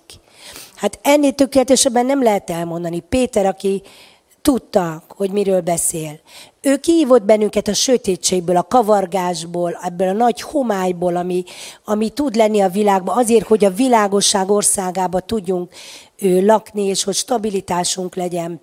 Hát 0.75 0.99
ennél 1.01 1.31
tökéletesebben 1.31 2.05
nem 2.05 2.23
lehet 2.23 2.49
elmondani. 2.49 2.99
Péter, 3.09 3.45
aki 3.45 3.81
tudta, 4.41 5.03
hogy 5.07 5.31
miről 5.31 5.61
beszél. 5.61 6.19
Ő 6.61 6.77
kihívott 6.77 7.23
bennünket 7.23 7.67
a 7.67 7.73
sötétségből, 7.73 8.57
a 8.57 8.63
kavargásból, 8.63 9.79
ebből 9.81 10.07
a 10.07 10.13
nagy 10.13 10.41
homályból, 10.41 11.15
ami, 11.15 11.43
ami 11.85 12.09
tud 12.09 12.35
lenni 12.35 12.61
a 12.61 12.69
világban, 12.69 13.17
azért, 13.17 13.47
hogy 13.47 13.65
a 13.65 13.73
világosság 13.73 14.49
országába 14.49 15.19
tudjunk 15.19 15.73
ő, 16.17 16.45
lakni, 16.45 16.83
és 16.83 17.03
hogy 17.03 17.15
stabilitásunk 17.15 18.15
legyen. 18.15 18.61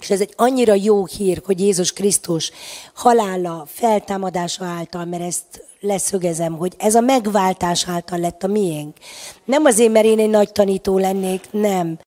És 0.00 0.10
ez 0.10 0.20
egy 0.20 0.32
annyira 0.36 0.74
jó 0.74 1.06
hír, 1.06 1.42
hogy 1.44 1.60
Jézus 1.60 1.92
Krisztus 1.92 2.50
halála, 2.94 3.64
feltámadása 3.66 4.64
által, 4.64 5.04
mert 5.04 5.22
ezt 5.22 5.64
leszögezem, 5.80 6.56
hogy 6.56 6.72
ez 6.78 6.94
a 6.94 7.00
megváltás 7.00 7.88
által 7.88 8.18
lett 8.18 8.42
a 8.42 8.46
miénk. 8.46 8.96
Nem 9.44 9.64
azért, 9.64 9.92
mert 9.92 10.06
én 10.06 10.18
egy 10.18 10.30
nagy 10.30 10.52
tanító 10.52 10.98
lennék, 10.98 11.48
nem. 11.50 11.98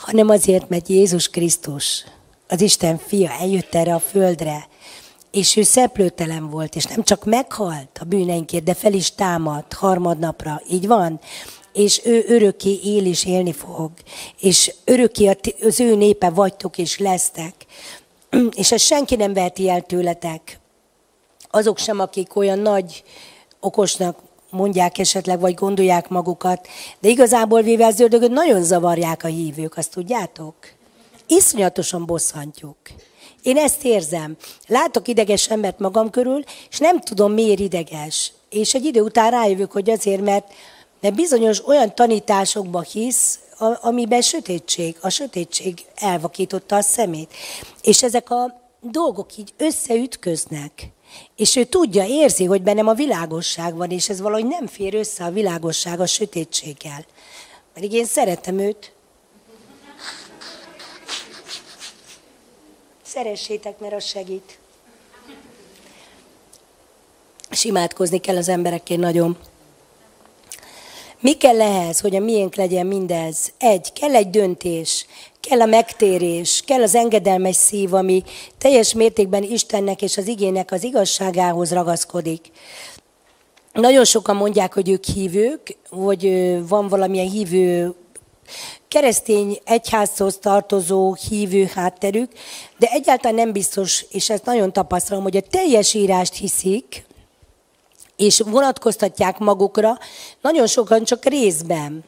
Hanem 0.00 0.28
azért, 0.28 0.68
mert 0.68 0.88
Jézus 0.88 1.28
Krisztus, 1.28 2.04
az 2.48 2.60
Isten 2.60 2.98
fia 2.98 3.30
eljött 3.30 3.74
erre 3.74 3.94
a 3.94 3.98
földre, 3.98 4.68
és 5.30 5.56
ő 5.56 5.62
szeplőtelen 5.62 6.50
volt, 6.50 6.76
és 6.76 6.84
nem 6.84 7.02
csak 7.02 7.24
meghalt 7.24 7.98
a 8.00 8.04
bűneinkért, 8.04 8.64
de 8.64 8.74
fel 8.74 8.92
is 8.92 9.14
támadt 9.14 9.72
harmadnapra. 9.72 10.62
Így 10.70 10.86
van? 10.86 11.20
És 11.72 12.00
ő 12.04 12.24
örökké 12.28 12.80
él 12.84 13.06
és 13.06 13.24
élni 13.24 13.52
fog. 13.52 13.90
És 14.40 14.74
örökké 14.84 15.36
az 15.62 15.80
ő 15.80 15.94
népe 15.94 16.30
vagytok 16.30 16.78
és 16.78 16.98
lesztek. 16.98 17.54
És 18.56 18.72
ezt 18.72 18.84
senki 18.84 19.16
nem 19.16 19.32
veheti 19.32 19.68
el 19.68 19.80
tőletek. 19.80 20.58
Azok 21.50 21.78
sem, 21.78 22.00
akik 22.00 22.36
olyan 22.36 22.58
nagy 22.58 23.04
okosnak 23.60 24.18
mondják 24.50 24.98
esetleg, 24.98 25.40
vagy 25.40 25.54
gondolják 25.54 26.08
magukat, 26.08 26.68
de 27.00 27.08
igazából 27.08 27.62
véve 27.62 27.86
az 27.86 28.00
ördögöt 28.00 28.30
nagyon 28.30 28.62
zavarják 28.62 29.24
a 29.24 29.28
hívők, 29.28 29.76
azt 29.76 29.90
tudjátok? 29.90 30.54
Iszonyatosan 31.26 32.06
bosszantjuk. 32.06 32.76
Én 33.42 33.56
ezt 33.56 33.84
érzem. 33.84 34.36
Látok 34.66 35.08
ideges 35.08 35.48
embert 35.48 35.78
magam 35.78 36.10
körül, 36.10 36.42
és 36.70 36.78
nem 36.78 37.00
tudom, 37.00 37.32
miért 37.32 37.58
ideges. 37.60 38.32
És 38.50 38.74
egy 38.74 38.84
idő 38.84 39.00
után 39.00 39.30
rájövök, 39.30 39.72
hogy 39.72 39.90
azért, 39.90 40.20
mert, 40.20 40.52
mert 41.00 41.14
bizonyos 41.14 41.66
olyan 41.66 41.94
tanításokba 41.94 42.80
hisz, 42.80 43.38
amiben 43.80 44.20
sötétség, 44.20 44.96
a 45.00 45.08
sötétség 45.08 45.84
elvakította 45.94 46.76
a 46.76 46.80
szemét. 46.80 47.34
És 47.82 48.02
ezek 48.02 48.30
a 48.30 48.60
dolgok 48.80 49.36
így 49.36 49.52
összeütköznek. 49.56 50.90
És 51.36 51.56
ő 51.56 51.64
tudja, 51.64 52.04
érzi, 52.04 52.44
hogy 52.44 52.62
bennem 52.62 52.86
a 52.86 52.94
világosság 52.94 53.76
van, 53.76 53.90
és 53.90 54.08
ez 54.08 54.20
valahogy 54.20 54.46
nem 54.46 54.66
fér 54.66 54.94
össze 54.94 55.24
a 55.24 55.30
világosság 55.30 56.00
a 56.00 56.06
sötétséggel. 56.06 57.04
Pedig 57.74 57.92
én 57.92 58.04
szeretem 58.04 58.58
őt. 58.58 58.92
Szeressétek, 63.02 63.78
mert 63.78 63.94
az 63.94 64.04
segít. 64.04 64.58
És 67.50 67.64
imádkozni 67.64 68.18
kell 68.18 68.36
az 68.36 68.48
emberekért 68.48 69.00
nagyon. 69.00 69.38
Mi 71.20 71.32
kell 71.32 71.60
ehhez, 71.60 72.00
hogy 72.00 72.16
a 72.16 72.20
miénk 72.20 72.54
legyen 72.54 72.86
mindez? 72.86 73.52
Egy, 73.58 73.92
kell 73.92 74.14
egy 74.14 74.30
döntés, 74.30 75.06
kell 75.40 75.60
a 75.60 75.66
megtérés, 75.66 76.62
kell 76.66 76.82
az 76.82 76.94
engedelmes 76.94 77.56
szív, 77.56 77.94
ami 77.94 78.22
teljes 78.58 78.94
mértékben 78.94 79.42
Istennek 79.42 80.02
és 80.02 80.16
az 80.16 80.26
igének 80.26 80.72
az 80.72 80.82
igazságához 80.82 81.72
ragaszkodik. 81.72 82.50
Nagyon 83.72 84.04
sokan 84.04 84.36
mondják, 84.36 84.74
hogy 84.74 84.88
ők 84.88 85.04
hívők, 85.04 85.76
vagy 85.90 86.28
van 86.68 86.88
valamilyen 86.88 87.30
hívő 87.30 87.94
keresztény 88.88 89.58
egyházhoz 89.64 90.38
tartozó 90.38 91.14
hívő 91.28 91.70
hátterük, 91.74 92.32
de 92.78 92.88
egyáltalán 92.90 93.34
nem 93.34 93.52
biztos, 93.52 94.04
és 94.10 94.30
ezt 94.30 94.44
nagyon 94.44 94.72
tapasztalom, 94.72 95.22
hogy 95.22 95.36
a 95.36 95.40
teljes 95.50 95.94
írást 95.94 96.34
hiszik, 96.34 97.04
és 98.20 98.42
vonatkoztatják 98.46 99.38
magukra, 99.38 99.98
nagyon 100.40 100.66
sokan 100.66 101.04
csak 101.04 101.24
részben. 101.24 102.04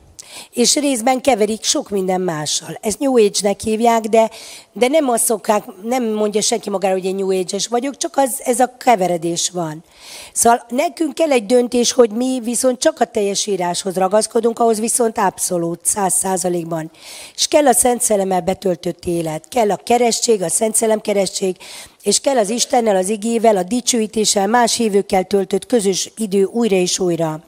És 0.52 0.74
részben 0.74 1.20
keverik 1.20 1.64
sok 1.64 1.90
minden 1.90 2.20
mással. 2.20 2.78
Ezt 2.80 2.98
New 2.98 3.16
Age-nek 3.16 3.60
hívják, 3.60 4.00
de, 4.00 4.30
de 4.72 4.88
nem 4.88 5.08
azt 5.08 5.24
szokták, 5.24 5.64
nem 5.82 6.04
mondja 6.04 6.40
senki 6.40 6.70
magára, 6.70 6.94
hogy 6.94 7.04
én 7.04 7.14
New 7.14 7.40
Age-es 7.40 7.66
vagyok, 7.66 7.96
csak 7.96 8.16
az, 8.16 8.40
ez 8.44 8.60
a 8.60 8.76
keveredés 8.78 9.50
van. 9.50 9.84
Szóval 10.32 10.66
nekünk 10.68 11.14
kell 11.14 11.30
egy 11.30 11.46
döntés, 11.46 11.92
hogy 11.92 12.10
mi 12.10 12.40
viszont 12.42 12.78
csak 12.78 13.00
a 13.00 13.04
teljes 13.04 13.46
íráshoz 13.46 13.94
ragaszkodunk, 13.94 14.58
ahhoz 14.58 14.80
viszont 14.80 15.18
abszolút, 15.18 15.80
száz 15.82 16.14
százalékban. 16.14 16.90
És 17.34 17.48
kell 17.48 17.66
a 17.66 17.72
Szent 17.72 18.02
Szelemmel 18.02 18.40
betöltött 18.40 19.04
élet, 19.04 19.48
kell 19.48 19.70
a 19.70 19.76
keresztség, 19.76 20.42
a 20.42 20.48
Szent 20.48 20.74
Szellem 20.74 21.00
keresztség, 21.00 21.56
és 22.02 22.20
kell 22.20 22.36
az 22.36 22.48
Istennel, 22.48 22.96
az 22.96 23.08
igével, 23.08 23.56
a 23.56 23.62
dicsőítéssel, 23.62 24.46
más 24.46 24.76
hívőkkel 24.76 25.24
töltött 25.24 25.66
közös 25.66 26.12
idő 26.16 26.44
újra 26.44 26.76
és 26.76 26.98
újra. 26.98 27.42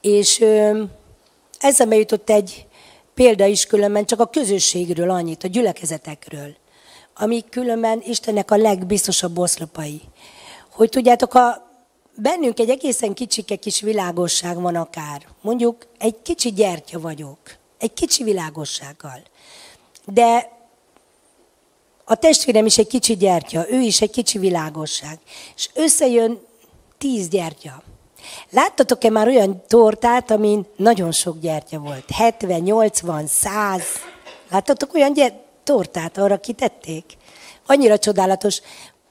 És 0.00 0.44
eszembe 1.58 1.96
jutott 1.96 2.30
egy 2.30 2.66
példa 3.14 3.44
is 3.44 3.66
különben 3.66 4.04
csak 4.04 4.20
a 4.20 4.26
közösségről 4.26 5.10
annyit, 5.10 5.44
a 5.44 5.48
gyülekezetekről, 5.48 6.56
amik 7.14 7.48
különben 7.48 8.02
Istennek 8.06 8.50
a 8.50 8.56
legbiztosabb 8.56 9.38
oszlopai. 9.38 10.00
Hogy 10.70 10.88
tudjátok, 10.88 11.34
a 11.34 11.70
bennünk 12.14 12.58
egy 12.58 12.70
egészen 12.70 13.14
kicsike 13.14 13.56
kis 13.56 13.80
világosság 13.80 14.60
van 14.60 14.74
akár. 14.76 15.26
Mondjuk 15.40 15.86
egy 15.98 16.22
kicsi 16.22 16.52
gyertya 16.52 17.00
vagyok, 17.00 17.38
egy 17.78 17.92
kicsi 17.92 18.24
világossággal. 18.24 19.22
De 20.04 20.55
a 22.08 22.14
testvérem 22.14 22.66
is 22.66 22.78
egy 22.78 22.86
kicsi 22.86 23.16
gyertya, 23.16 23.70
ő 23.70 23.80
is 23.80 24.00
egy 24.00 24.10
kicsi 24.10 24.38
világosság. 24.38 25.18
És 25.56 25.68
összejön 25.74 26.40
tíz 26.98 27.28
gyertya. 27.28 27.82
Láttatok-e 28.50 29.10
már 29.10 29.26
olyan 29.26 29.62
tortát, 29.66 30.30
amin 30.30 30.66
nagyon 30.76 31.12
sok 31.12 31.38
gyertya 31.40 31.78
volt? 31.78 32.10
70, 32.10 32.60
80, 32.60 33.26
100. 33.26 33.82
Láttatok 34.50 34.94
olyan 34.94 35.12
gyert- 35.12 35.44
tortát, 35.64 36.18
arra 36.18 36.36
kitették? 36.36 37.04
annyira 37.66 37.98
csodálatos. 37.98 38.60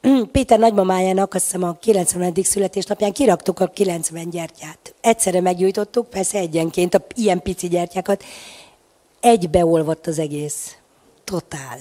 Péter 0.32 0.60
nagymamájának 0.60 1.34
azt 1.34 1.44
hiszem 1.44 1.64
a 1.64 1.78
90. 1.80 2.34
születésnapján 2.44 3.12
kiraktuk 3.12 3.60
a 3.60 3.68
90 3.68 4.30
gyertyát. 4.30 4.94
Egyszerre 5.02 5.42
meggyújtottuk, 5.42 6.10
persze 6.10 6.38
egyenként 6.38 6.94
a 6.94 7.06
ilyen 7.16 7.42
pici 7.42 7.68
gyertyákat. 7.68 8.24
Egybeolvadt 9.20 10.08
az 10.08 10.20
egész. 10.20 10.76
Totál. 11.24 11.80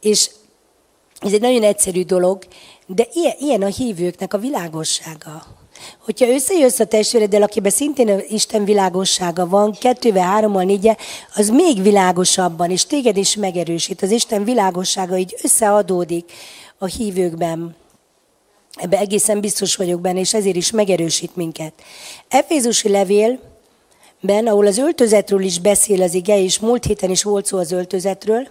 És 0.00 0.30
ez 1.20 1.32
egy 1.32 1.40
nagyon 1.40 1.62
egyszerű 1.62 2.02
dolog, 2.02 2.44
de 2.86 3.06
ilyen, 3.12 3.34
ilyen 3.38 3.62
a 3.62 3.66
hívőknek 3.66 4.34
a 4.34 4.38
világossága. 4.38 5.42
Hogyha 6.04 6.28
összejössz 6.28 6.78
a 6.78 6.84
testvéreddel, 6.84 7.42
akiben 7.42 7.70
szintén 7.70 8.20
Isten 8.28 8.64
világossága 8.64 9.48
van, 9.48 9.72
kettővel, 9.80 10.24
hárommal, 10.24 10.62
négyel, 10.62 10.96
az 11.34 11.48
még 11.48 11.82
világosabban, 11.82 12.70
és 12.70 12.86
téged 12.86 13.16
is 13.16 13.36
megerősít. 13.36 14.02
Az 14.02 14.10
Isten 14.10 14.44
világossága 14.44 15.16
így 15.16 15.34
összeadódik 15.42 16.32
a 16.78 16.86
hívőkben. 16.86 17.76
Ebbe 18.74 18.98
egészen 18.98 19.40
biztos 19.40 19.76
vagyok 19.76 20.00
benne, 20.00 20.18
és 20.18 20.34
ezért 20.34 20.56
is 20.56 20.70
megerősít 20.70 21.36
minket. 21.36 21.72
Efézusi 22.28 22.88
levélben, 22.88 24.46
ahol 24.46 24.66
az 24.66 24.78
öltözetről 24.78 25.42
is 25.42 25.58
beszél 25.58 26.02
az 26.02 26.14
ige, 26.14 26.42
és 26.42 26.58
múlt 26.58 26.84
héten 26.84 27.10
is 27.10 27.22
volt 27.22 27.46
szó 27.46 27.58
az 27.58 27.72
öltözetről, 27.72 28.48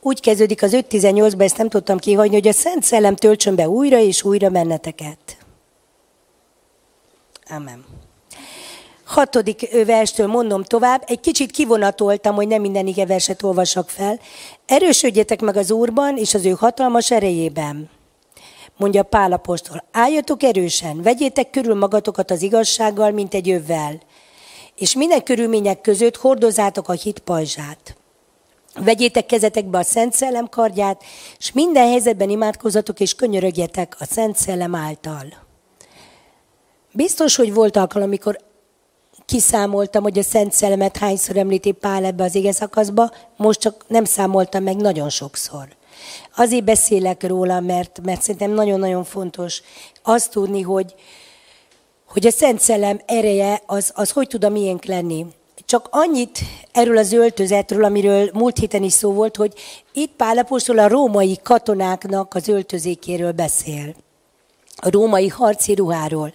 úgy 0.00 0.20
kezdődik 0.20 0.62
az 0.62 0.72
5.18-ban, 0.72 1.42
ezt 1.42 1.56
nem 1.56 1.68
tudtam 1.68 1.98
kihagyni, 1.98 2.34
hogy 2.34 2.48
a 2.48 2.52
Szent 2.52 2.82
Szellem 2.82 3.16
töltsön 3.16 3.54
be 3.54 3.68
újra 3.68 3.98
és 3.98 4.24
újra 4.24 4.48
benneteket. 4.48 5.36
Amen. 7.48 7.84
Hatodik 9.04 9.84
verstől 9.86 10.26
mondom 10.26 10.62
tovább. 10.62 11.02
Egy 11.06 11.20
kicsit 11.20 11.50
kivonatoltam, 11.50 12.34
hogy 12.34 12.48
nem 12.48 12.60
minden 12.60 12.86
ige 12.86 13.06
verset 13.06 13.42
olvasok 13.42 13.88
fel. 13.88 14.20
Erősödjetek 14.66 15.40
meg 15.40 15.56
az 15.56 15.70
Úrban 15.70 16.16
és 16.16 16.34
az 16.34 16.44
ő 16.44 16.50
hatalmas 16.50 17.10
erejében. 17.10 17.90
Mondja 18.76 19.02
Pál 19.02 19.32
apostol. 19.32 19.84
Álljatok 19.92 20.42
erősen, 20.42 21.02
vegyétek 21.02 21.50
körül 21.50 21.74
magatokat 21.74 22.30
az 22.30 22.42
igazsággal, 22.42 23.10
mint 23.10 23.34
egy 23.34 23.50
övvel. 23.50 24.00
És 24.76 24.94
minden 24.94 25.22
körülmények 25.22 25.80
között 25.80 26.16
hordozzátok 26.16 26.88
a 26.88 26.92
hit 26.92 27.18
pajzsát. 27.18 27.99
Vegyétek 28.74 29.26
kezetekbe 29.26 29.78
a 29.78 29.82
Szent 29.82 30.12
Szellem 30.12 30.48
kardját, 30.48 31.02
és 31.38 31.52
minden 31.52 31.88
helyzetben 31.88 32.30
imádkozatok 32.30 33.00
és 33.00 33.14
könyörögjetek 33.14 33.96
a 33.98 34.04
Szent 34.04 34.36
Szellem 34.36 34.74
által. 34.74 35.26
Biztos, 36.92 37.36
hogy 37.36 37.54
volt 37.54 37.76
alkalom, 37.76 38.06
amikor 38.06 38.38
kiszámoltam, 39.24 40.02
hogy 40.02 40.18
a 40.18 40.22
Szent 40.22 40.52
Szellemet 40.52 40.96
hányszor 40.96 41.36
említi 41.36 41.72
Pál 41.72 42.04
ebbe 42.04 42.24
az 42.24 42.34
ige 42.34 42.52
szakaszba, 42.52 43.10
most 43.36 43.60
csak 43.60 43.84
nem 43.88 44.04
számoltam 44.04 44.62
meg 44.62 44.76
nagyon 44.76 45.08
sokszor. 45.08 45.68
Azért 46.36 46.64
beszélek 46.64 47.26
róla, 47.26 47.60
mert, 47.60 48.00
mert 48.02 48.22
szerintem 48.22 48.50
nagyon-nagyon 48.50 49.04
fontos 49.04 49.62
azt 50.02 50.30
tudni, 50.30 50.60
hogy, 50.60 50.94
hogy 52.06 52.26
a 52.26 52.30
Szent 52.30 52.60
Szellem 52.60 53.00
ereje 53.06 53.62
az, 53.66 53.92
az 53.94 54.10
hogy 54.10 54.28
tud 54.28 54.44
a 54.44 54.48
miénk 54.48 54.84
lenni. 54.84 55.26
Csak 55.70 55.88
annyit 55.90 56.38
erről 56.72 56.98
az 56.98 57.12
öltözetről, 57.12 57.84
amiről 57.84 58.30
múlt 58.32 58.58
héten 58.58 58.82
is 58.82 58.92
szó 58.92 59.12
volt, 59.12 59.36
hogy 59.36 59.52
itt 59.92 60.12
Pálapostól 60.16 60.78
a 60.78 60.88
római 60.88 61.38
katonáknak 61.42 62.34
az 62.34 62.48
öltözékéről 62.48 63.32
beszél. 63.32 63.94
A 64.76 64.90
római 64.90 65.28
harci 65.28 65.74
ruháról. 65.74 66.34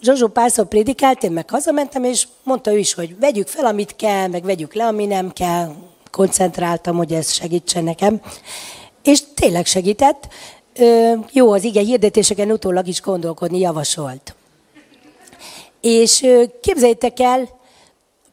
Zsozsó 0.00 0.26
párszor 0.26 0.66
prédikált, 0.66 1.22
én 1.22 1.32
meg 1.32 1.50
hazamentem, 1.50 2.04
és 2.04 2.28
mondta 2.42 2.72
ő 2.72 2.78
is, 2.78 2.94
hogy 2.94 3.18
vegyük 3.18 3.46
fel, 3.46 3.66
amit 3.66 3.96
kell, 3.96 4.26
meg 4.26 4.44
vegyük 4.44 4.74
le, 4.74 4.86
ami 4.86 5.06
nem 5.06 5.32
kell. 5.32 5.74
Koncentráltam, 6.10 6.96
hogy 6.96 7.12
ez 7.12 7.32
segítsen 7.32 7.84
nekem. 7.84 8.20
És 9.02 9.22
tényleg 9.34 9.66
segített. 9.66 10.28
Jó, 11.32 11.52
az 11.52 11.64
ige 11.64 11.80
hirdetéseken 11.80 12.50
utólag 12.50 12.86
is 12.86 13.00
gondolkodni 13.00 13.58
javasolt. 13.58 14.34
És 15.80 16.26
képzeljétek 16.60 17.20
el, 17.20 17.56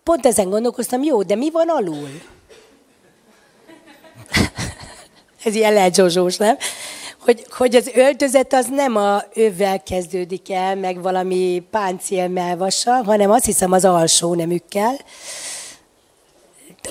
pont 0.06 0.26
ezen 0.26 0.50
gondolkoztam, 0.50 1.04
jó, 1.04 1.24
de 1.24 1.36
mi 1.36 1.52
van 1.52 1.70
alul? 1.70 2.10
Ez 5.44 5.56
ilyen 5.56 5.74
lehet 5.74 5.96
zsozsós, 5.96 6.38
nem? 6.38 6.58
hogy, 7.26 7.46
hogy 7.50 7.76
az 7.76 7.92
öltözet 7.94 8.54
az 8.54 8.68
nem 8.70 8.96
a 8.96 9.24
övvel 9.34 9.84
kezdődik 9.84 10.52
el, 10.52 10.76
meg 10.76 11.02
valami 11.02 11.64
páncél 11.72 12.28
melvassal, 12.28 13.04
hanem 13.04 13.32
azt 13.32 13.46
hiszem 13.46 13.72
az 13.72 13.86
alsó 13.86 14.34
nemükkel. 14.34 14.96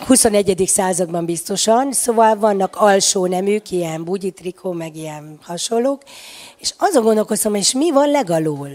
21. 0.06 0.62
században 0.66 1.24
biztosan, 1.24 1.92
szóval 1.92 2.36
vannak 2.36 2.76
alsó 2.76 3.26
neműk, 3.26 3.70
ilyen 3.70 4.04
bugyitrikó, 4.04 4.72
meg 4.72 4.96
ilyen 4.96 5.38
hasonlók, 5.42 6.02
és 6.58 6.74
azon 6.78 7.02
gondolkoztam, 7.02 7.54
és 7.54 7.72
mi 7.72 7.90
van 7.90 8.10
legalul? 8.10 8.70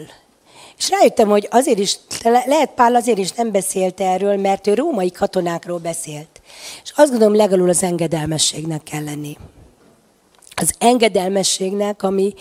És 0.80 0.90
rájöttem, 0.90 1.30
hogy 1.30 1.48
azért 1.52 1.80
is, 1.80 1.98
lehet 2.24 2.70
Pál 2.76 2.96
azért 2.96 3.18
is 3.18 3.32
nem 3.32 3.52
beszélt 3.52 4.02
erről, 4.02 4.38
mert 4.38 4.68
ő 4.68 4.74
római 4.74 5.12
katonákról 5.12 5.80
beszélt. 5.80 6.42
És 6.84 6.92
azt 6.96 7.10
gondolom, 7.10 7.36
legalul 7.36 7.70
az 7.70 7.84
engedelmességnek 7.84 8.84
kell 8.84 9.04
lenni 9.04 9.38
az 10.62 10.74
engedelmességnek, 10.78 12.04
ami 12.04 12.34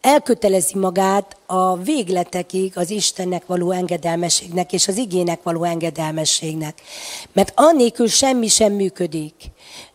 elkötelezi 0.00 0.78
magát 0.78 1.36
a 1.46 1.76
végletekig 1.76 2.72
az 2.74 2.90
Istennek 2.90 3.46
való 3.46 3.70
engedelmességnek 3.70 4.72
és 4.72 4.88
az 4.88 4.96
igének 4.96 5.42
való 5.42 5.64
engedelmességnek. 5.64 6.82
Mert 7.32 7.52
annélkül 7.54 8.08
semmi 8.08 8.48
sem 8.48 8.72
működik. 8.72 9.34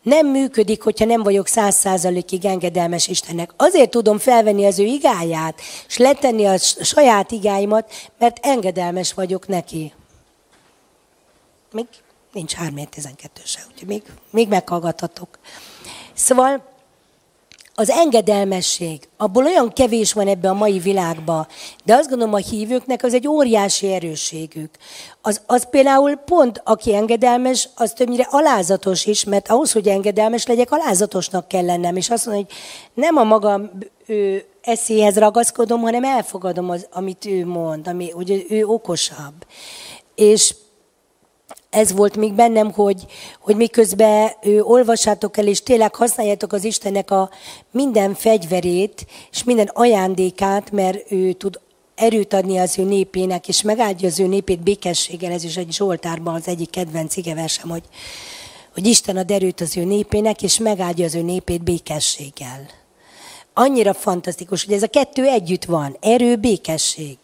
Nem 0.02 0.28
működik, 0.28 0.84
hogyha 0.84 1.06
nem 1.06 1.24
vagyok 1.24 1.48
száz 1.48 1.76
százalékig 1.76 2.46
engedelmes 2.46 3.08
Istennek. 3.08 3.54
Azért 3.58 3.90
tudom 3.90 4.18
felvenni 4.18 4.66
az 4.66 4.80
ő 4.80 4.84
igáját, 4.84 5.62
és 5.88 5.98
letenni 5.98 6.46
a 6.46 6.58
saját 6.82 7.32
igáimat, 7.32 7.92
mert 8.18 8.46
engedelmes 8.46 9.14
vagyok 9.14 9.48
neki. 9.48 9.94
Még 11.72 11.86
nincs 12.34 12.54
312 12.54 13.42
se, 13.46 13.60
úgyhogy 13.72 13.88
még, 13.88 14.04
még 14.30 14.48
meghallgathatok. 14.48 15.40
Szóval 16.14 16.64
az 17.80 17.90
engedelmesség, 17.90 19.00
abból 19.18 19.46
olyan 19.46 19.74
kevés 19.74 20.14
van 20.14 20.28
ebbe 20.28 20.50
a 20.50 20.54
mai 20.54 20.80
világba, 20.80 21.48
de 21.86 21.96
azt 21.96 22.10
gondolom 22.10 22.34
a 22.34 22.38
hívőknek 22.38 23.04
az 23.04 23.14
egy 23.14 23.28
óriási 23.28 23.94
erősségük. 23.94 24.70
Az, 25.22 25.42
az 25.46 25.70
például 25.70 26.16
pont, 26.16 26.62
aki 26.64 26.96
engedelmes, 26.96 27.70
az 27.76 27.92
többnyire 27.92 28.28
alázatos 28.30 29.06
is, 29.06 29.24
mert 29.24 29.50
ahhoz, 29.50 29.72
hogy 29.72 29.88
engedelmes 29.88 30.46
legyek, 30.46 30.72
alázatosnak 30.72 31.48
kell 31.48 31.66
lennem, 31.66 31.96
és 31.96 32.10
azt 32.10 32.26
mondom, 32.26 32.46
hogy 32.46 32.56
nem 32.94 33.18
a 33.18 33.24
magam 33.24 33.70
ő, 34.06 34.46
eszéhez 34.62 35.18
ragaszkodom, 35.18 35.82
hanem 35.82 36.04
elfogadom, 36.04 36.70
az, 36.70 36.88
amit 36.92 37.26
ő 37.26 37.46
mond, 37.46 37.88
ami, 37.88 38.10
hogy 38.10 38.46
ő 38.50 38.66
okosabb. 38.66 39.46
És 40.16 40.56
ez 41.70 41.94
volt 41.94 42.16
még 42.16 42.34
bennem, 42.34 42.72
hogy, 42.72 43.06
hogy 43.40 43.56
miközben 43.56 44.32
ő, 44.42 44.62
olvassátok 44.62 45.38
el, 45.38 45.48
és 45.48 45.64
tényleg 45.64 45.96
használjátok 45.96 46.54
az 46.54 46.64
Istennek 46.64 47.12
a 47.12 47.30
minden 47.72 48.14
fegyverét, 48.14 49.06
és 49.32 49.44
minden 49.44 49.70
ajándékát, 49.74 50.72
mert 50.72 51.12
ő 51.12 51.34
tud 51.34 51.60
erőt 51.96 52.34
adni 52.34 52.58
az 52.58 52.80
ő 52.80 52.84
népének, 52.84 53.48
és 53.48 53.62
megáldja 53.62 54.08
az 54.08 54.20
ő 54.20 54.28
népét 54.28 54.60
békességgel, 54.60 55.32
ez 55.32 55.44
is 55.44 55.58
egy 55.58 55.74
Zsoltárban 55.74 56.34
az 56.34 56.48
egyik 56.48 56.70
kedvenc 56.70 57.18
igeversem, 57.18 57.70
hogy, 57.70 57.84
hogy 58.74 58.88
Isten 58.88 59.18
ad 59.18 59.32
erőt 59.32 59.62
az 59.62 59.78
ő 59.78 59.84
népének, 59.84 60.42
és 60.42 60.58
megáldja 60.58 61.06
az 61.06 61.16
ő 61.16 61.22
népét 61.22 61.64
békességgel. 61.64 62.66
Annyira 63.54 63.94
fantasztikus, 63.94 64.66
hogy 64.66 64.74
ez 64.74 64.84
a 64.84 64.88
kettő 64.88 65.26
együtt 65.26 65.66
van, 65.66 65.98
erő, 66.00 66.36
békesség. 66.36 67.18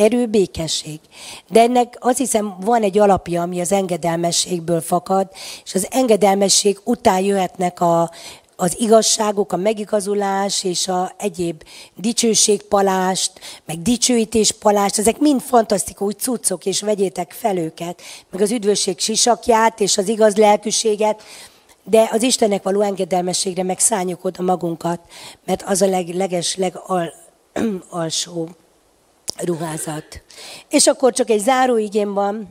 Erő, 0.00 0.26
békesség. 0.26 1.00
De 1.48 1.60
ennek 1.60 1.96
azt 1.98 2.18
hiszem 2.18 2.56
van 2.60 2.82
egy 2.82 2.98
alapja, 2.98 3.42
ami 3.42 3.60
az 3.60 3.72
engedelmességből 3.72 4.80
fakad, 4.80 5.28
és 5.64 5.74
az 5.74 5.86
engedelmesség 5.90 6.80
után 6.84 7.20
jöhetnek 7.20 7.80
a, 7.80 8.10
az 8.56 8.76
igazságok, 8.78 9.52
a 9.52 9.56
megigazulás 9.56 10.64
és 10.64 10.88
a 10.88 11.12
egyéb 11.18 11.62
dicsőségpalást, 11.94 13.32
meg 13.64 13.82
dicsőítéspalást, 13.82 14.98
ezek 14.98 15.18
mind 15.18 15.40
fantasztikus 15.40 16.14
cuccok, 16.14 16.66
és 16.66 16.80
vegyétek 16.80 17.32
fel 17.32 17.56
őket, 17.56 18.02
meg 18.30 18.40
az 18.40 18.50
üdvösség 18.50 18.98
sisakját 18.98 19.80
és 19.80 19.98
az 19.98 20.08
igaz 20.08 20.36
lelkűséget, 20.36 21.22
de 21.84 22.08
az 22.12 22.22
Istennek 22.22 22.62
való 22.62 22.80
engedelmességre 22.80 23.62
meg 23.62 23.78
szálljuk 23.78 24.24
oda 24.24 24.42
magunkat, 24.42 25.00
mert 25.44 25.62
az 25.62 25.82
a 25.82 25.86
leg, 25.86 26.08
leges, 26.08 26.56
legalsó 27.52 28.48
ruházat. 29.44 30.22
És 30.68 30.86
akkor 30.86 31.12
csak 31.12 31.30
egy 31.30 31.40
záró 31.40 31.76
igém 31.76 32.14
van, 32.14 32.48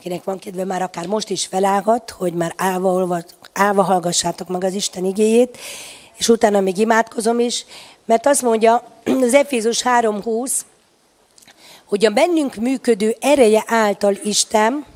kinek 0.00 0.24
van 0.24 0.38
kedve, 0.38 0.64
már 0.64 0.82
akár 0.82 1.06
most 1.06 1.30
is 1.30 1.46
felállhat, 1.46 2.10
hogy 2.10 2.32
már 2.32 2.54
állva, 2.56 2.92
olva, 2.92 3.24
állva 3.52 3.82
hallgassátok 3.82 4.48
meg 4.48 4.64
az 4.64 4.74
Isten 4.74 5.04
igéjét, 5.04 5.58
és 6.16 6.28
utána 6.28 6.60
még 6.60 6.78
imádkozom 6.78 7.40
is, 7.40 7.64
mert 8.04 8.26
azt 8.26 8.42
mondja 8.42 8.84
az 9.26 9.34
Efézus 9.34 9.82
3.20, 9.82 10.52
hogy 11.84 12.06
a 12.06 12.10
bennünk 12.10 12.54
működő 12.54 13.16
ereje 13.20 13.64
által 13.66 14.16
Isten 14.24 14.86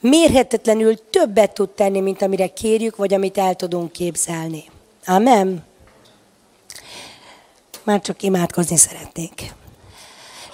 mérhetetlenül 0.00 1.10
többet 1.10 1.52
tud 1.52 1.70
tenni, 1.70 2.00
mint 2.00 2.22
amire 2.22 2.46
kérjük, 2.46 2.96
vagy 2.96 3.14
amit 3.14 3.38
el 3.38 3.54
tudunk 3.54 3.92
képzelni. 3.92 4.64
Amen. 5.06 5.64
Már 7.84 8.00
csak 8.00 8.22
imádkozni 8.22 8.76
szeretnék. 8.76 9.52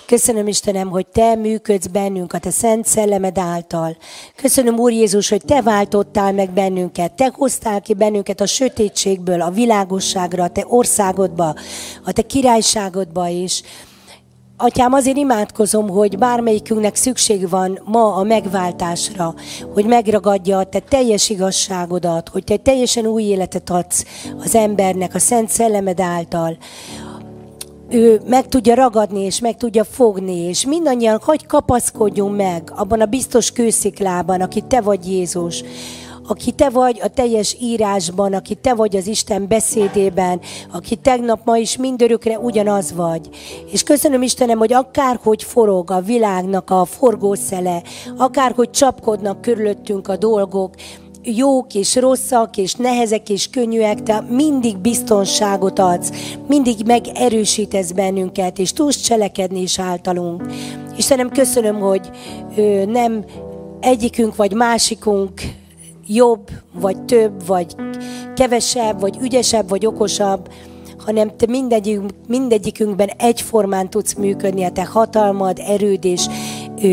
Köszönöm 0.07 0.47
Istenem, 0.47 0.89
hogy 0.89 1.07
Te 1.07 1.35
működsz 1.35 1.87
bennünk 1.87 2.33
a 2.33 2.39
Te 2.39 2.51
szent 2.51 2.87
szellemed 2.87 3.39
által. 3.39 3.97
Köszönöm 4.37 4.79
Úr 4.79 4.93
Jézus, 4.93 5.29
hogy 5.29 5.43
Te 5.45 5.63
váltottál 5.63 6.33
meg 6.33 6.51
bennünket. 6.51 7.13
Te 7.13 7.33
hoztál 7.35 7.81
ki 7.81 7.95
bennünket 7.95 8.41
a 8.41 8.47
sötétségből, 8.47 9.41
a 9.41 9.51
világosságra, 9.51 10.43
a 10.43 10.49
Te 10.49 10.65
országodba, 10.69 11.55
a 12.05 12.13
Te 12.13 12.23
királyságodba 12.23 13.29
is. 13.29 13.63
Atyám, 14.57 14.93
azért 14.93 15.17
imádkozom, 15.17 15.89
hogy 15.89 16.19
bármelyikünknek 16.19 16.95
szükség 16.95 17.49
van 17.49 17.81
ma 17.85 18.15
a 18.15 18.23
megváltásra, 18.23 19.35
hogy 19.75 19.85
megragadja 19.85 20.59
a 20.59 20.65
te 20.65 20.79
teljes 20.79 21.31
igazságodat, 21.31 22.29
hogy 22.29 22.45
te 22.45 22.57
teljesen 22.57 23.07
új 23.07 23.23
életet 23.23 23.71
adsz 23.71 24.05
az 24.39 24.55
embernek 24.55 25.15
a 25.15 25.19
Szent 25.19 25.49
Szellemed 25.49 26.01
által, 26.01 26.57
ő 27.95 28.21
meg 28.27 28.49
tudja 28.49 28.75
ragadni, 28.75 29.21
és 29.21 29.41
meg 29.41 29.57
tudja 29.57 29.85
fogni, 29.85 30.37
és 30.37 30.67
mindannyian 30.67 31.21
hogy 31.25 31.47
kapaszkodjunk 31.47 32.37
meg 32.37 32.73
abban 32.77 33.01
a 33.01 33.07
biztos 33.07 33.51
kősziklában, 33.51 34.41
aki 34.41 34.61
te 34.61 34.81
vagy 34.81 35.07
Jézus, 35.11 35.65
aki 36.27 36.53
te 36.53 36.71
vagy 36.71 37.01
a 37.03 37.09
teljes 37.09 37.57
írásban, 37.61 38.33
aki 38.33 38.55
te 38.55 38.75
vagy 38.75 38.97
az 38.97 39.07
Isten 39.07 39.49
beszédében, 39.49 40.41
aki 40.73 40.97
tegnap, 40.97 41.41
ma 41.45 41.57
is 41.57 41.77
mindörökre 41.77 42.39
ugyanaz 42.39 42.93
vagy. 42.93 43.29
És 43.71 43.83
köszönöm 43.83 44.23
Istenem, 44.23 44.59
hogy 44.59 44.73
akárhogy 44.73 45.43
forog 45.43 45.91
a 45.91 46.01
világnak 46.01 46.71
a 46.71 46.85
forgószele, 46.85 47.83
akárhogy 48.17 48.71
csapkodnak 48.71 49.41
körülöttünk 49.41 50.09
a 50.09 50.17
dolgok, 50.17 50.75
jók 51.25 51.75
és 51.75 51.97
rosszak, 51.97 52.57
és 52.57 52.75
nehezek 52.75 53.29
és 53.29 53.51
könnyűek, 53.51 54.03
te 54.03 54.21
mindig 54.29 54.77
biztonságot 54.79 55.79
adsz, 55.79 56.11
mindig 56.49 56.77
megerősítesz 56.87 57.91
bennünket, 57.91 58.59
és 58.59 58.73
tudsz 58.73 59.01
cselekedni 59.01 59.61
is 59.61 59.79
általunk. 59.79 60.43
Istenem, 60.97 61.31
köszönöm, 61.31 61.79
hogy 61.79 62.11
ö, 62.57 62.85
nem 62.85 63.25
egyikünk 63.81 64.37
vagy 64.37 64.53
másikunk 64.53 65.41
jobb, 66.07 66.49
vagy 66.73 67.03
több, 67.03 67.47
vagy 67.47 67.75
kevesebb, 68.35 69.01
vagy 69.01 69.19
ügyesebb, 69.21 69.69
vagy 69.69 69.87
okosabb, 69.87 70.49
hanem 70.99 71.37
te 71.37 71.47
mindegyik, 71.49 72.01
mindegyikünkben 72.29 73.09
egyformán 73.19 73.91
tudsz 73.91 74.15
működni, 74.15 74.65
a 74.65 74.71
te 74.71 74.85
hatalmad, 74.85 75.59
erőd 75.67 76.05
és 76.05 76.27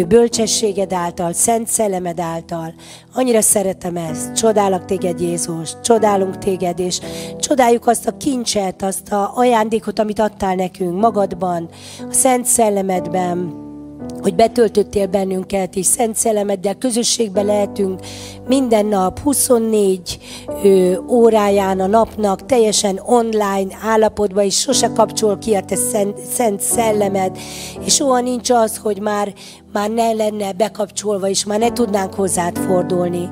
bölcsességed 0.07 0.93
által, 0.93 1.33
szent 1.33 1.67
szellemed 1.67 2.19
által. 2.19 2.73
Annyira 3.13 3.41
szeretem 3.41 3.95
ezt. 3.95 4.33
Csodálok 4.33 4.85
téged, 4.85 5.19
Jézus. 5.19 5.73
Csodálunk 5.83 6.37
téged, 6.37 6.79
és 6.79 6.99
csodáljuk 7.39 7.87
azt 7.87 8.07
a 8.07 8.17
kincset, 8.17 8.81
azt 8.81 9.11
a 9.11 9.31
ajándékot, 9.35 9.99
amit 9.99 10.19
adtál 10.19 10.55
nekünk 10.55 10.99
magadban, 10.99 11.69
a 12.09 12.13
szent 12.13 12.45
szellemedben, 12.45 13.69
hogy 14.21 14.35
betöltöttél 14.35 15.07
bennünket, 15.07 15.75
és 15.75 15.85
Szent 15.85 16.15
Szellemeddel 16.15 16.75
közösségbe 16.75 17.41
lehetünk 17.41 17.99
minden 18.47 18.85
nap, 18.85 19.19
24 19.19 20.17
ö, 20.63 20.93
óráján 21.07 21.79
a 21.79 21.87
napnak, 21.87 22.45
teljesen 22.45 23.01
online 23.05 23.77
állapotban, 23.83 24.43
és 24.43 24.59
sose 24.59 24.91
kapcsol 24.95 25.37
ki 25.37 25.55
a 25.55 25.61
te 25.65 25.75
szent, 25.75 26.17
szent 26.17 26.61
szellemed, 26.61 27.37
és 27.85 27.93
soha 27.95 28.19
nincs 28.19 28.49
az, 28.49 28.77
hogy 28.77 28.99
már, 28.99 29.33
már 29.73 29.89
ne 29.89 30.11
lenne 30.11 30.51
bekapcsolva, 30.51 31.29
és 31.29 31.45
már 31.45 31.59
ne 31.59 31.71
tudnánk 31.71 32.13
hozzád 32.13 32.57
fordulni. 32.57 33.29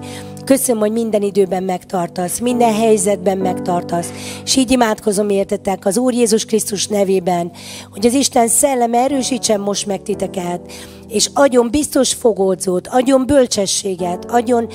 Köszönöm, 0.49 0.81
hogy 0.81 0.91
minden 0.91 1.21
időben 1.21 1.63
megtartasz, 1.63 2.39
minden 2.39 2.73
helyzetben 2.73 3.37
megtartasz. 3.37 4.11
És 4.43 4.55
így 4.55 4.71
imádkozom 4.71 5.29
értetek 5.29 5.85
az 5.85 5.97
Úr 5.97 6.13
Jézus 6.13 6.45
Krisztus 6.45 6.87
nevében, 6.87 7.51
hogy 7.91 8.05
az 8.05 8.13
Isten 8.13 8.47
szelleme 8.47 8.97
erősítsen 8.97 9.59
most 9.59 9.85
meg 9.85 10.01
titeket, 10.01 10.61
és 11.07 11.29
adjon 11.33 11.71
biztos 11.71 12.13
fogódzót, 12.13 12.87
adjon 12.87 13.25
bölcsességet, 13.25 14.25
adjon 14.31 14.67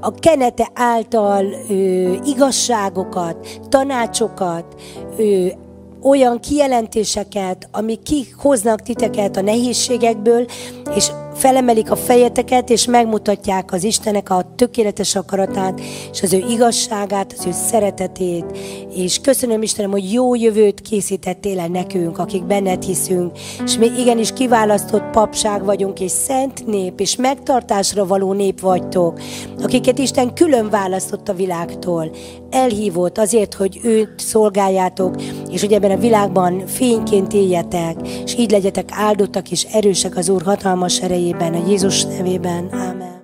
a 0.00 0.10
kenete 0.10 0.70
által 0.74 1.44
igazságokat, 2.24 3.48
tanácsokat, 3.68 4.74
olyan 6.02 6.40
kijelentéseket, 6.40 7.68
amik 7.72 8.02
kihoznak 8.02 8.82
titeket 8.82 9.36
a 9.36 9.40
nehézségekből, 9.40 10.46
és 10.94 11.10
felemelik 11.36 11.90
a 11.90 11.96
fejeteket, 11.96 12.70
és 12.70 12.86
megmutatják 12.86 13.72
az 13.72 13.84
Istenek 13.84 14.30
a 14.30 14.52
tökéletes 14.56 15.14
akaratát, 15.14 15.80
és 16.12 16.22
az 16.22 16.32
ő 16.32 16.44
igazságát, 16.48 17.34
az 17.38 17.46
ő 17.46 17.50
szeretetét. 17.52 18.58
És 18.94 19.18
köszönöm 19.18 19.62
Istenem, 19.62 19.90
hogy 19.90 20.12
jó 20.12 20.34
jövőt 20.34 20.80
készítettél 20.80 21.60
el 21.60 21.68
nekünk, 21.68 22.18
akik 22.18 22.44
benned 22.44 22.82
hiszünk, 22.82 23.38
és 23.64 23.78
mi 23.78 23.86
igenis 23.98 24.32
kiválasztott 24.32 25.10
papság 25.10 25.64
vagyunk, 25.64 26.00
és 26.00 26.10
szent 26.10 26.66
nép, 26.66 27.00
és 27.00 27.16
megtartásra 27.16 28.06
való 28.06 28.32
nép 28.32 28.60
vagytok, 28.60 29.20
akiket 29.62 29.98
Isten 29.98 30.34
külön 30.34 30.70
választott 30.70 31.28
a 31.28 31.34
világtól. 31.34 32.10
Elhívott 32.50 33.18
azért, 33.18 33.54
hogy 33.54 33.80
őt 33.82 34.12
szolgáljátok, 34.16 35.14
és 35.50 35.60
hogy 35.60 35.72
ebben 35.72 35.90
a 35.90 35.96
világban 35.96 36.66
fényként 36.66 37.32
éljetek, 37.32 37.96
és 38.24 38.36
így 38.38 38.50
legyetek 38.50 38.88
áldottak 38.92 39.50
és 39.50 39.64
erősek 39.72 40.16
az 40.16 40.28
Úr 40.28 40.42
hatalmas 40.42 41.00
nevében, 41.34 41.54
a 41.54 41.68
Jézus 41.68 42.04
nevében. 42.04 42.66
Amen. 42.66 43.15